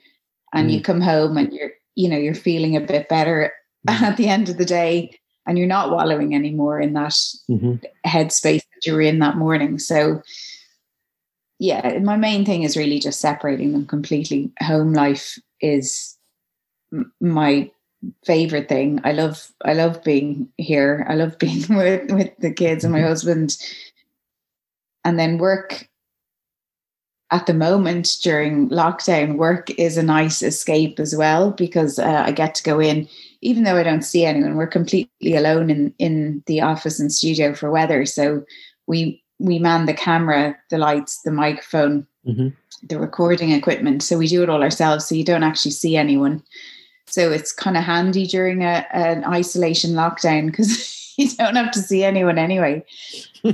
and 0.53 0.69
mm. 0.69 0.73
you 0.73 0.81
come 0.81 1.01
home 1.01 1.37
and 1.37 1.51
you're, 1.51 1.71
you 1.95 2.07
know, 2.07 2.17
you're 2.17 2.35
feeling 2.35 2.77
a 2.77 2.81
bit 2.81 3.09
better. 3.09 3.51
at 3.87 4.17
the 4.17 4.27
end 4.27 4.49
of 4.49 4.57
the 4.57 4.65
day 4.65 5.17
and 5.47 5.57
you're 5.57 5.67
not 5.67 5.91
wallowing 5.91 6.35
anymore 6.35 6.79
in 6.79 6.93
that 6.93 7.13
mm-hmm. 7.49 7.75
headspace 8.05 8.61
that 8.61 8.85
you 8.85 8.93
were 8.93 9.01
in 9.01 9.19
that 9.19 9.37
morning. 9.37 9.79
So, 9.79 10.21
yeah, 11.57 11.97
my 11.99 12.17
main 12.17 12.45
thing 12.45 12.63
is 12.63 12.77
really 12.77 12.99
just 12.99 13.21
separating 13.21 13.71
them 13.71 13.85
completely. 13.85 14.51
Home 14.61 14.93
life 14.93 15.39
is 15.61 16.17
m- 16.93 17.11
my 17.21 17.71
favorite 18.25 18.69
thing. 18.69 18.99
I 19.03 19.13
love 19.13 19.51
I 19.65 19.73
love 19.73 20.03
being 20.03 20.49
here. 20.57 21.05
I 21.09 21.15
love 21.15 21.37
being 21.39 21.63
with 21.69 22.11
with 22.11 22.37
the 22.39 22.53
kids 22.53 22.83
and 22.83 22.91
my 22.91 22.99
mm-hmm. 22.99 23.07
husband. 23.07 23.57
And 25.05 25.17
then 25.17 25.37
work 25.37 25.87
at 27.31 27.45
the 27.45 27.53
moment 27.53 28.17
during 28.21 28.69
lockdown, 28.69 29.37
work 29.37 29.69
is 29.71 29.97
a 29.97 30.03
nice 30.03 30.41
escape 30.41 30.99
as 30.99 31.15
well 31.15 31.51
because 31.51 31.99
uh, 31.99 32.23
I 32.25 32.31
get 32.31 32.55
to 32.55 32.63
go 32.63 32.79
in, 32.79 33.07
even 33.41 33.63
though 33.63 33.77
I 33.77 33.83
don't 33.83 34.03
see 34.03 34.25
anyone. 34.25 34.55
We're 34.55 34.67
completely 34.67 35.35
alone 35.35 35.69
in 35.69 35.93
in 35.99 36.43
the 36.45 36.61
office 36.61 36.99
and 36.99 37.11
studio 37.11 37.53
for 37.53 37.71
weather, 37.71 38.05
so 38.05 38.43
we 38.87 39.23
we 39.39 39.59
man 39.59 39.85
the 39.85 39.93
camera, 39.93 40.57
the 40.69 40.77
lights, 40.77 41.21
the 41.21 41.31
microphone, 41.31 42.07
mm-hmm. 42.25 42.49
the 42.83 42.99
recording 42.99 43.51
equipment. 43.51 44.03
So 44.03 44.17
we 44.17 44.27
do 44.27 44.43
it 44.43 44.49
all 44.49 44.63
ourselves. 44.63 45.05
So 45.05 45.15
you 45.15 45.23
don't 45.23 45.43
actually 45.43 45.71
see 45.71 45.95
anyone. 45.95 46.43
So 47.05 47.31
it's 47.31 47.53
kind 47.53 47.77
of 47.77 47.83
handy 47.83 48.27
during 48.27 48.63
a, 48.63 48.85
an 48.91 49.23
isolation 49.23 49.91
lockdown 49.91 50.47
because 50.47 51.13
you 51.17 51.29
don't 51.35 51.55
have 51.55 51.71
to 51.71 51.79
see 51.79 52.03
anyone 52.03 52.37
anyway. 52.37 52.83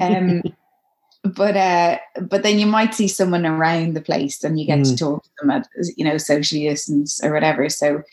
Um, 0.02 0.42
but 1.24 1.56
uh, 1.56 2.00
but 2.22 2.44
then 2.44 2.60
you 2.60 2.66
might 2.66 2.94
see 2.94 3.08
someone 3.08 3.46
around 3.46 3.94
the 3.94 4.02
place 4.02 4.44
and 4.44 4.60
you 4.60 4.66
get 4.66 4.80
mm. 4.80 4.90
to 4.90 4.98
talk 4.98 5.24
to 5.24 5.30
them 5.40 5.52
at 5.52 5.68
you 5.96 6.04
know 6.04 6.18
socially 6.18 6.68
distance 6.68 7.24
or 7.24 7.34
whatever. 7.34 7.70
So 7.70 8.04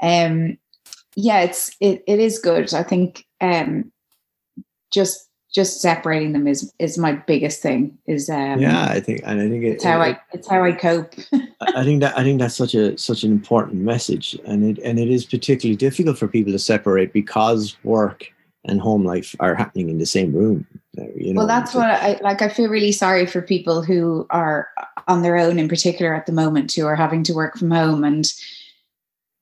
um, 0.00 0.58
yeah, 1.16 1.40
it's 1.40 1.74
it, 1.80 2.04
it 2.06 2.20
is 2.20 2.38
good. 2.38 2.72
I 2.74 2.82
think 2.82 3.26
um, 3.40 3.90
just 4.92 5.28
just 5.52 5.80
separating 5.80 6.32
them 6.32 6.46
is 6.46 6.72
is 6.78 6.98
my 6.98 7.12
biggest 7.12 7.62
thing. 7.62 7.96
Is 8.06 8.28
um, 8.28 8.60
yeah, 8.60 8.88
I 8.90 9.00
think, 9.00 9.22
and 9.24 9.40
I 9.40 9.48
think 9.48 9.64
it, 9.64 9.68
it's 9.68 9.84
how 9.84 10.00
it, 10.02 10.04
I 10.04 10.20
it's 10.32 10.46
how 10.46 10.62
I 10.62 10.72
cope. 10.72 11.14
I 11.74 11.82
think 11.84 12.02
that 12.02 12.16
I 12.16 12.22
think 12.22 12.38
that's 12.38 12.54
such 12.54 12.74
a 12.74 12.96
such 12.98 13.24
an 13.24 13.32
important 13.32 13.80
message, 13.80 14.38
and 14.44 14.62
it 14.62 14.84
and 14.84 14.98
it 14.98 15.08
is 15.08 15.24
particularly 15.24 15.76
difficult 15.76 16.18
for 16.18 16.28
people 16.28 16.52
to 16.52 16.58
separate 16.58 17.14
because 17.14 17.76
work 17.82 18.30
and 18.66 18.80
home 18.80 19.04
life 19.04 19.34
are 19.40 19.54
happening 19.54 19.88
in 19.88 19.98
the 19.98 20.06
same 20.06 20.34
room. 20.34 20.66
You 21.16 21.32
know, 21.32 21.40
well, 21.40 21.46
that's 21.46 21.74
what 21.74 21.88
I 21.88 22.20
like. 22.22 22.42
I 22.42 22.50
feel 22.50 22.68
really 22.68 22.92
sorry 22.92 23.24
for 23.24 23.40
people 23.40 23.82
who 23.82 24.26
are 24.28 24.68
on 25.08 25.22
their 25.22 25.38
own, 25.38 25.58
in 25.58 25.68
particular 25.68 26.14
at 26.14 26.26
the 26.26 26.32
moment, 26.32 26.74
who 26.74 26.86
are 26.86 26.96
having 26.96 27.22
to 27.22 27.32
work 27.32 27.56
from 27.56 27.70
home 27.70 28.04
and 28.04 28.30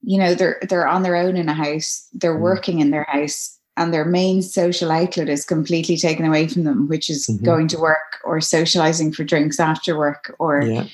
you 0.04 0.18
know 0.18 0.34
they're 0.34 0.58
they're 0.68 0.86
on 0.86 1.02
their 1.02 1.16
own 1.16 1.36
in 1.36 1.48
a 1.48 1.54
house 1.54 2.08
they're 2.12 2.36
mm. 2.36 2.40
working 2.40 2.80
in 2.80 2.90
their 2.90 3.04
house 3.04 3.58
and 3.76 3.92
their 3.92 4.04
main 4.04 4.40
social 4.42 4.92
outlet 4.92 5.28
is 5.28 5.44
completely 5.44 5.96
taken 5.96 6.24
away 6.24 6.46
from 6.46 6.64
them, 6.64 6.88
which 6.88 7.10
is 7.10 7.26
mm-hmm. 7.26 7.44
going 7.44 7.68
to 7.68 7.78
work 7.78 8.20
or 8.24 8.40
socializing 8.40 9.12
for 9.12 9.24
drinks 9.24 9.58
after 9.58 9.98
work 9.98 10.34
or, 10.38 10.62
yeah. 10.62 10.86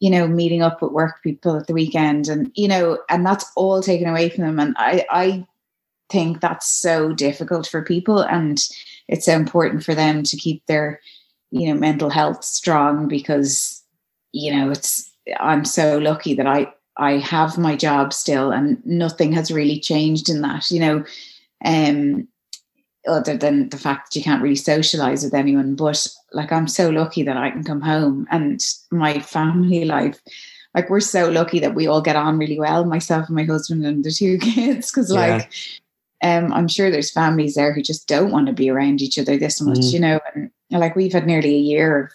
you 0.00 0.10
know, 0.10 0.28
meeting 0.28 0.62
up 0.62 0.82
with 0.82 0.92
work 0.92 1.22
people 1.22 1.56
at 1.56 1.66
the 1.66 1.72
weekend. 1.72 2.28
And, 2.28 2.50
you 2.54 2.68
know, 2.68 2.98
and 3.08 3.24
that's 3.24 3.50
all 3.56 3.82
taken 3.82 4.06
away 4.06 4.28
from 4.28 4.44
them. 4.44 4.60
And 4.60 4.74
I, 4.78 5.06
I 5.10 5.46
think 6.10 6.40
that's 6.40 6.68
so 6.68 7.14
difficult 7.14 7.66
for 7.66 7.82
people. 7.82 8.20
And 8.20 8.62
it's 9.08 9.24
so 9.24 9.32
important 9.32 9.82
for 9.82 9.94
them 9.94 10.22
to 10.24 10.36
keep 10.36 10.64
their, 10.66 11.00
you 11.50 11.72
know, 11.72 11.80
mental 11.80 12.10
health 12.10 12.44
strong 12.44 13.08
because, 13.08 13.82
you 14.32 14.54
know, 14.54 14.70
it's, 14.70 15.10
I'm 15.40 15.64
so 15.64 15.96
lucky 15.98 16.34
that 16.34 16.46
I, 16.46 16.70
I 16.98 17.18
have 17.18 17.58
my 17.58 17.76
job 17.76 18.12
still 18.12 18.50
and 18.50 18.84
nothing 18.86 19.32
has 19.32 19.50
really 19.50 19.78
changed 19.78 20.28
in 20.28 20.40
that, 20.42 20.70
you 20.70 20.80
know, 20.80 21.04
um, 21.64 22.28
other 23.06 23.36
than 23.36 23.68
the 23.68 23.78
fact 23.78 24.12
that 24.12 24.18
you 24.18 24.24
can't 24.24 24.42
really 24.42 24.56
socialize 24.56 25.24
with 25.24 25.34
anyone. 25.34 25.74
But 25.74 26.06
like, 26.32 26.52
I'm 26.52 26.68
so 26.68 26.90
lucky 26.90 27.22
that 27.22 27.36
I 27.36 27.50
can 27.50 27.64
come 27.64 27.80
home 27.80 28.26
and 28.30 28.60
my 28.90 29.20
family 29.20 29.84
life. 29.84 30.20
Like, 30.74 30.90
we're 30.90 31.00
so 31.00 31.30
lucky 31.30 31.58
that 31.60 31.74
we 31.74 31.86
all 31.86 32.02
get 32.02 32.16
on 32.16 32.38
really 32.38 32.58
well, 32.58 32.84
myself 32.84 33.28
and 33.28 33.36
my 33.36 33.44
husband 33.44 33.86
and 33.86 34.04
the 34.04 34.10
two 34.10 34.38
kids. 34.42 34.90
Because, 34.90 35.12
yeah. 35.12 35.20
like, 35.20 35.52
um, 36.22 36.52
I'm 36.52 36.68
sure 36.68 36.90
there's 36.90 37.10
families 37.10 37.54
there 37.54 37.72
who 37.72 37.82
just 37.82 38.08
don't 38.08 38.32
want 38.32 38.46
to 38.48 38.52
be 38.52 38.68
around 38.68 39.00
each 39.00 39.18
other 39.18 39.36
this 39.36 39.60
much, 39.60 39.78
mm. 39.78 39.92
you 39.92 40.00
know. 40.00 40.20
And 40.34 40.50
like, 40.70 40.96
we've 40.96 41.12
had 41.12 41.26
nearly 41.26 41.54
a 41.54 41.58
year 41.58 42.04
of 42.04 42.12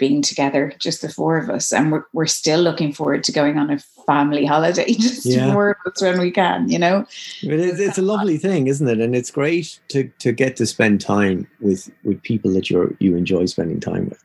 being 0.00 0.22
together, 0.22 0.72
just 0.78 1.02
the 1.02 1.08
four 1.10 1.36
of 1.36 1.50
us, 1.50 1.72
and 1.72 1.92
we're 1.92 2.04
we're 2.12 2.26
still 2.26 2.60
looking 2.60 2.92
forward 2.92 3.22
to 3.24 3.32
going 3.32 3.58
on 3.58 3.70
a 3.70 3.78
family 4.06 4.44
holiday, 4.44 4.92
just 4.94 5.26
yeah. 5.26 5.52
four 5.52 5.70
of 5.70 5.92
us 5.92 6.02
when 6.02 6.18
we 6.18 6.32
can, 6.32 6.68
you 6.68 6.78
know. 6.78 7.06
But 7.44 7.52
It 7.52 7.60
is, 7.60 7.78
it's 7.78 7.98
a 7.98 8.02
lovely 8.02 8.38
thing, 8.38 8.66
isn't 8.66 8.88
it? 8.88 8.98
And 8.98 9.14
it's 9.14 9.30
great 9.30 9.78
to 9.88 10.10
to 10.18 10.32
get 10.32 10.56
to 10.56 10.66
spend 10.66 11.00
time 11.00 11.46
with 11.60 11.90
with 12.02 12.20
people 12.22 12.50
that 12.54 12.70
you 12.70 12.96
you 12.98 13.14
enjoy 13.14 13.44
spending 13.46 13.78
time 13.78 14.08
with. 14.08 14.24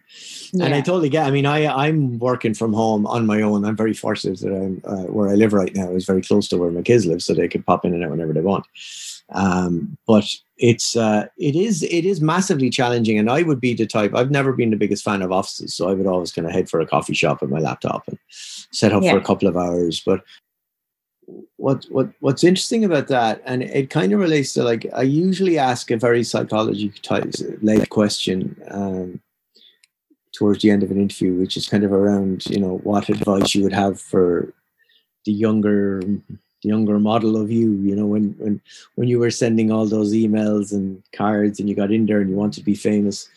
Yeah. 0.53 0.65
And 0.65 0.73
I 0.73 0.81
totally 0.81 1.09
get. 1.09 1.27
I 1.27 1.31
mean, 1.31 1.45
I 1.45 1.67
I'm 1.67 2.17
working 2.17 2.53
from 2.53 2.73
home 2.73 3.05
on 3.05 3.27
my 3.27 3.41
own. 3.41 3.65
I'm 3.65 3.75
very 3.75 3.93
fortunate 3.93 4.39
that 4.39 4.55
I'm 4.55 4.81
uh, 4.85 5.11
where 5.11 5.29
I 5.29 5.35
live 5.35 5.53
right 5.53 5.75
now 5.75 5.91
is 5.91 6.05
very 6.05 6.21
close 6.21 6.47
to 6.47 6.57
where 6.57 6.71
my 6.71 6.81
kids 6.81 7.05
live, 7.05 7.21
so 7.21 7.33
they 7.33 7.49
can 7.49 7.61
pop 7.61 7.85
in 7.85 7.93
and 7.93 8.03
out 8.03 8.11
whenever 8.11 8.33
they 8.33 8.41
want. 8.41 8.65
Um, 9.29 9.97
but 10.07 10.25
it's 10.57 10.95
uh, 10.95 11.27
it 11.37 11.55
is 11.55 11.83
it 11.83 12.05
is 12.05 12.21
massively 12.21 12.69
challenging, 12.69 13.17
and 13.17 13.29
I 13.29 13.43
would 13.43 13.59
be 13.59 13.73
the 13.73 13.85
type. 13.85 14.15
I've 14.15 14.31
never 14.31 14.53
been 14.53 14.69
the 14.69 14.77
biggest 14.77 15.03
fan 15.03 15.21
of 15.21 15.31
offices, 15.31 15.73
so 15.73 15.89
I 15.89 15.93
would 15.93 16.07
always 16.07 16.31
kind 16.31 16.47
of 16.47 16.53
head 16.53 16.69
for 16.69 16.79
a 16.79 16.87
coffee 16.87 17.13
shop 17.13 17.41
with 17.41 17.49
my 17.49 17.59
laptop 17.59 18.07
and 18.07 18.17
set 18.29 18.93
up 18.93 19.03
yeah. 19.03 19.11
for 19.11 19.17
a 19.17 19.23
couple 19.23 19.47
of 19.47 19.57
hours. 19.57 20.01
But 20.05 20.23
what 21.57 21.85
what 21.89 22.09
what's 22.19 22.43
interesting 22.43 22.85
about 22.85 23.07
that, 23.09 23.41
and 23.45 23.63
it 23.63 23.89
kind 23.89 24.13
of 24.13 24.19
relates 24.19 24.53
to 24.53 24.63
like 24.63 24.85
I 24.93 25.01
usually 25.01 25.57
ask 25.57 25.91
a 25.91 25.97
very 25.97 26.23
psychology 26.23 26.89
type 27.01 27.33
led 27.61 27.89
question. 27.89 28.55
Um, 28.69 29.21
towards 30.35 30.61
the 30.61 30.69
end 30.69 30.83
of 30.83 30.91
an 30.91 30.99
interview, 30.99 31.33
which 31.33 31.55
is 31.55 31.69
kind 31.69 31.85
of 31.85 31.93
around, 31.93 32.45
you 32.47 32.59
know, 32.59 32.79
what 32.83 33.07
advice 33.07 33.55
you 33.55 33.63
would 33.63 33.71
have 33.71 33.99
for 33.99 34.53
the 35.23 35.31
younger 35.31 36.01
younger 36.65 36.99
model 36.99 37.37
of 37.37 37.51
you 37.51 37.73
you 37.81 37.95
know 37.95 38.05
when 38.05 38.35
when 38.37 38.61
when 38.95 39.07
you 39.07 39.19
were 39.19 39.31
sending 39.31 39.71
all 39.71 39.85
those 39.85 40.13
emails 40.13 40.71
and 40.71 41.01
cards 41.13 41.59
and 41.59 41.69
you 41.69 41.75
got 41.75 41.91
in 41.91 42.05
there 42.05 42.21
and 42.21 42.29
you 42.29 42.35
wanted 42.35 42.59
to 42.59 42.65
be 42.65 42.75
famous. 42.75 43.29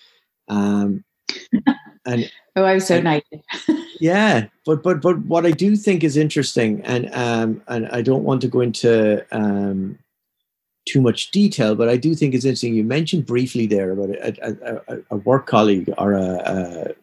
Um 0.49 1.05
and 2.07 2.31
oh 2.57 2.64
i 2.64 2.75
was 2.75 2.87
so 2.87 3.01
nice 3.01 3.23
yeah 4.01 4.47
but 4.64 4.83
but 4.83 5.01
but 5.01 5.19
what 5.27 5.47
i 5.47 5.51
do 5.51 5.77
think 5.77 6.03
is 6.03 6.17
interesting 6.17 6.81
and 6.83 7.12
um 7.14 7.62
and 7.69 7.87
i 7.88 8.01
don't 8.01 8.25
want 8.25 8.41
to 8.41 8.49
go 8.49 8.61
into 8.61 9.25
um 9.31 9.99
too 10.88 11.01
much 11.01 11.31
detail 11.31 11.75
but 11.75 11.88
i 11.88 11.97
do 11.97 12.14
think 12.14 12.35
it's 12.35 12.45
interesting 12.45 12.75
you 12.75 12.85
mentioned 12.85 13.27
briefly 13.27 13.67
there 13.67 13.91
about 13.93 14.11
a, 14.11 14.83
a, 14.88 14.99
a 15.11 15.17
work 15.17 15.47
colleague 15.47 15.93
or 15.99 16.14
a, 16.14 16.43
a 16.47 16.95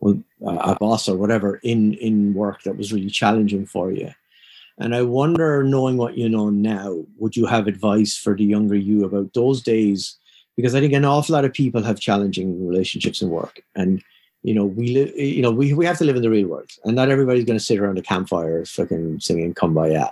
well, 0.00 0.22
a 0.60 0.76
boss 0.78 1.08
or 1.08 1.16
whatever 1.16 1.56
in 1.62 1.94
in 1.94 2.34
work 2.34 2.62
that 2.62 2.76
was 2.76 2.92
really 2.92 3.10
challenging 3.10 3.66
for 3.66 3.90
you 3.90 4.12
and 4.78 4.94
I 4.94 5.02
wonder, 5.02 5.62
knowing 5.62 5.96
what 5.96 6.18
you 6.18 6.28
know 6.28 6.50
now, 6.50 7.04
would 7.18 7.36
you 7.36 7.46
have 7.46 7.66
advice 7.66 8.16
for 8.16 8.34
the 8.34 8.44
younger 8.44 8.74
you 8.74 9.04
about 9.04 9.32
those 9.32 9.62
days? 9.62 10.16
Because 10.56 10.74
I 10.74 10.80
think 10.80 10.92
an 10.92 11.04
awful 11.04 11.34
lot 11.34 11.44
of 11.44 11.52
people 11.52 11.82
have 11.82 12.00
challenging 12.00 12.66
relationships 12.66 13.22
and 13.22 13.30
work, 13.30 13.62
and 13.76 14.02
you 14.42 14.52
know 14.52 14.64
we 14.64 14.88
live. 14.88 15.16
You 15.16 15.42
know 15.42 15.52
we 15.52 15.72
we 15.74 15.86
have 15.86 15.98
to 15.98 16.04
live 16.04 16.16
in 16.16 16.22
the 16.22 16.30
real 16.30 16.48
world, 16.48 16.70
and 16.84 16.96
not 16.96 17.08
everybody's 17.08 17.44
going 17.44 17.58
to 17.58 17.64
sit 17.64 17.78
around 17.78 17.98
a 17.98 18.02
campfire 18.02 18.64
fucking 18.64 19.20
singing 19.20 19.54
"Kumbaya." 19.54 20.10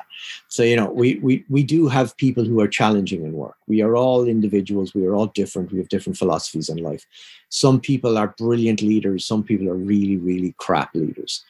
So 0.49 0.63
you 0.63 0.77
know 0.77 0.91
we 0.91 1.17
we 1.17 1.45
we 1.49 1.65
do 1.65 1.89
have 1.89 2.17
people 2.17 2.45
who 2.45 2.61
are 2.61 2.69
challenging 2.69 3.25
in 3.25 3.33
work. 3.33 3.57
We 3.67 3.83
are 3.83 3.97
all 3.97 4.27
individuals. 4.27 4.95
We 4.95 5.07
are 5.07 5.15
all 5.15 5.27
different. 5.27 5.73
We 5.73 5.79
have 5.79 5.89
different 5.89 6.19
philosophies 6.19 6.69
in 6.69 6.79
life. 6.79 7.05
Some 7.49 7.81
people 7.81 8.17
are 8.17 8.35
brilliant 8.39 8.81
leaders. 8.81 9.27
Some 9.27 9.43
people 9.43 9.69
are 9.69 9.77
really 9.77 10.17
really 10.17 10.55
crap 10.59 10.95
leaders. 10.95 11.45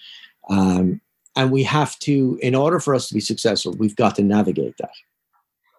Um, 0.49 1.01
and 1.37 1.51
we 1.51 1.63
have 1.63 1.99
to 2.01 2.39
in 2.43 2.55
order 2.55 2.79
for 2.81 2.95
us 2.95 3.09
to 3.09 3.15
be 3.15 3.21
successful 3.21 3.73
we've 3.73 3.97
got 3.97 4.17
to 4.17 4.23
navigate 4.23 4.77
that 4.79 4.95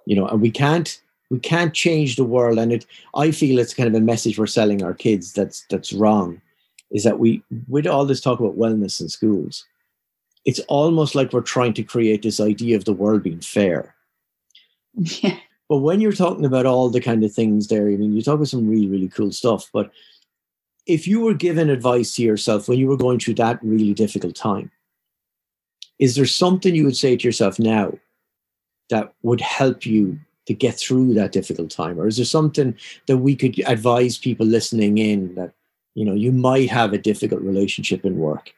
you 0.06 0.16
know 0.16 0.28
and 0.28 0.41
we 0.41 0.51
can't 0.51 1.01
we 1.30 1.39
can't 1.39 1.74
change 1.74 2.16
the 2.16 2.24
world 2.24 2.58
and 2.60 2.72
it 2.72 2.86
i 3.16 3.32
feel 3.32 3.60
it's 3.60 3.74
kind 3.74 3.88
of 3.88 3.95
a 3.95 4.01
message 4.01 4.38
we're 4.38 4.47
selling 4.47 4.84
our 4.84 4.93
kids 4.93 5.34
that's 5.34 5.66
that's 5.70 5.93
wrong 5.93 6.41
is 6.91 7.04
that 7.04 7.20
we 7.20 7.43
with 7.68 7.88
all 7.88 8.06
this 8.06 8.22
talk 8.22 8.39
about 8.39 8.58
wellness 8.58 9.01
in 9.01 9.10
schools 9.10 9.66
it's 10.45 10.60
almost 10.68 11.16
like 11.16 11.32
we're 11.32 11.41
trying 11.41 11.74
to 11.74 11.84
create 11.84 12.22
this 12.22 12.39
idea 12.39 12.76
of 12.76 12.86
the 12.86 12.93
world 12.93 13.24
being 13.24 13.41
fair. 13.41 13.95
Yeah. 15.22 15.38
But 15.70 15.78
when 15.78 16.01
you're 16.01 16.12
talking 16.12 16.45
about 16.45 16.68
all 16.68 16.89
the 16.89 17.01
kind 17.01 17.24
of 17.24 17.34
things 17.34 17.68
there, 17.68 17.88
I 17.88 17.95
mean, 17.95 18.14
you 18.14 18.22
talk 18.22 18.36
about 18.36 18.49
some 18.49 18.68
really, 18.68 18.88
really 18.88 19.08
cool 19.08 19.32
stuff. 19.32 19.70
But 19.74 19.91
if 20.86 21.08
you 21.08 21.22
were 21.22 21.34
given 21.34 21.70
advice 21.70 22.14
to 22.16 22.22
yourself 22.22 22.68
when 22.68 22.78
you 22.78 22.88
were 22.88 22.97
going 22.97 23.18
through 23.18 23.36
that 23.36 23.60
really 23.64 23.93
difficult 23.93 24.36
time, 24.36 24.70
is 25.99 26.15
there 26.15 26.25
something 26.25 26.75
you 26.75 26.85
would 26.85 26.97
say 26.97 27.15
to 27.15 27.27
yourself 27.27 27.59
now 27.59 27.93
that 28.89 29.13
would 29.21 29.41
help 29.41 29.85
you 29.85 30.19
to 30.45 30.53
get 30.53 30.75
through 30.75 31.13
that 31.13 31.31
difficult 31.31 31.71
time? 31.71 31.99
Or 31.99 32.07
is 32.07 32.17
there 32.17 32.25
something 32.25 32.75
that 33.07 33.17
we 33.17 33.35
could 33.35 33.57
advise 33.65 34.17
people 34.17 34.45
listening 34.45 34.97
in 34.97 35.35
that, 35.35 35.53
you 35.95 36.05
know, 36.05 36.13
you 36.13 36.31
might 36.31 36.69
have 36.69 36.93
a 36.93 36.97
difficult 36.97 37.41
relationship 37.41 38.03
in 38.05 38.17
work, 38.17 38.53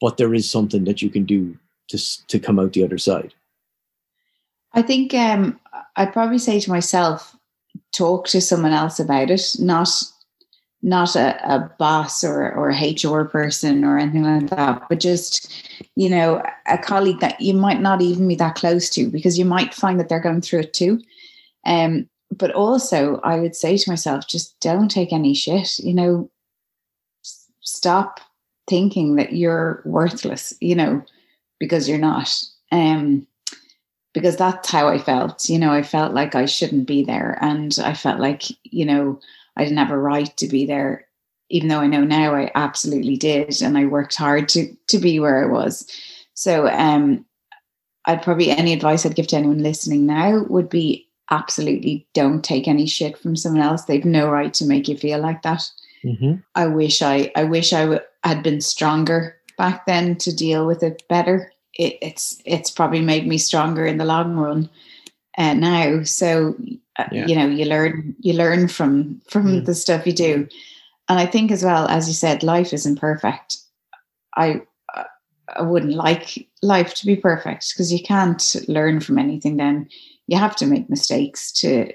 but 0.00 0.16
there 0.16 0.34
is 0.34 0.50
something 0.50 0.84
that 0.84 1.02
you 1.02 1.10
can 1.10 1.24
do 1.24 1.56
to, 1.88 2.26
to 2.26 2.38
come 2.38 2.58
out 2.58 2.72
the 2.72 2.84
other 2.84 2.98
side? 2.98 3.34
I 4.72 4.82
think 4.82 5.14
um, 5.14 5.60
I'd 5.96 6.12
probably 6.12 6.38
say 6.38 6.58
to 6.58 6.70
myself, 6.70 7.36
talk 7.92 8.26
to 8.28 8.40
someone 8.40 8.72
else 8.72 8.98
about 8.98 9.30
it, 9.30 9.42
not 9.58 9.88
not 10.82 11.14
a, 11.14 11.38
a 11.44 11.70
boss 11.78 12.24
or 12.24 12.52
or 12.52 12.70
HR 12.70 13.24
person 13.24 13.84
or 13.84 13.98
anything 13.98 14.24
like 14.24 14.50
that, 14.50 14.82
but 14.88 15.00
just 15.00 15.52
you 15.96 16.08
know 16.08 16.42
a 16.66 16.78
colleague 16.78 17.20
that 17.20 17.40
you 17.40 17.54
might 17.54 17.80
not 17.80 18.02
even 18.02 18.26
be 18.26 18.34
that 18.36 18.56
close 18.56 18.90
to 18.90 19.08
because 19.08 19.38
you 19.38 19.44
might 19.44 19.74
find 19.74 20.00
that 20.00 20.08
they're 20.08 20.20
going 20.20 20.40
through 20.40 20.60
it 20.60 20.74
too. 20.74 21.00
Um, 21.64 22.08
but 22.36 22.50
also, 22.52 23.20
I 23.22 23.38
would 23.38 23.54
say 23.54 23.76
to 23.76 23.90
myself, 23.90 24.26
just 24.26 24.58
don't 24.60 24.90
take 24.90 25.12
any 25.12 25.34
shit. 25.34 25.78
You 25.78 25.94
know, 25.94 26.30
stop 27.60 28.20
thinking 28.68 29.16
that 29.16 29.34
you're 29.34 29.82
worthless. 29.84 30.52
You 30.60 30.74
know, 30.74 31.04
because 31.60 31.88
you're 31.88 31.98
not. 31.98 32.34
Um, 32.72 33.26
because 34.14 34.36
that's 34.36 34.70
how 34.70 34.88
I 34.88 34.98
felt. 34.98 35.48
You 35.48 35.58
know, 35.58 35.72
I 35.72 35.82
felt 35.82 36.12
like 36.12 36.34
I 36.34 36.46
shouldn't 36.46 36.86
be 36.86 37.04
there. 37.04 37.38
And 37.40 37.76
I 37.82 37.94
felt 37.94 38.20
like, 38.20 38.44
you 38.64 38.84
know, 38.84 39.20
I 39.56 39.64
didn't 39.64 39.78
have 39.78 39.90
a 39.90 39.98
right 39.98 40.34
to 40.36 40.48
be 40.48 40.66
there, 40.66 41.06
even 41.50 41.68
though 41.68 41.80
I 41.80 41.86
know 41.86 42.04
now 42.04 42.34
I 42.34 42.50
absolutely 42.54 43.16
did. 43.16 43.60
And 43.62 43.76
I 43.76 43.86
worked 43.86 44.16
hard 44.16 44.48
to 44.50 44.74
to 44.88 44.98
be 44.98 45.18
where 45.18 45.44
I 45.44 45.46
was. 45.46 45.86
So 46.34 46.68
um 46.68 47.24
I'd 48.06 48.22
probably 48.22 48.50
any 48.50 48.72
advice 48.72 49.06
I'd 49.06 49.14
give 49.14 49.28
to 49.28 49.36
anyone 49.36 49.62
listening 49.62 50.06
now 50.06 50.44
would 50.48 50.68
be 50.68 51.08
absolutely 51.30 52.06
don't 52.14 52.44
take 52.44 52.66
any 52.66 52.86
shit 52.86 53.16
from 53.16 53.36
someone 53.36 53.62
else. 53.62 53.84
They've 53.84 54.04
no 54.04 54.28
right 54.28 54.52
to 54.54 54.66
make 54.66 54.88
you 54.88 54.96
feel 54.96 55.20
like 55.20 55.42
that. 55.42 55.70
Mm-hmm. 56.04 56.34
I 56.54 56.66
wish 56.66 57.02
I 57.02 57.30
I 57.36 57.44
wish 57.44 57.72
I 57.72 57.82
w- 57.82 58.00
had 58.24 58.42
been 58.42 58.60
stronger 58.60 59.36
back 59.58 59.86
then 59.86 60.16
to 60.16 60.34
deal 60.34 60.66
with 60.66 60.82
it 60.82 61.02
better 61.08 61.52
it, 61.74 61.98
it's 62.02 62.40
it's 62.44 62.70
probably 62.70 63.00
made 63.00 63.26
me 63.26 63.38
stronger 63.38 63.86
in 63.86 63.98
the 63.98 64.04
long 64.04 64.36
run 64.36 64.68
uh, 65.38 65.54
now. 65.54 66.02
So 66.02 66.56
uh, 66.98 67.06
yeah. 67.10 67.26
you 67.26 67.34
know, 67.34 67.46
you 67.46 67.64
learn 67.64 68.14
you 68.20 68.34
learn 68.34 68.68
from 68.68 69.20
from 69.28 69.46
mm. 69.46 69.64
the 69.64 69.74
stuff 69.74 70.06
you 70.06 70.12
do, 70.12 70.48
and 71.08 71.18
I 71.18 71.26
think 71.26 71.50
as 71.50 71.64
well 71.64 71.88
as 71.88 72.08
you 72.08 72.14
said, 72.14 72.42
life 72.42 72.72
isn't 72.72 73.00
perfect. 73.00 73.58
I 74.36 74.62
I 75.56 75.62
wouldn't 75.62 75.94
like 75.94 76.46
life 76.62 76.94
to 76.94 77.06
be 77.06 77.16
perfect 77.16 77.72
because 77.72 77.92
you 77.92 78.02
can't 78.02 78.56
learn 78.68 79.00
from 79.00 79.18
anything. 79.18 79.56
Then 79.56 79.88
you 80.26 80.38
have 80.38 80.56
to 80.56 80.66
make 80.66 80.90
mistakes 80.90 81.52
to 81.52 81.92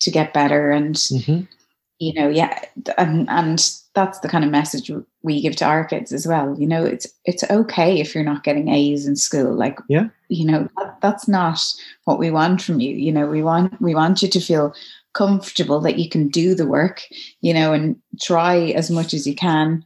to 0.00 0.10
get 0.10 0.32
better, 0.32 0.70
and 0.70 0.94
mm-hmm. 0.94 1.42
you 1.98 2.12
know, 2.14 2.28
yeah, 2.28 2.60
and 2.98 3.28
and 3.28 3.70
that's 3.96 4.20
the 4.20 4.28
kind 4.28 4.44
of 4.44 4.50
message 4.50 4.90
we 5.22 5.40
give 5.40 5.56
to 5.56 5.64
our 5.64 5.82
kids 5.82 6.12
as 6.12 6.26
well. 6.26 6.54
You 6.60 6.66
know, 6.66 6.84
it's 6.84 7.06
it's 7.24 7.42
okay 7.50 7.98
if 7.98 8.14
you're 8.14 8.22
not 8.22 8.44
getting 8.44 8.68
A's 8.68 9.06
in 9.06 9.16
school. 9.16 9.54
Like, 9.54 9.78
yeah, 9.88 10.08
you 10.28 10.44
know, 10.44 10.68
that, 10.76 11.00
that's 11.00 11.26
not 11.26 11.58
what 12.04 12.18
we 12.18 12.30
want 12.30 12.60
from 12.60 12.78
you. 12.78 12.94
You 12.94 13.10
know, 13.10 13.26
we 13.26 13.42
want 13.42 13.80
we 13.80 13.94
want 13.94 14.20
you 14.20 14.28
to 14.28 14.38
feel 14.38 14.74
comfortable 15.14 15.80
that 15.80 15.98
you 15.98 16.10
can 16.10 16.28
do 16.28 16.54
the 16.54 16.66
work. 16.66 17.02
You 17.40 17.54
know, 17.54 17.72
and 17.72 17.96
try 18.20 18.56
as 18.76 18.90
much 18.90 19.14
as 19.14 19.26
you 19.26 19.34
can, 19.34 19.82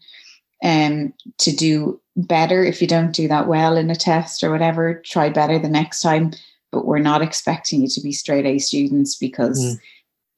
um, 0.65 1.15
to 1.39 1.53
do 1.53 2.01
better. 2.17 2.65
If 2.65 2.83
you 2.83 2.89
don't 2.89 3.15
do 3.15 3.29
that 3.29 3.47
well 3.47 3.77
in 3.77 3.91
a 3.91 3.97
test 3.97 4.43
or 4.43 4.51
whatever, 4.51 5.01
try 5.07 5.29
better 5.31 5.57
the 5.59 5.69
next 5.69 6.03
time. 6.03 6.33
But 6.73 6.85
we're 6.85 6.99
not 6.99 7.23
expecting 7.23 7.83
you 7.83 7.89
to 7.89 8.01
be 8.01 8.13
straight 8.13 8.45
A 8.45 8.59
students 8.59 9.17
because. 9.17 9.65
Mm. 9.65 9.81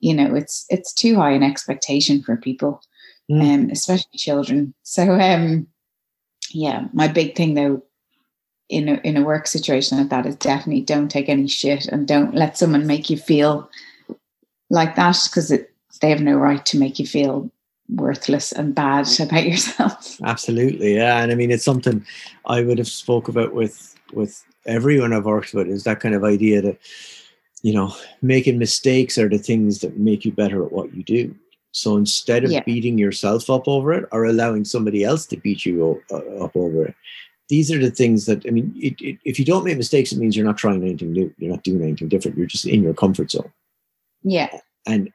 You 0.05 0.14
know, 0.14 0.35
it's 0.35 0.66
it's 0.68 0.93
too 0.93 1.14
high 1.14 1.31
an 1.31 1.45
expectation 1.45 2.25
for 2.25 2.37
people 2.37 2.83
mm. 3.31 3.41
um, 3.41 3.70
especially 3.70 4.18
children. 4.18 4.75
So, 4.83 5.12
um, 5.12 5.66
yeah, 6.51 6.89
my 6.93 7.09
big 7.09 7.35
thing 7.35 7.55
though 7.55 7.83
in 8.68 8.89
a, 8.89 8.95
in 9.05 9.16
a 9.16 9.23
work 9.23 9.47
situation 9.47 9.99
like 9.99 10.09
that 10.09 10.27
is 10.27 10.37
definitely 10.37 10.83
don't 10.83 11.11
take 11.11 11.29
any 11.29 11.47
shit 11.47 11.87
and 11.87 12.09
don't 12.09 12.35
let 12.35 12.57
someone 12.57 12.87
make 12.87 13.11
you 13.11 13.16
feel 13.16 13.68
like 14.70 14.97
that 14.97 15.18
because 15.29 15.53
they 16.01 16.11
have 16.11 16.20
no 16.20 16.37
right 16.37 16.64
to 16.66 16.79
make 16.79 16.99
you 16.99 17.07
feel 17.07 17.51
worthless 17.89 18.53
and 18.53 18.75
bad 18.75 19.07
about 19.20 19.47
yourself. 19.47 20.18
Absolutely, 20.25 20.95
yeah, 20.95 21.23
and 21.23 21.31
I 21.31 21.35
mean 21.35 21.51
it's 21.51 21.64
something 21.64 22.05
I 22.47 22.62
would 22.62 22.79
have 22.79 22.89
spoke 22.89 23.29
about 23.29 23.53
with 23.53 23.95
with 24.12 24.43
everyone 24.66 25.12
I've 25.12 25.27
worked 25.27 25.55
with 25.55 25.68
is 25.68 25.85
that 25.85 26.01
kind 26.01 26.14
of 26.14 26.25
idea 26.25 26.62
that 26.62 26.79
you 27.62 27.75
know 27.75 27.95
making 28.23 28.59
mistakes 28.59 29.18
are 29.18 29.29
the 29.29 29.39
things 29.39 29.81
that 29.81 29.99
make 29.99 30.25
you 30.25 30.33
better 30.33 30.64
at 30.64 30.73
what 30.73 30.95
you 30.95 31.03
do 31.03 31.35
so 31.73 31.97
instead 31.97 32.45
of 32.45 32.51
yeah. 32.51 32.62
beating 32.64 32.99
yourself 32.99 33.49
up 33.51 33.66
over 33.66 33.93
it 33.93 34.09
or 34.12 34.25
allowing 34.25 34.64
somebody 34.64 35.03
else 35.03 35.27
to 35.27 35.37
beat 35.39 35.64
you 35.66 36.01
uh, 36.11 36.45
up 36.45 36.55
over 36.55 36.87
it, 36.87 36.95
these 37.49 37.73
are 37.73 37.79
the 37.79 37.91
things 37.91 38.27
that, 38.27 38.47
I 38.47 38.51
mean, 38.51 38.73
it, 38.77 39.01
it, 39.01 39.18
if 39.25 39.39
you 39.39 39.45
don't 39.45 39.64
make 39.64 39.79
mistakes, 39.79 40.12
it 40.12 40.18
means 40.18 40.37
you're 40.37 40.47
not 40.47 40.59
trying 40.59 40.83
anything 40.83 41.12
new. 41.12 41.35
You're 41.39 41.51
not 41.51 41.64
doing 41.64 41.83
anything 41.83 42.09
different. 42.09 42.37
You're 42.37 42.47
just 42.47 42.66
in 42.66 42.83
your 42.83 42.95
comfort 42.95 43.31
zone. 43.31 43.53
Yeah. 44.23 44.59
And 44.87 45.11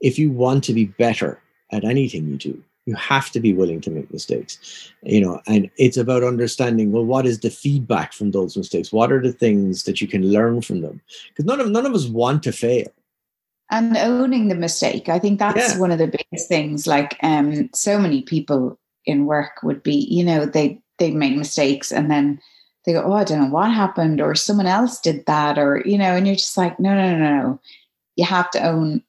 if 0.00 0.18
you 0.18 0.30
want 0.30 0.64
to 0.64 0.74
be 0.74 0.86
better 0.86 1.40
at 1.70 1.84
anything 1.84 2.26
you 2.26 2.36
do, 2.36 2.62
you 2.86 2.96
have 2.96 3.30
to 3.30 3.38
be 3.38 3.52
willing 3.52 3.80
to 3.80 3.90
make 3.90 4.12
mistakes 4.12 4.92
you 5.04 5.20
know 5.20 5.40
and 5.46 5.70
it's 5.76 5.96
about 5.96 6.24
understanding 6.24 6.90
well 6.90 7.04
what 7.04 7.24
is 7.26 7.38
the 7.38 7.48
feedback 7.48 8.12
from 8.12 8.32
those 8.32 8.56
mistakes 8.56 8.92
what 8.92 9.12
are 9.12 9.22
the 9.22 9.32
things 9.32 9.84
that 9.84 10.00
you 10.00 10.08
can 10.08 10.32
learn 10.32 10.60
from 10.60 10.80
them 10.80 11.00
because 11.28 11.44
none 11.44 11.60
of 11.60 11.70
none 11.70 11.86
of 11.86 11.94
us 11.94 12.06
want 12.08 12.42
to 12.42 12.50
fail 12.50 12.88
and 13.70 13.96
owning 13.96 14.48
the 14.48 14.54
mistake. 14.54 15.08
I 15.08 15.18
think 15.18 15.38
that's 15.38 15.74
yeah. 15.74 15.80
one 15.80 15.90
of 15.90 15.98
the 15.98 16.06
biggest 16.06 16.48
things 16.48 16.86
like 16.86 17.16
um 17.22 17.70
so 17.74 17.98
many 17.98 18.22
people 18.22 18.78
in 19.06 19.26
work 19.26 19.62
would 19.62 19.82
be 19.82 20.06
you 20.10 20.24
know 20.24 20.46
they 20.46 20.80
they 20.98 21.10
make 21.10 21.36
mistakes 21.36 21.90
and 21.90 22.10
then 22.10 22.40
they 22.84 22.92
go 22.92 23.02
oh 23.02 23.12
i 23.12 23.24
don't 23.24 23.40
know 23.40 23.48
what 23.48 23.72
happened 23.72 24.20
or 24.20 24.34
someone 24.34 24.66
else 24.66 25.00
did 25.00 25.24
that 25.26 25.58
or 25.58 25.82
you 25.84 25.98
know 25.98 26.14
and 26.14 26.26
you're 26.26 26.36
just 26.36 26.56
like 26.56 26.78
no 26.78 26.94
no 26.94 27.16
no 27.16 27.42
no. 27.42 27.60
You 28.16 28.26
have 28.26 28.50
to 28.50 28.62
own 28.62 29.02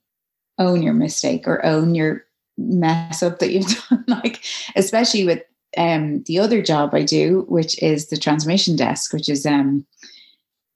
own 0.60 0.82
your 0.82 0.94
mistake 0.94 1.48
or 1.48 1.66
own 1.66 1.94
your 1.94 2.26
mess 2.58 3.22
up 3.22 3.40
that 3.40 3.52
you've 3.52 3.66
done. 3.90 4.06
Like 4.08 4.44
especially 4.76 5.26
with 5.26 5.44
um 5.76 6.24
the 6.24 6.38
other 6.38 6.62
job 6.62 6.94
i 6.94 7.04
do 7.04 7.46
which 7.50 7.82
is 7.82 8.08
the 8.08 8.18
transmission 8.18 8.76
desk 8.76 9.12
which 9.12 9.28
is 9.28 9.46
um 9.46 9.86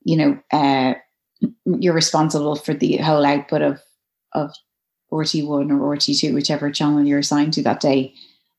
you 0.03 0.17
know 0.17 0.39
uh 0.51 0.95
you're 1.65 1.93
responsible 1.93 2.55
for 2.55 2.73
the 2.73 2.97
whole 2.97 3.25
output 3.25 3.61
of 3.61 3.81
of 4.33 4.53
RTÉ 5.11 5.45
One 5.45 5.71
or 5.71 5.95
RTÉ2, 5.95 6.33
whichever 6.33 6.71
channel 6.71 7.03
you're 7.03 7.19
assigned 7.19 7.53
to 7.53 7.63
that 7.63 7.79
day. 7.79 8.13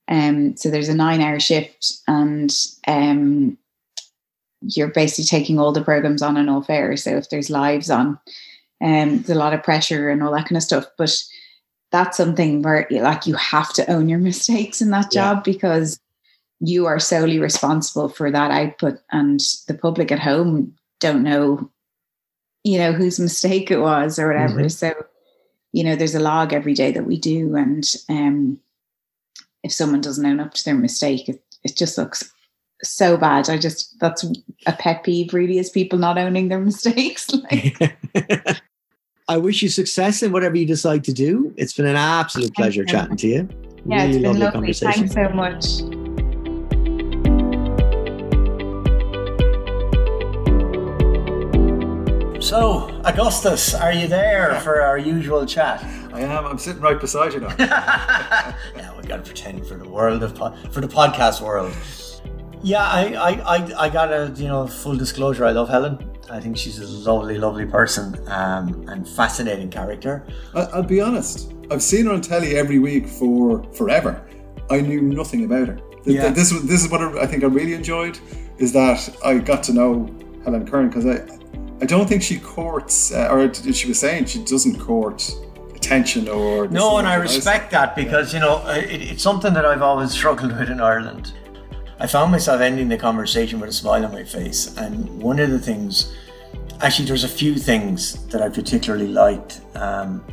Um, 0.08 0.56
so 0.56 0.70
there's 0.70 0.88
a 0.88 0.94
nine 0.94 1.20
hour 1.20 1.38
shift 1.38 1.98
and 2.06 2.50
um, 2.86 3.58
you're 4.62 4.88
basically 4.88 5.24
taking 5.24 5.58
all 5.58 5.72
the 5.72 5.84
programs 5.84 6.22
on 6.22 6.36
and 6.36 6.48
off 6.48 6.70
air. 6.70 6.96
So 6.96 7.16
if 7.16 7.28
there's 7.28 7.50
lives 7.50 7.90
on, 7.90 8.18
um, 8.82 9.18
there's 9.18 9.30
a 9.30 9.34
lot 9.34 9.52
of 9.52 9.62
pressure 9.62 10.08
and 10.08 10.22
all 10.22 10.32
that 10.32 10.46
kind 10.46 10.56
of 10.56 10.62
stuff. 10.62 10.86
But 10.96 11.14
that's 11.92 12.16
something 12.16 12.62
where 12.62 12.86
like 12.90 13.26
you 13.26 13.34
have 13.34 13.72
to 13.74 13.90
own 13.90 14.08
your 14.08 14.18
mistakes 14.18 14.80
in 14.80 14.90
that 14.90 15.10
job 15.10 15.38
yeah. 15.38 15.52
because 15.52 16.00
you 16.60 16.86
are 16.86 16.98
solely 16.98 17.38
responsible 17.38 18.08
for 18.08 18.30
that 18.30 18.50
output 18.50 18.98
and 19.12 19.40
the 19.68 19.74
public 19.74 20.10
at 20.10 20.18
home 20.18 20.74
don't 21.00 21.22
know 21.22 21.70
you 22.68 22.78
know 22.78 22.92
whose 22.92 23.18
mistake 23.18 23.70
it 23.70 23.78
was 23.78 24.18
or 24.18 24.28
whatever. 24.28 24.60
Mm-hmm. 24.60 24.68
so 24.68 24.94
you 25.72 25.82
know 25.82 25.96
there's 25.96 26.14
a 26.14 26.20
log 26.20 26.52
every 26.52 26.74
day 26.74 26.92
that 26.92 27.06
we 27.06 27.18
do 27.18 27.56
and 27.56 27.84
um 28.08 28.58
if 29.62 29.72
someone 29.72 30.00
doesn't 30.00 30.26
own 30.26 30.38
up 30.38 30.54
to 30.54 30.64
their 30.64 30.74
mistake 30.74 31.28
it, 31.28 31.42
it 31.64 31.76
just 31.76 31.98
looks 31.98 32.30
so 32.84 33.16
bad. 33.16 33.50
I 33.50 33.58
just 33.58 33.98
that's 33.98 34.24
a 34.66 34.72
pet 34.72 35.02
peeve 35.02 35.34
really 35.34 35.58
is 35.58 35.70
people 35.70 35.98
not 35.98 36.18
owning 36.18 36.48
their 36.48 36.60
mistakes 36.70 37.28
like. 37.32 37.98
i 39.28 39.36
wish 39.36 39.62
you 39.62 39.68
success 39.68 40.22
in 40.22 40.32
whatever 40.32 40.56
you 40.56 40.66
decide 40.66 41.04
to 41.04 41.12
do. 41.12 41.52
It's 41.56 41.72
been 41.72 41.86
an 41.86 41.96
absolute 41.96 42.54
pleasure 42.54 42.84
chatting 42.84 43.16
to 43.16 43.26
you. 43.26 43.48
Yeah 43.86 44.04
really 44.04 44.16
it's 44.16 44.22
been 44.22 44.38
lovely, 44.38 44.68
lovely. 44.68 44.72
thanks 44.74 45.12
so 45.12 45.28
much 45.30 45.97
So, 52.48 52.88
Augustus, 53.04 53.74
are 53.74 53.92
you 53.92 54.08
there 54.08 54.58
for 54.62 54.80
our 54.80 54.96
usual 54.96 55.44
chat? 55.44 55.84
I 56.14 56.22
am. 56.22 56.46
I'm 56.46 56.56
sitting 56.56 56.80
right 56.80 56.98
beside 56.98 57.34
you 57.34 57.40
now. 57.40 57.54
yeah, 57.58 58.96
we 58.96 59.06
got 59.06 59.18
to 59.18 59.22
pretend 59.22 59.66
for 59.66 59.74
the 59.74 59.86
world 59.86 60.22
of 60.22 60.34
po- 60.34 60.56
for 60.70 60.80
the 60.80 60.88
podcast 60.88 61.42
world. 61.42 61.74
Yeah, 62.62 62.84
I, 62.84 63.12
I, 63.12 63.56
I, 63.56 63.84
I 63.84 63.88
got 63.90 64.10
a 64.10 64.32
you 64.34 64.48
know 64.48 64.66
full 64.66 64.96
disclosure. 64.96 65.44
I 65.44 65.50
love 65.50 65.68
Helen. 65.68 66.10
I 66.30 66.40
think 66.40 66.56
she's 66.56 66.78
a 66.78 66.86
lovely, 66.86 67.36
lovely 67.36 67.66
person 67.66 68.16
um, 68.28 68.88
and 68.88 69.06
fascinating 69.06 69.68
character. 69.68 70.26
I, 70.54 70.60
I'll 70.72 70.82
be 70.82 71.02
honest. 71.02 71.52
I've 71.70 71.82
seen 71.82 72.06
her 72.06 72.12
on 72.12 72.22
telly 72.22 72.56
every 72.56 72.78
week 72.78 73.08
for 73.08 73.62
forever. 73.74 74.26
I 74.70 74.80
knew 74.80 75.02
nothing 75.02 75.44
about 75.44 75.68
her. 75.68 75.78
Yeah. 76.06 76.30
This 76.30 76.48
this 76.62 76.82
is 76.82 76.90
what 76.90 77.02
I 77.02 77.26
think 77.26 77.44
I 77.44 77.48
really 77.48 77.74
enjoyed 77.74 78.18
is 78.56 78.72
that 78.72 79.06
I 79.22 79.36
got 79.36 79.62
to 79.64 79.74
know 79.74 80.08
Helen 80.44 80.66
Curran 80.66 80.88
because 80.88 81.04
I 81.04 81.38
I 81.80 81.84
don't 81.84 82.08
think 82.08 82.22
she 82.22 82.38
courts 82.38 83.12
uh, 83.12 83.28
or 83.30 83.52
she 83.54 83.88
was 83.88 83.98
saying 83.98 84.26
she 84.26 84.42
doesn't 84.44 84.80
court 84.80 85.30
attention 85.74 86.28
or 86.28 86.66
No, 86.68 86.98
and 86.98 87.06
I 87.06 87.14
respect 87.14 87.70
that 87.70 87.94
because 87.94 88.34
you 88.34 88.40
know 88.40 88.56
uh, 88.66 88.74
it, 88.74 89.00
it's 89.02 89.22
something 89.22 89.54
that 89.54 89.64
I've 89.64 89.82
always 89.82 90.10
struggled 90.10 90.56
with 90.58 90.70
in 90.70 90.80
Ireland. 90.80 91.32
I 92.00 92.06
found 92.06 92.30
myself 92.30 92.60
ending 92.60 92.88
the 92.88 92.96
conversation 92.96 93.58
with 93.58 93.70
a 93.70 93.72
smile 93.72 94.04
on 94.04 94.12
my 94.12 94.24
face, 94.24 94.76
and 94.76 95.08
one 95.20 95.40
of 95.40 95.50
the 95.50 95.58
things, 95.58 96.14
actually, 96.80 97.06
there's 97.06 97.24
a 97.24 97.28
few 97.28 97.56
things 97.56 98.24
that 98.26 98.40
I 98.40 98.48
particularly 98.48 99.08
liked, 99.08 99.60
um, 99.74 100.24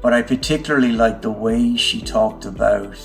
but 0.00 0.14
I 0.14 0.22
particularly 0.22 0.92
liked 0.92 1.20
the 1.20 1.30
way 1.30 1.76
she 1.76 2.00
talked 2.00 2.46
about 2.46 2.96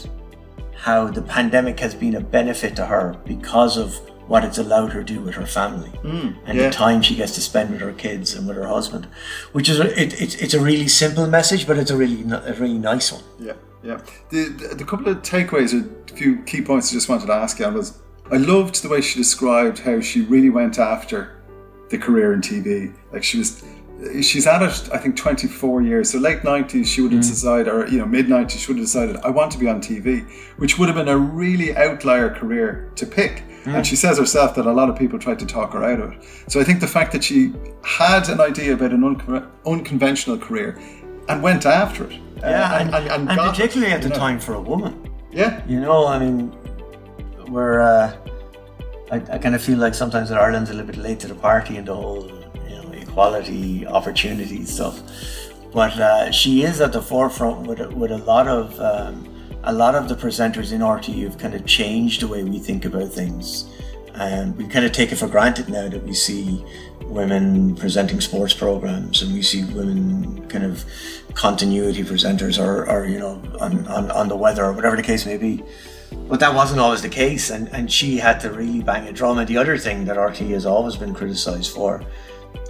how 0.78 1.08
the 1.08 1.22
pandemic 1.22 1.78
has 1.82 1.94
been 1.94 2.16
a 2.16 2.22
benefit 2.22 2.74
to 2.78 2.86
her 2.86 3.18
because 3.26 3.78
of 3.78 4.00
what 4.30 4.46
it's 4.46 4.58
allowed 4.58 4.94
her 4.94 5.04
to 5.04 5.14
do 5.14 5.20
with 5.20 5.36
her 5.36 5.46
family 5.46 5.90
hmm, 5.90 6.30
and 6.46 6.58
yeah. 6.58 6.68
the 6.68 6.70
time 6.70 7.02
she 7.02 7.16
gets 7.16 7.34
to 7.34 7.42
spend 7.42 7.72
with 7.72 7.82
her 7.82 7.92
kids 7.92 8.36
and 8.36 8.48
with 8.48 8.56
her 8.56 8.68
husband, 8.68 9.08
which 9.52 9.68
is 9.68 9.80
a, 9.80 9.88
it, 10.02 10.22
it's 10.22 10.36
it's 10.36 10.54
a 10.54 10.62
really 10.62 10.88
simple 10.88 11.28
message, 11.28 11.68
but 11.68 11.78
it's 11.78 11.92
a 11.92 11.98
really 11.98 12.24
a 12.32 12.54
really 12.54 12.78
nice 12.78 13.12
one. 13.12 13.24
Yeah, 13.40 13.54
yeah. 13.84 14.00
The, 14.30 14.50
the, 14.50 14.76
the 14.76 14.86
couple 14.86 15.10
of 15.10 15.24
takeaways 15.24 15.74
a 15.74 16.14
few 16.14 16.44
key 16.44 16.62
points 16.62 16.92
I 16.92 16.94
just 16.94 17.10
wanted 17.10 17.28
to 17.28 17.34
ask 17.34 17.60
you 17.60 17.70
was 17.70 17.98
I 18.32 18.38
loved 18.38 18.84
the 18.84 18.90
way 18.90 19.02
she 19.02 19.18
described 19.18 19.80
how 19.80 20.00
she 20.02 20.22
really 20.22 20.52
went 20.52 20.78
after 20.78 21.42
the 21.90 21.98
career 21.98 22.34
in 22.34 22.42
TV. 22.42 22.94
Like 23.12 23.24
she 23.24 23.40
was, 23.40 23.64
she's 24.22 24.46
at 24.46 24.62
it, 24.62 24.90
I 24.94 25.00
think, 25.00 25.18
24 25.18 25.82
years. 25.82 26.12
So 26.12 26.20
late 26.20 26.42
90s, 26.42 26.86
she 26.86 27.02
would 27.02 27.12
have 27.12 27.24
hmm. 27.24 27.30
decided, 27.30 27.68
or 27.68 27.88
you 27.88 27.98
know, 27.98 28.06
mid 28.06 28.28
90s, 28.28 28.60
she 28.60 28.68
would 28.68 28.78
have 28.78 28.86
decided, 28.86 29.18
I 29.18 29.30
want 29.30 29.52
to 29.54 29.58
be 29.58 29.68
on 29.68 29.82
TV, 29.82 30.30
which 30.58 30.78
would 30.78 30.90
have 30.90 30.96
been 30.96 31.08
a 31.08 31.18
really 31.18 31.76
outlier 31.76 32.30
career 32.30 32.92
to 32.96 33.06
pick. 33.08 33.44
And 33.66 33.86
she 33.86 33.96
says 33.96 34.18
herself 34.18 34.56
that 34.56 34.66
a 34.66 34.72
lot 34.72 34.90
of 34.90 34.98
people 34.98 35.20
tried 35.20 35.40
to 35.40 35.46
talk 35.46 35.74
her 35.74 35.84
out 35.84 36.00
of 36.00 36.14
it. 36.14 36.24
So 36.48 36.60
I 36.60 36.64
think 36.64 36.80
the 36.80 36.88
fact 36.88 37.12
that 37.12 37.24
she 37.24 37.54
had 37.84 38.28
an 38.30 38.40
idea 38.42 38.74
about 38.74 38.92
an 38.92 39.02
uncon- 39.02 39.48
unconventional 39.66 40.38
career 40.38 40.80
and 41.28 41.44
went 41.44 41.66
after 41.66 42.06
it. 42.10 42.14
uh, 42.44 42.50
Yeah, 42.50 42.80
and, 42.80 42.96
and, 42.96 43.28
got 43.28 43.48
it, 43.48 43.50
particularly 43.52 43.94
at 43.94 44.02
the 44.02 44.10
know. 44.10 44.16
time 44.16 44.40
for 44.40 44.54
a 44.56 44.62
woman. 44.62 45.10
Yeah, 45.32 45.62
You 45.68 45.80
know, 45.80 46.08
I 46.08 46.18
mean, 46.20 46.56
we're. 47.50 47.82
Uh, 47.82 48.16
I, 49.12 49.16
I 49.34 49.38
kind 49.40 49.56
of 49.56 49.62
feel 49.62 49.78
like 49.78 49.94
sometimes 49.96 50.30
that 50.30 50.38
Ireland's 50.40 50.70
a 50.70 50.74
little 50.74 50.88
bit 50.88 50.98
late 50.98 51.20
to 51.22 51.28
the 51.28 51.36
party 51.36 51.78
in 51.78 51.86
the 51.86 51.96
whole, 51.96 52.28
you 52.68 52.76
know, 52.82 52.92
equality, 52.94 53.86
opportunity 53.88 54.66
stuff. 54.66 55.02
But 55.74 56.00
uh, 56.00 56.32
she 56.32 56.64
is 56.64 56.80
at 56.82 56.94
the 56.94 57.02
forefront 57.02 57.68
with 57.68 57.80
a, 57.80 57.90
with 57.90 58.12
a 58.12 58.18
lot 58.20 58.48
of 58.48 58.80
um, 58.80 59.28
a 59.64 59.74
lot 59.74 59.96
of 59.96 60.08
the 60.08 60.16
presenters 60.16 60.72
in 60.72 60.82
RTÉ 60.82 61.24
have 61.24 61.38
kind 61.38 61.54
of 61.54 61.66
changed 61.66 62.22
the 62.22 62.28
way 62.28 62.44
we 62.44 62.60
think 62.60 62.86
about 62.86 63.10
things. 63.10 63.70
And 64.16 64.58
we 64.58 64.68
kind 64.68 64.86
of 64.86 64.92
take 64.92 65.12
it 65.12 65.18
for 65.18 65.28
granted 65.28 65.70
now 65.70 65.88
that 65.88 66.04
we 66.04 66.14
see 66.14 66.66
women 67.06 67.76
presenting 67.76 68.22
sports 68.22 68.54
programs 68.54 69.22
and 69.22 69.34
we 69.34 69.42
see 69.42 69.64
women 69.66 70.48
kind 70.48 70.64
of 70.64 70.84
continuity 71.34 72.04
presenters 72.04 72.62
or, 72.62 72.90
or 72.90 73.06
you 73.06 73.20
know, 73.20 73.42
on, 73.60 73.88
on, 73.88 74.12
on 74.12 74.28
the 74.28 74.36
weather 74.36 74.66
or 74.66 74.74
whatever 74.74 74.96
the 74.96 75.04
case 75.04 75.26
may 75.26 75.38
be. 75.38 75.64
But 76.28 76.40
that 76.40 76.54
wasn't 76.54 76.80
always 76.80 77.04
the 77.04 77.10
case, 77.10 77.52
and, 77.52 77.68
and 77.70 77.92
she 77.92 78.18
had 78.18 78.40
to 78.40 78.52
really 78.52 78.82
bang 78.82 79.08
a 79.08 79.14
drum. 79.14 79.38
And 79.38 79.48
the 79.48 79.58
other 79.58 79.78
thing 79.78 80.06
that 80.06 80.18
RTÉ 80.18 80.50
has 80.52 80.66
always 80.66 80.96
been 80.96 81.14
criticised 81.14 81.72
for 81.72 82.04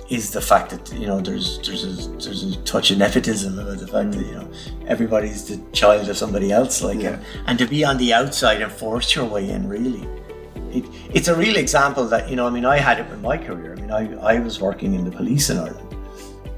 is 0.09 0.31
the 0.31 0.41
fact 0.41 0.71
that 0.71 0.91
you 0.99 1.05
know 1.05 1.19
there's 1.21 1.59
there's 1.65 1.83
a 1.83 2.09
there's 2.11 2.43
a 2.43 2.55
touch 2.63 2.91
of 2.91 2.97
nepotism 2.97 3.59
about 3.59 3.77
the 3.77 3.87
fact 3.87 4.11
that 4.11 4.25
you 4.25 4.33
know 4.33 4.51
everybody's 4.87 5.45
the 5.47 5.57
child 5.71 6.09
of 6.09 6.17
somebody 6.17 6.51
else, 6.51 6.81
like 6.81 6.99
Yeah. 6.99 7.09
and, 7.13 7.25
and 7.47 7.59
to 7.59 7.67
be 7.67 7.85
on 7.85 7.97
the 7.97 8.13
outside 8.13 8.61
and 8.61 8.71
force 8.71 9.15
your 9.15 9.25
way 9.25 9.49
in, 9.49 9.67
really. 9.67 10.07
It, 10.71 10.85
it's 11.13 11.27
a 11.27 11.35
real 11.35 11.57
example 11.57 12.05
that 12.07 12.29
you 12.29 12.35
know. 12.35 12.47
I 12.47 12.49
mean, 12.49 12.65
I 12.65 12.77
had 12.77 12.99
it 12.99 13.09
with 13.09 13.21
my 13.21 13.37
career. 13.37 13.73
I 13.73 13.81
mean, 13.81 13.91
I, 13.91 14.35
I 14.35 14.39
was 14.39 14.59
working 14.59 14.93
in 14.93 15.03
the 15.05 15.11
police 15.11 15.49
in 15.49 15.57
Ireland, 15.57 15.95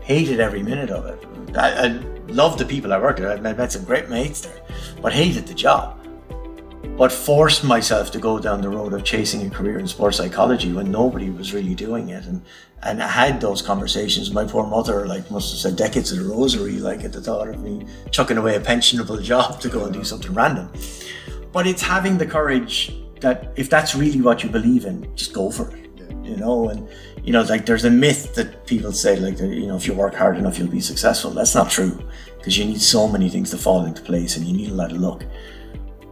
hated 0.02 0.40
every 0.40 0.64
minute 0.64 0.90
of 0.90 1.06
it. 1.06 1.58
I, 1.58 1.86
I 1.86 1.88
loved 2.28 2.60
the 2.60 2.66
people 2.66 2.94
I 2.94 3.00
worked 3.00 3.20
with. 3.20 3.30
I 3.30 3.36
met 3.40 3.58
met 3.58 3.72
some 3.72 3.84
great 3.84 4.10
mates 4.10 4.42
there, 4.42 4.62
but 5.02 5.12
hated 5.14 5.48
the 5.48 5.54
job 5.54 5.98
but 6.98 7.12
forced 7.12 7.64
myself 7.64 8.12
to 8.12 8.20
go 8.20 8.38
down 8.38 8.62
the 8.62 8.70
road 8.70 8.94
of 8.94 9.04
chasing 9.04 9.48
a 9.48 9.50
career 9.50 9.80
in 9.80 9.88
sports 9.88 10.18
psychology 10.18 10.72
when 10.72 10.92
nobody 10.92 11.30
was 11.30 11.54
really 11.54 11.74
doing 11.74 12.10
it 12.10 12.26
and 12.26 12.42
and 12.84 13.02
I 13.02 13.08
had 13.08 13.40
those 13.40 13.62
conversations. 13.62 14.32
My 14.32 14.46
poor 14.46 14.66
mother 14.66 15.08
like 15.08 15.30
must 15.30 15.52
have 15.52 15.60
said 15.60 15.76
decades 15.76 16.12
of 16.12 16.20
the 16.20 16.26
rosary 16.26 16.74
like 16.74 17.04
at 17.04 17.14
the 17.14 17.22
thought 17.22 17.48
of 17.48 17.62
me 17.62 17.86
chucking 18.12 18.38
away 18.38 18.56
a 18.56 18.60
pensionable 18.60 19.22
job 19.32 19.60
to 19.62 19.70
go 19.70 19.86
and 19.86 19.94
do 19.94 20.04
something 20.04 20.34
random. 20.34 20.72
But 21.52 21.68
it's 21.68 21.82
having 21.82 22.18
the 22.18 22.26
courage 22.26 22.96
that 23.20 23.54
if 23.56 23.70
that's 23.70 23.94
really 23.94 24.22
what 24.22 24.44
you 24.44 24.50
believe 24.50 24.86
in 24.86 25.16
just 25.16 25.34
go 25.34 25.52
for 25.52 25.76
it 25.76 25.82
you 26.24 26.38
know? 26.38 26.70
And 26.70 26.88
you 27.24 27.34
know 27.34 27.42
like 27.44 27.66
there's 27.66 27.86
a 27.86 27.90
myth 27.90 28.34
that 28.36 28.66
people 28.66 28.92
say 28.92 29.16
like 29.18 29.40
you 29.40 29.68
know 29.68 29.76
if 29.76 29.86
you 29.86 29.94
work 29.94 30.16
hard 30.16 30.38
enough 30.38 30.58
you'll 30.58 30.70
be 30.70 30.82
successful. 30.82 31.32
That's 31.32 31.56
not 31.56 31.70
true 31.70 32.02
because 32.38 32.58
you 32.58 32.66
need 32.66 32.82
so 32.82 33.08
many 33.08 33.30
things 33.30 33.52
to 33.52 33.58
fall 33.58 33.86
into 33.86 34.02
place 34.02 34.38
and 34.38 34.46
you 34.46 34.54
need 34.56 34.72
a 34.72 34.74
lot 34.74 34.92
of 34.92 34.98
luck. 34.98 35.24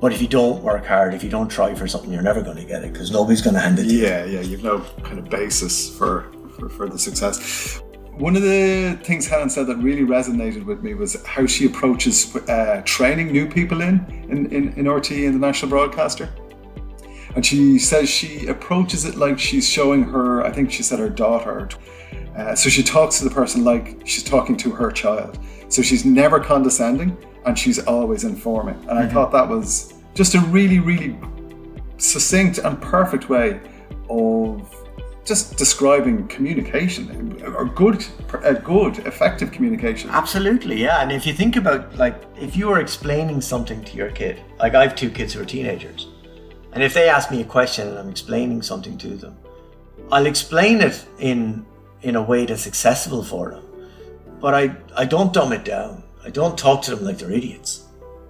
But 0.01 0.13
if 0.13 0.21
you 0.21 0.27
don't 0.29 0.63
work 0.63 0.85
hard, 0.85 1.13
if 1.13 1.23
you 1.23 1.29
don't 1.29 1.49
try 1.49 1.75
for 1.75 1.85
something, 1.87 2.11
you're 2.11 2.21
never 2.21 2.41
going 2.41 2.55
to 2.55 2.63
get 2.63 2.83
it 2.83 2.93
because 2.93 3.11
nobody's 3.11 3.41
going 3.41 3.55
to 3.55 3.59
hand 3.59 3.79
it 3.79 3.83
to 3.83 3.93
you. 3.93 4.03
Yeah, 4.03 4.23
yeah, 4.23 4.39
you've 4.39 4.63
no 4.63 4.79
kind 5.03 5.19
of 5.19 5.29
basis 5.29 5.93
for, 5.97 6.31
for, 6.59 6.69
for 6.69 6.89
the 6.89 6.99
success. 6.99 7.81
One 8.19 8.35
of 8.35 8.41
the 8.41 8.99
things 9.03 9.27
Helen 9.27 9.49
said 9.49 9.67
that 9.67 9.77
really 9.77 10.01
resonated 10.03 10.65
with 10.65 10.83
me 10.83 10.93
was 10.93 11.23
how 11.25 11.45
she 11.45 11.65
approaches 11.65 12.35
uh, 12.35 12.81
training 12.83 13.31
new 13.31 13.47
people 13.47 13.81
in, 13.81 14.05
in, 14.29 14.45
in, 14.47 14.73
in 14.73 14.85
RTÉ 14.85 15.25
and 15.25 15.35
the 15.35 15.39
national 15.39 15.69
broadcaster. 15.69 16.29
And 17.35 17.45
she 17.45 17.79
says 17.79 18.09
she 18.09 18.47
approaches 18.47 19.05
it 19.05 19.15
like 19.15 19.39
she's 19.39 19.69
showing 19.69 20.03
her, 20.03 20.43
I 20.43 20.51
think 20.51 20.71
she 20.71 20.83
said 20.83 20.99
her 20.99 21.09
daughter. 21.09 21.69
Uh, 22.35 22.55
so 22.55 22.69
she 22.69 22.83
talks 22.83 23.19
to 23.19 23.23
the 23.23 23.29
person 23.29 23.63
like 23.63 24.01
she's 24.05 24.23
talking 24.23 24.57
to 24.57 24.71
her 24.71 24.91
child. 24.91 25.39
So 25.69 25.81
she's 25.81 26.03
never 26.03 26.39
condescending 26.39 27.17
and 27.45 27.57
she's 27.57 27.79
always 27.79 28.23
informing. 28.23 28.75
And 28.89 28.99
I 28.99 29.07
thought 29.07 29.31
that 29.31 29.47
was 29.47 29.93
just 30.13 30.35
a 30.35 30.39
really, 30.41 30.79
really 30.79 31.17
succinct 31.97 32.57
and 32.57 32.81
perfect 32.81 33.29
way 33.29 33.61
of 34.09 34.75
just 35.29 35.55
describing 35.57 36.27
communication 36.27 37.41
or 37.55 37.65
good, 37.65 38.03
a 38.43 38.53
good, 38.53 38.97
effective 39.11 39.51
communication. 39.51 40.09
Absolutely, 40.09 40.81
yeah. 40.81 41.01
And 41.01 41.11
if 41.11 41.25
you 41.25 41.33
think 41.33 41.55
about, 41.55 41.95
like, 41.95 42.15
if 42.35 42.57
you 42.57 42.67
were 42.67 42.79
explaining 42.79 43.39
something 43.39 43.81
to 43.85 43.95
your 43.95 44.11
kid, 44.11 44.41
like 44.57 44.75
I 44.75 44.81
have 44.81 44.95
two 44.95 45.09
kids 45.09 45.33
who 45.33 45.41
are 45.41 45.45
teenagers, 45.45 46.07
and 46.73 46.83
if 46.83 46.93
they 46.93 47.07
ask 47.07 47.31
me 47.31 47.41
a 47.41 47.45
question 47.45 47.87
and 47.87 47.97
I'm 47.97 48.09
explaining 48.09 48.61
something 48.61 48.97
to 48.97 49.15
them, 49.15 49.37
I'll 50.11 50.25
explain 50.25 50.81
it 50.81 51.05
in 51.19 51.65
in 52.01 52.15
a 52.15 52.21
way 52.21 52.45
that's 52.45 52.65
accessible 52.65 53.23
for 53.23 53.51
them. 53.51 53.63
But 54.39 54.53
I, 54.53 54.75
I 54.95 55.05
don't 55.05 55.33
dumb 55.33 55.51
it 55.51 55.65
down. 55.65 56.03
I 56.23 56.29
don't 56.29 56.57
talk 56.57 56.81
to 56.83 56.95
them 56.95 57.05
like 57.05 57.17
they're 57.17 57.31
idiots. 57.31 57.85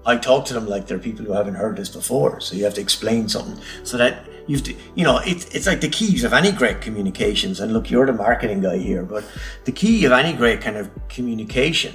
I 0.05 0.17
talk 0.17 0.45
to 0.45 0.53
them 0.53 0.67
like 0.67 0.87
they're 0.87 0.97
people 0.99 1.23
who 1.25 1.33
haven't 1.33 1.55
heard 1.55 1.77
this 1.77 1.89
before. 1.89 2.41
So 2.41 2.55
you 2.55 2.63
have 2.63 2.73
to 2.75 2.81
explain 2.81 3.29
something 3.29 3.63
so 3.83 3.97
that 3.97 4.27
you've 4.49 4.63
to, 4.63 4.75
you 4.95 5.03
know, 5.03 5.19
it's 5.19 5.45
it's 5.55 5.67
like 5.67 5.79
the 5.79 5.87
keys 5.89 6.23
of 6.23 6.33
any 6.33 6.51
great 6.51 6.81
communications. 6.81 7.59
And 7.59 7.71
look, 7.71 7.89
you're 7.89 8.07
the 8.07 8.13
marketing 8.13 8.61
guy 8.61 8.77
here, 8.77 9.03
but 9.03 9.23
the 9.65 9.71
key 9.71 10.05
of 10.05 10.11
any 10.11 10.33
great 10.35 10.59
kind 10.59 10.75
of 10.75 10.89
communication 11.07 11.93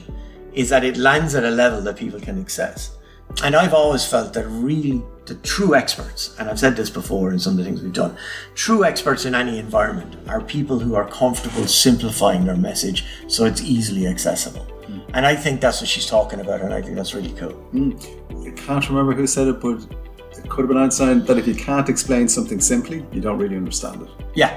is 0.53 0.69
that 0.69 0.85
it 0.85 0.97
lands 0.97 1.35
at 1.35 1.45
a 1.45 1.51
level 1.51 1.81
that 1.83 1.97
people 1.97 2.21
can 2.21 2.41
access. 2.41 2.97
And 3.43 3.57
I've 3.57 3.75
always 3.75 4.07
felt 4.07 4.33
that 4.35 4.47
really 4.47 5.03
the 5.27 5.35
true 5.37 5.75
experts, 5.75 6.37
and 6.39 6.49
I've 6.49 6.61
said 6.61 6.77
this 6.77 6.91
before 6.91 7.33
in 7.33 7.39
some 7.39 7.55
of 7.55 7.57
the 7.59 7.65
things 7.65 7.83
we've 7.83 7.93
done, 7.93 8.17
true 8.55 8.85
experts 8.85 9.25
in 9.25 9.35
any 9.35 9.59
environment 9.59 10.17
are 10.29 10.41
people 10.41 10.79
who 10.79 10.95
are 10.95 11.09
comfortable 11.09 11.67
simplifying 11.67 12.45
their 12.45 12.57
message 12.57 13.05
so 13.27 13.47
it's 13.47 13.63
easily 13.63 14.07
accessible. 14.07 14.63
Hmm. 14.87 15.01
And 15.15 15.27
I 15.27 15.35
think 15.35 15.61
that's 15.61 15.81
what 15.81 15.89
she's 15.89 16.07
talking 16.07 16.41
about, 16.41 16.61
and 16.61 16.73
I 16.73 16.81
think 16.83 16.95
that's 16.95 17.15
really 17.15 17.33
cool. 17.33 17.55
Hmm. 17.73 17.93
I 18.47 18.51
can't 18.51 18.89
remember 18.89 19.15
who 19.15 19.27
said 19.27 19.49
it, 19.49 19.61
but 19.61 19.79
could 20.49 20.61
have 20.61 20.69
been 20.69 20.77
Einstein 20.79 21.25
that 21.27 21.39
if 21.39 21.47
you 21.47 21.55
can't 21.55 21.89
explain 21.89 22.29
something 22.29 22.61
simply, 22.61 23.05
you 23.13 23.21
don't 23.21 23.39
really 23.39 23.57
understand 23.57 24.03
it. 24.03 24.09
Yeah, 24.35 24.57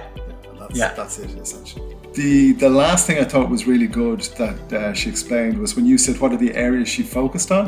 And 0.49 0.59
that's, 0.59 0.75
Yeah. 0.77 0.93
that's 0.93 1.19
it 1.19 1.29
essentially. 1.37 1.95
The 2.13 2.53
the 2.53 2.69
last 2.69 3.05
thing 3.05 3.19
I 3.19 3.23
thought 3.25 3.49
was 3.49 3.67
really 3.67 3.87
good 3.87 4.21
that 4.37 4.73
uh, 4.73 4.93
she 4.93 5.09
explained 5.09 5.57
was 5.59 5.75
when 5.75 5.85
you 5.85 5.97
said 5.97 6.19
what 6.19 6.31
are 6.33 6.37
the 6.37 6.53
areas 6.55 6.87
she 6.89 7.03
focused 7.03 7.51
on. 7.51 7.65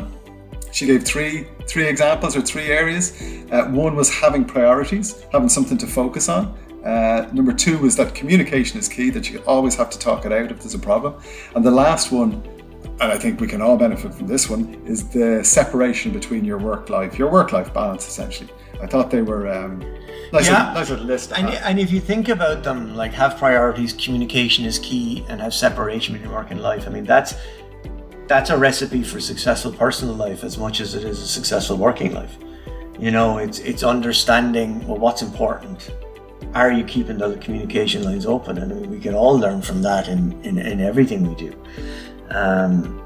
She 0.72 0.86
gave 0.86 1.02
three 1.04 1.46
three 1.68 1.86
examples 1.86 2.36
or 2.36 2.42
three 2.42 2.68
areas. 2.80 3.12
Uh, 3.52 3.64
one 3.86 3.94
was 3.96 4.08
having 4.10 4.44
priorities, 4.44 5.24
having 5.32 5.48
something 5.48 5.78
to 5.78 5.86
focus 5.86 6.28
on. 6.28 6.54
Uh, 6.84 7.28
number 7.32 7.52
two 7.52 7.78
was 7.78 7.94
that 7.96 8.14
communication 8.14 8.78
is 8.78 8.88
key; 8.88 9.10
that 9.10 9.30
you 9.30 9.38
always 9.46 9.74
have 9.76 9.90
to 9.90 9.98
talk 9.98 10.24
it 10.26 10.32
out 10.32 10.50
if 10.50 10.58
there's 10.60 10.74
a 10.74 10.78
problem. 10.78 11.14
And 11.54 11.64
the 11.64 11.70
last 11.70 12.10
one, 12.10 12.42
and 13.00 13.10
I 13.10 13.18
think 13.18 13.40
we 13.40 13.46
can 13.46 13.62
all 13.62 13.76
benefit 13.76 14.14
from 14.14 14.26
this 14.26 14.50
one, 14.50 14.74
is 14.86 15.08
the 15.08 15.42
separation 15.42 16.12
between 16.12 16.44
your 16.44 16.58
work 16.58 16.90
life, 16.90 17.18
your 17.18 17.30
work 17.30 17.52
life 17.52 17.72
balance, 17.72 18.06
essentially. 18.06 18.50
I 18.82 18.86
thought 18.86 19.10
they 19.10 19.22
were 19.22 19.48
um, 19.48 19.80
nice, 20.32 20.46
Yeah. 20.46 20.58
little, 20.58 20.74
nice 20.74 20.90
little 20.90 21.06
list. 21.06 21.32
And, 21.32 21.48
and 21.48 21.78
if 21.78 21.90
you 21.92 22.00
think 22.00 22.28
about 22.28 22.62
them, 22.62 22.94
like 22.94 23.12
have 23.14 23.38
priorities, 23.38 23.92
communication 23.94 24.64
is 24.64 24.78
key, 24.78 25.24
and 25.28 25.40
have 25.40 25.54
separation 25.54 26.14
between 26.14 26.32
work 26.32 26.50
and 26.50 26.60
life. 26.60 26.86
I 26.86 26.90
mean, 26.90 27.04
that's 27.04 27.34
that's 28.26 28.50
a 28.50 28.56
recipe 28.56 29.02
for 29.02 29.18
successful 29.18 29.72
personal 29.72 30.14
life 30.14 30.44
as 30.44 30.56
much 30.56 30.80
as 30.80 30.94
it 30.94 31.02
is 31.02 31.20
a 31.20 31.26
successful 31.26 31.76
working 31.76 32.14
life. 32.14 32.36
You 32.98 33.10
know, 33.10 33.38
it's 33.38 33.58
it's 33.60 33.82
understanding 33.82 34.86
well 34.86 34.98
what's 34.98 35.22
important. 35.22 35.90
Are 36.54 36.72
you 36.72 36.84
keeping 36.84 37.18
the 37.18 37.36
communication 37.38 38.02
lines 38.02 38.26
open? 38.26 38.58
And 38.58 38.72
I 38.72 38.76
mean, 38.76 38.90
we 38.90 38.98
can 39.00 39.14
all 39.14 39.38
learn 39.38 39.62
from 39.62 39.82
that 39.82 40.08
in 40.08 40.40
in, 40.42 40.58
in 40.58 40.80
everything 40.80 41.28
we 41.28 41.34
do. 41.34 41.52
Um, 42.30 43.02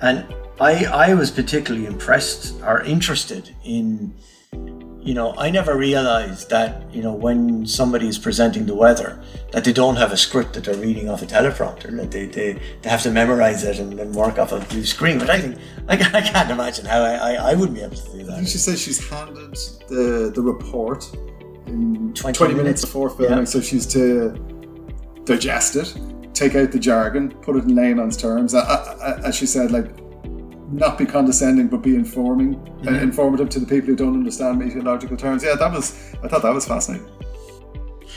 and 0.00 0.26
I 0.60 0.84
I 0.86 1.14
was 1.14 1.30
particularly 1.30 1.86
impressed 1.86 2.54
or 2.62 2.82
interested 2.82 3.54
in 3.64 4.14
you 5.00 5.14
know, 5.14 5.32
I 5.38 5.48
never 5.50 5.74
realized 5.74 6.50
that, 6.50 6.82
you 6.92 7.02
know, 7.02 7.14
when 7.14 7.64
somebody 7.64 8.08
is 8.08 8.18
presenting 8.18 8.66
the 8.66 8.74
weather, 8.74 9.18
that 9.52 9.64
they 9.64 9.72
don't 9.72 9.96
have 9.96 10.12
a 10.12 10.18
script 10.18 10.52
that 10.52 10.64
they're 10.64 10.76
reading 10.76 11.08
off 11.08 11.22
a 11.22 11.26
teleprompter, 11.26 11.96
that 11.96 12.10
they, 12.10 12.26
they, 12.26 12.60
they 12.82 12.90
have 12.90 13.02
to 13.04 13.10
memorize 13.10 13.64
it 13.64 13.78
and 13.78 13.98
then 13.98 14.12
work 14.12 14.38
off 14.38 14.52
a 14.52 14.60
blue 14.60 14.84
screen. 14.84 15.18
But 15.18 15.30
I 15.30 15.40
think, 15.40 15.56
I, 15.88 15.94
I 15.94 16.20
can't 16.20 16.50
imagine 16.50 16.84
how 16.84 17.00
I, 17.00 17.14
I, 17.14 17.32
I 17.52 17.54
wouldn't 17.54 17.74
be 17.76 17.82
able 17.82 17.96
to 17.96 18.02
do 18.02 18.08
I 18.08 18.24
think 18.24 18.26
that. 18.26 18.48
she 18.48 18.58
says 18.58 18.78
she's 18.82 19.08
handed 19.08 19.54
the 19.88 20.30
the 20.34 20.42
report 20.42 21.08
in 21.66 22.12
20 22.12 22.36
20, 22.36 22.54
minutes 22.54 22.56
minutes. 22.64 22.84
before 22.84 23.08
filming, 23.08 23.38
Yeah. 23.38 23.44
so 23.44 23.62
she's 23.62 23.86
to 23.86 24.32
digest 25.24 25.76
it, 25.76 25.96
take 26.34 26.54
out 26.54 26.72
the 26.72 26.78
jargon, 26.78 27.30
put 27.30 27.56
it 27.56 27.64
in 27.64 27.74
layman's 27.74 28.16
terms. 28.16 28.54
Uh, 28.54 28.58
uh, 28.60 29.20
As 29.24 29.34
she 29.34 29.46
said, 29.46 29.70
like 29.70 29.88
not 30.70 30.98
be 30.98 31.06
condescending, 31.06 31.66
but 31.68 31.78
be 31.82 31.94
informing, 31.94 32.54
uh, 32.86 32.90
Mhm. 32.90 33.02
informative 33.02 33.48
to 33.50 33.58
the 33.60 33.66
people 33.66 33.88
who 33.88 33.96
don't 33.96 34.14
understand 34.14 34.58
meteorological 34.58 35.16
terms. 35.16 35.42
Yeah, 35.42 35.54
that 35.54 35.72
was. 35.72 35.94
I 36.22 36.28
thought 36.28 36.42
that 36.42 36.52
was 36.54 36.66
fascinating. 36.66 37.06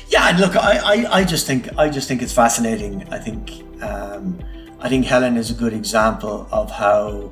Yeah, 0.10 0.28
and 0.30 0.40
look, 0.40 0.56
I, 0.58 0.78
I, 0.94 1.20
I 1.20 1.24
just 1.24 1.48
think 1.48 1.70
I 1.78 1.88
just 1.90 2.08
think 2.10 2.22
it's 2.22 2.34
fascinating. 2.34 3.08
I 3.12 3.18
think 3.20 3.64
um, 3.82 4.38
I 4.82 4.90
think 4.90 5.06
Helen 5.06 5.38
is 5.38 5.50
a 5.52 5.54
good 5.54 5.74
example 5.74 6.48
of 6.52 6.70
how 6.70 7.32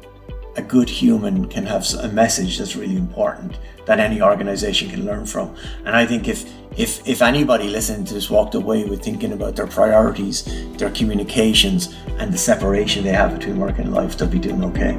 a 0.56 0.62
good 0.62 0.90
human 0.90 1.48
can 1.48 1.66
have 1.66 1.86
a 2.02 2.10
message 2.10 2.58
that's 2.58 2.76
really 2.76 2.98
important 2.98 3.58
that 3.86 4.00
any 4.00 4.22
organization 4.22 4.90
can 4.90 5.06
learn 5.06 5.26
from. 5.26 5.56
And 5.86 5.96
I 5.96 6.06
think 6.06 6.28
if 6.28 6.50
if 6.78 7.08
if 7.08 7.22
anybody 7.22 7.70
listening 7.70 8.06
to 8.06 8.14
this 8.14 8.30
walked 8.30 8.56
away 8.56 8.86
with 8.86 9.04
thinking 9.04 9.34
about 9.34 9.56
their 9.56 9.68
priorities, 9.68 10.44
their 10.78 10.92
communications, 10.92 11.96
and 12.20 12.32
the 12.32 12.38
separation 12.38 13.04
they 13.04 13.12
have 13.12 13.38
between 13.38 13.60
work 13.60 13.80
and 13.80 13.94
life, 13.94 14.18
they'll 14.18 14.30
be 14.30 14.40
doing 14.40 14.64
okay. 14.66 14.94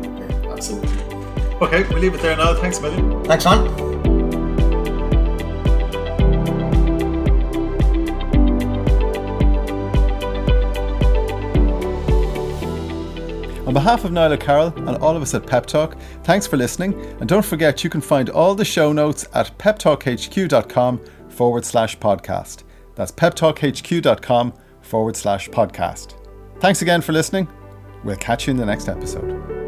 Absolutely. 0.49 0.91
Okay, 1.61 1.83
we'll 1.89 1.99
leave 1.99 2.15
it 2.15 2.21
there 2.23 2.37
now. 2.37 2.55
Thanks 2.55 2.81
million. 2.81 3.25
Thanks, 3.25 3.45
man. 3.45 3.90
On 13.71 13.75
behalf 13.75 14.05
of 14.05 14.11
Niall 14.11 14.37
Carroll 14.37 14.75
and 14.89 14.97
all 14.97 15.15
of 15.15 15.23
us 15.23 15.33
at 15.33 15.47
Pep 15.47 15.65
Talk, 15.65 15.97
thanks 16.25 16.45
for 16.45 16.57
listening. 16.57 16.93
And 17.21 17.29
don't 17.29 17.45
forget, 17.45 17.85
you 17.85 17.89
can 17.89 18.01
find 18.01 18.29
all 18.29 18.57
the 18.57 18.65
show 18.65 18.93
notes 18.93 19.29
at 19.33 19.57
peptalkhq.com 19.59 21.01
forward 21.29 21.65
slash 21.65 21.97
podcast. 21.97 22.65
That's 22.97 23.13
peptalkhq.com 23.13 24.55
forward 24.81 25.17
slash 25.17 25.49
podcast. 25.51 26.15
Thanks 26.59 26.83
again 26.83 27.01
for 27.01 27.13
listening. 27.13 27.47
We'll 28.03 28.17
catch 28.17 28.49
you 28.49 28.51
in 28.51 28.57
the 28.57 28.67
next 28.67 28.89
episode. 28.89 29.60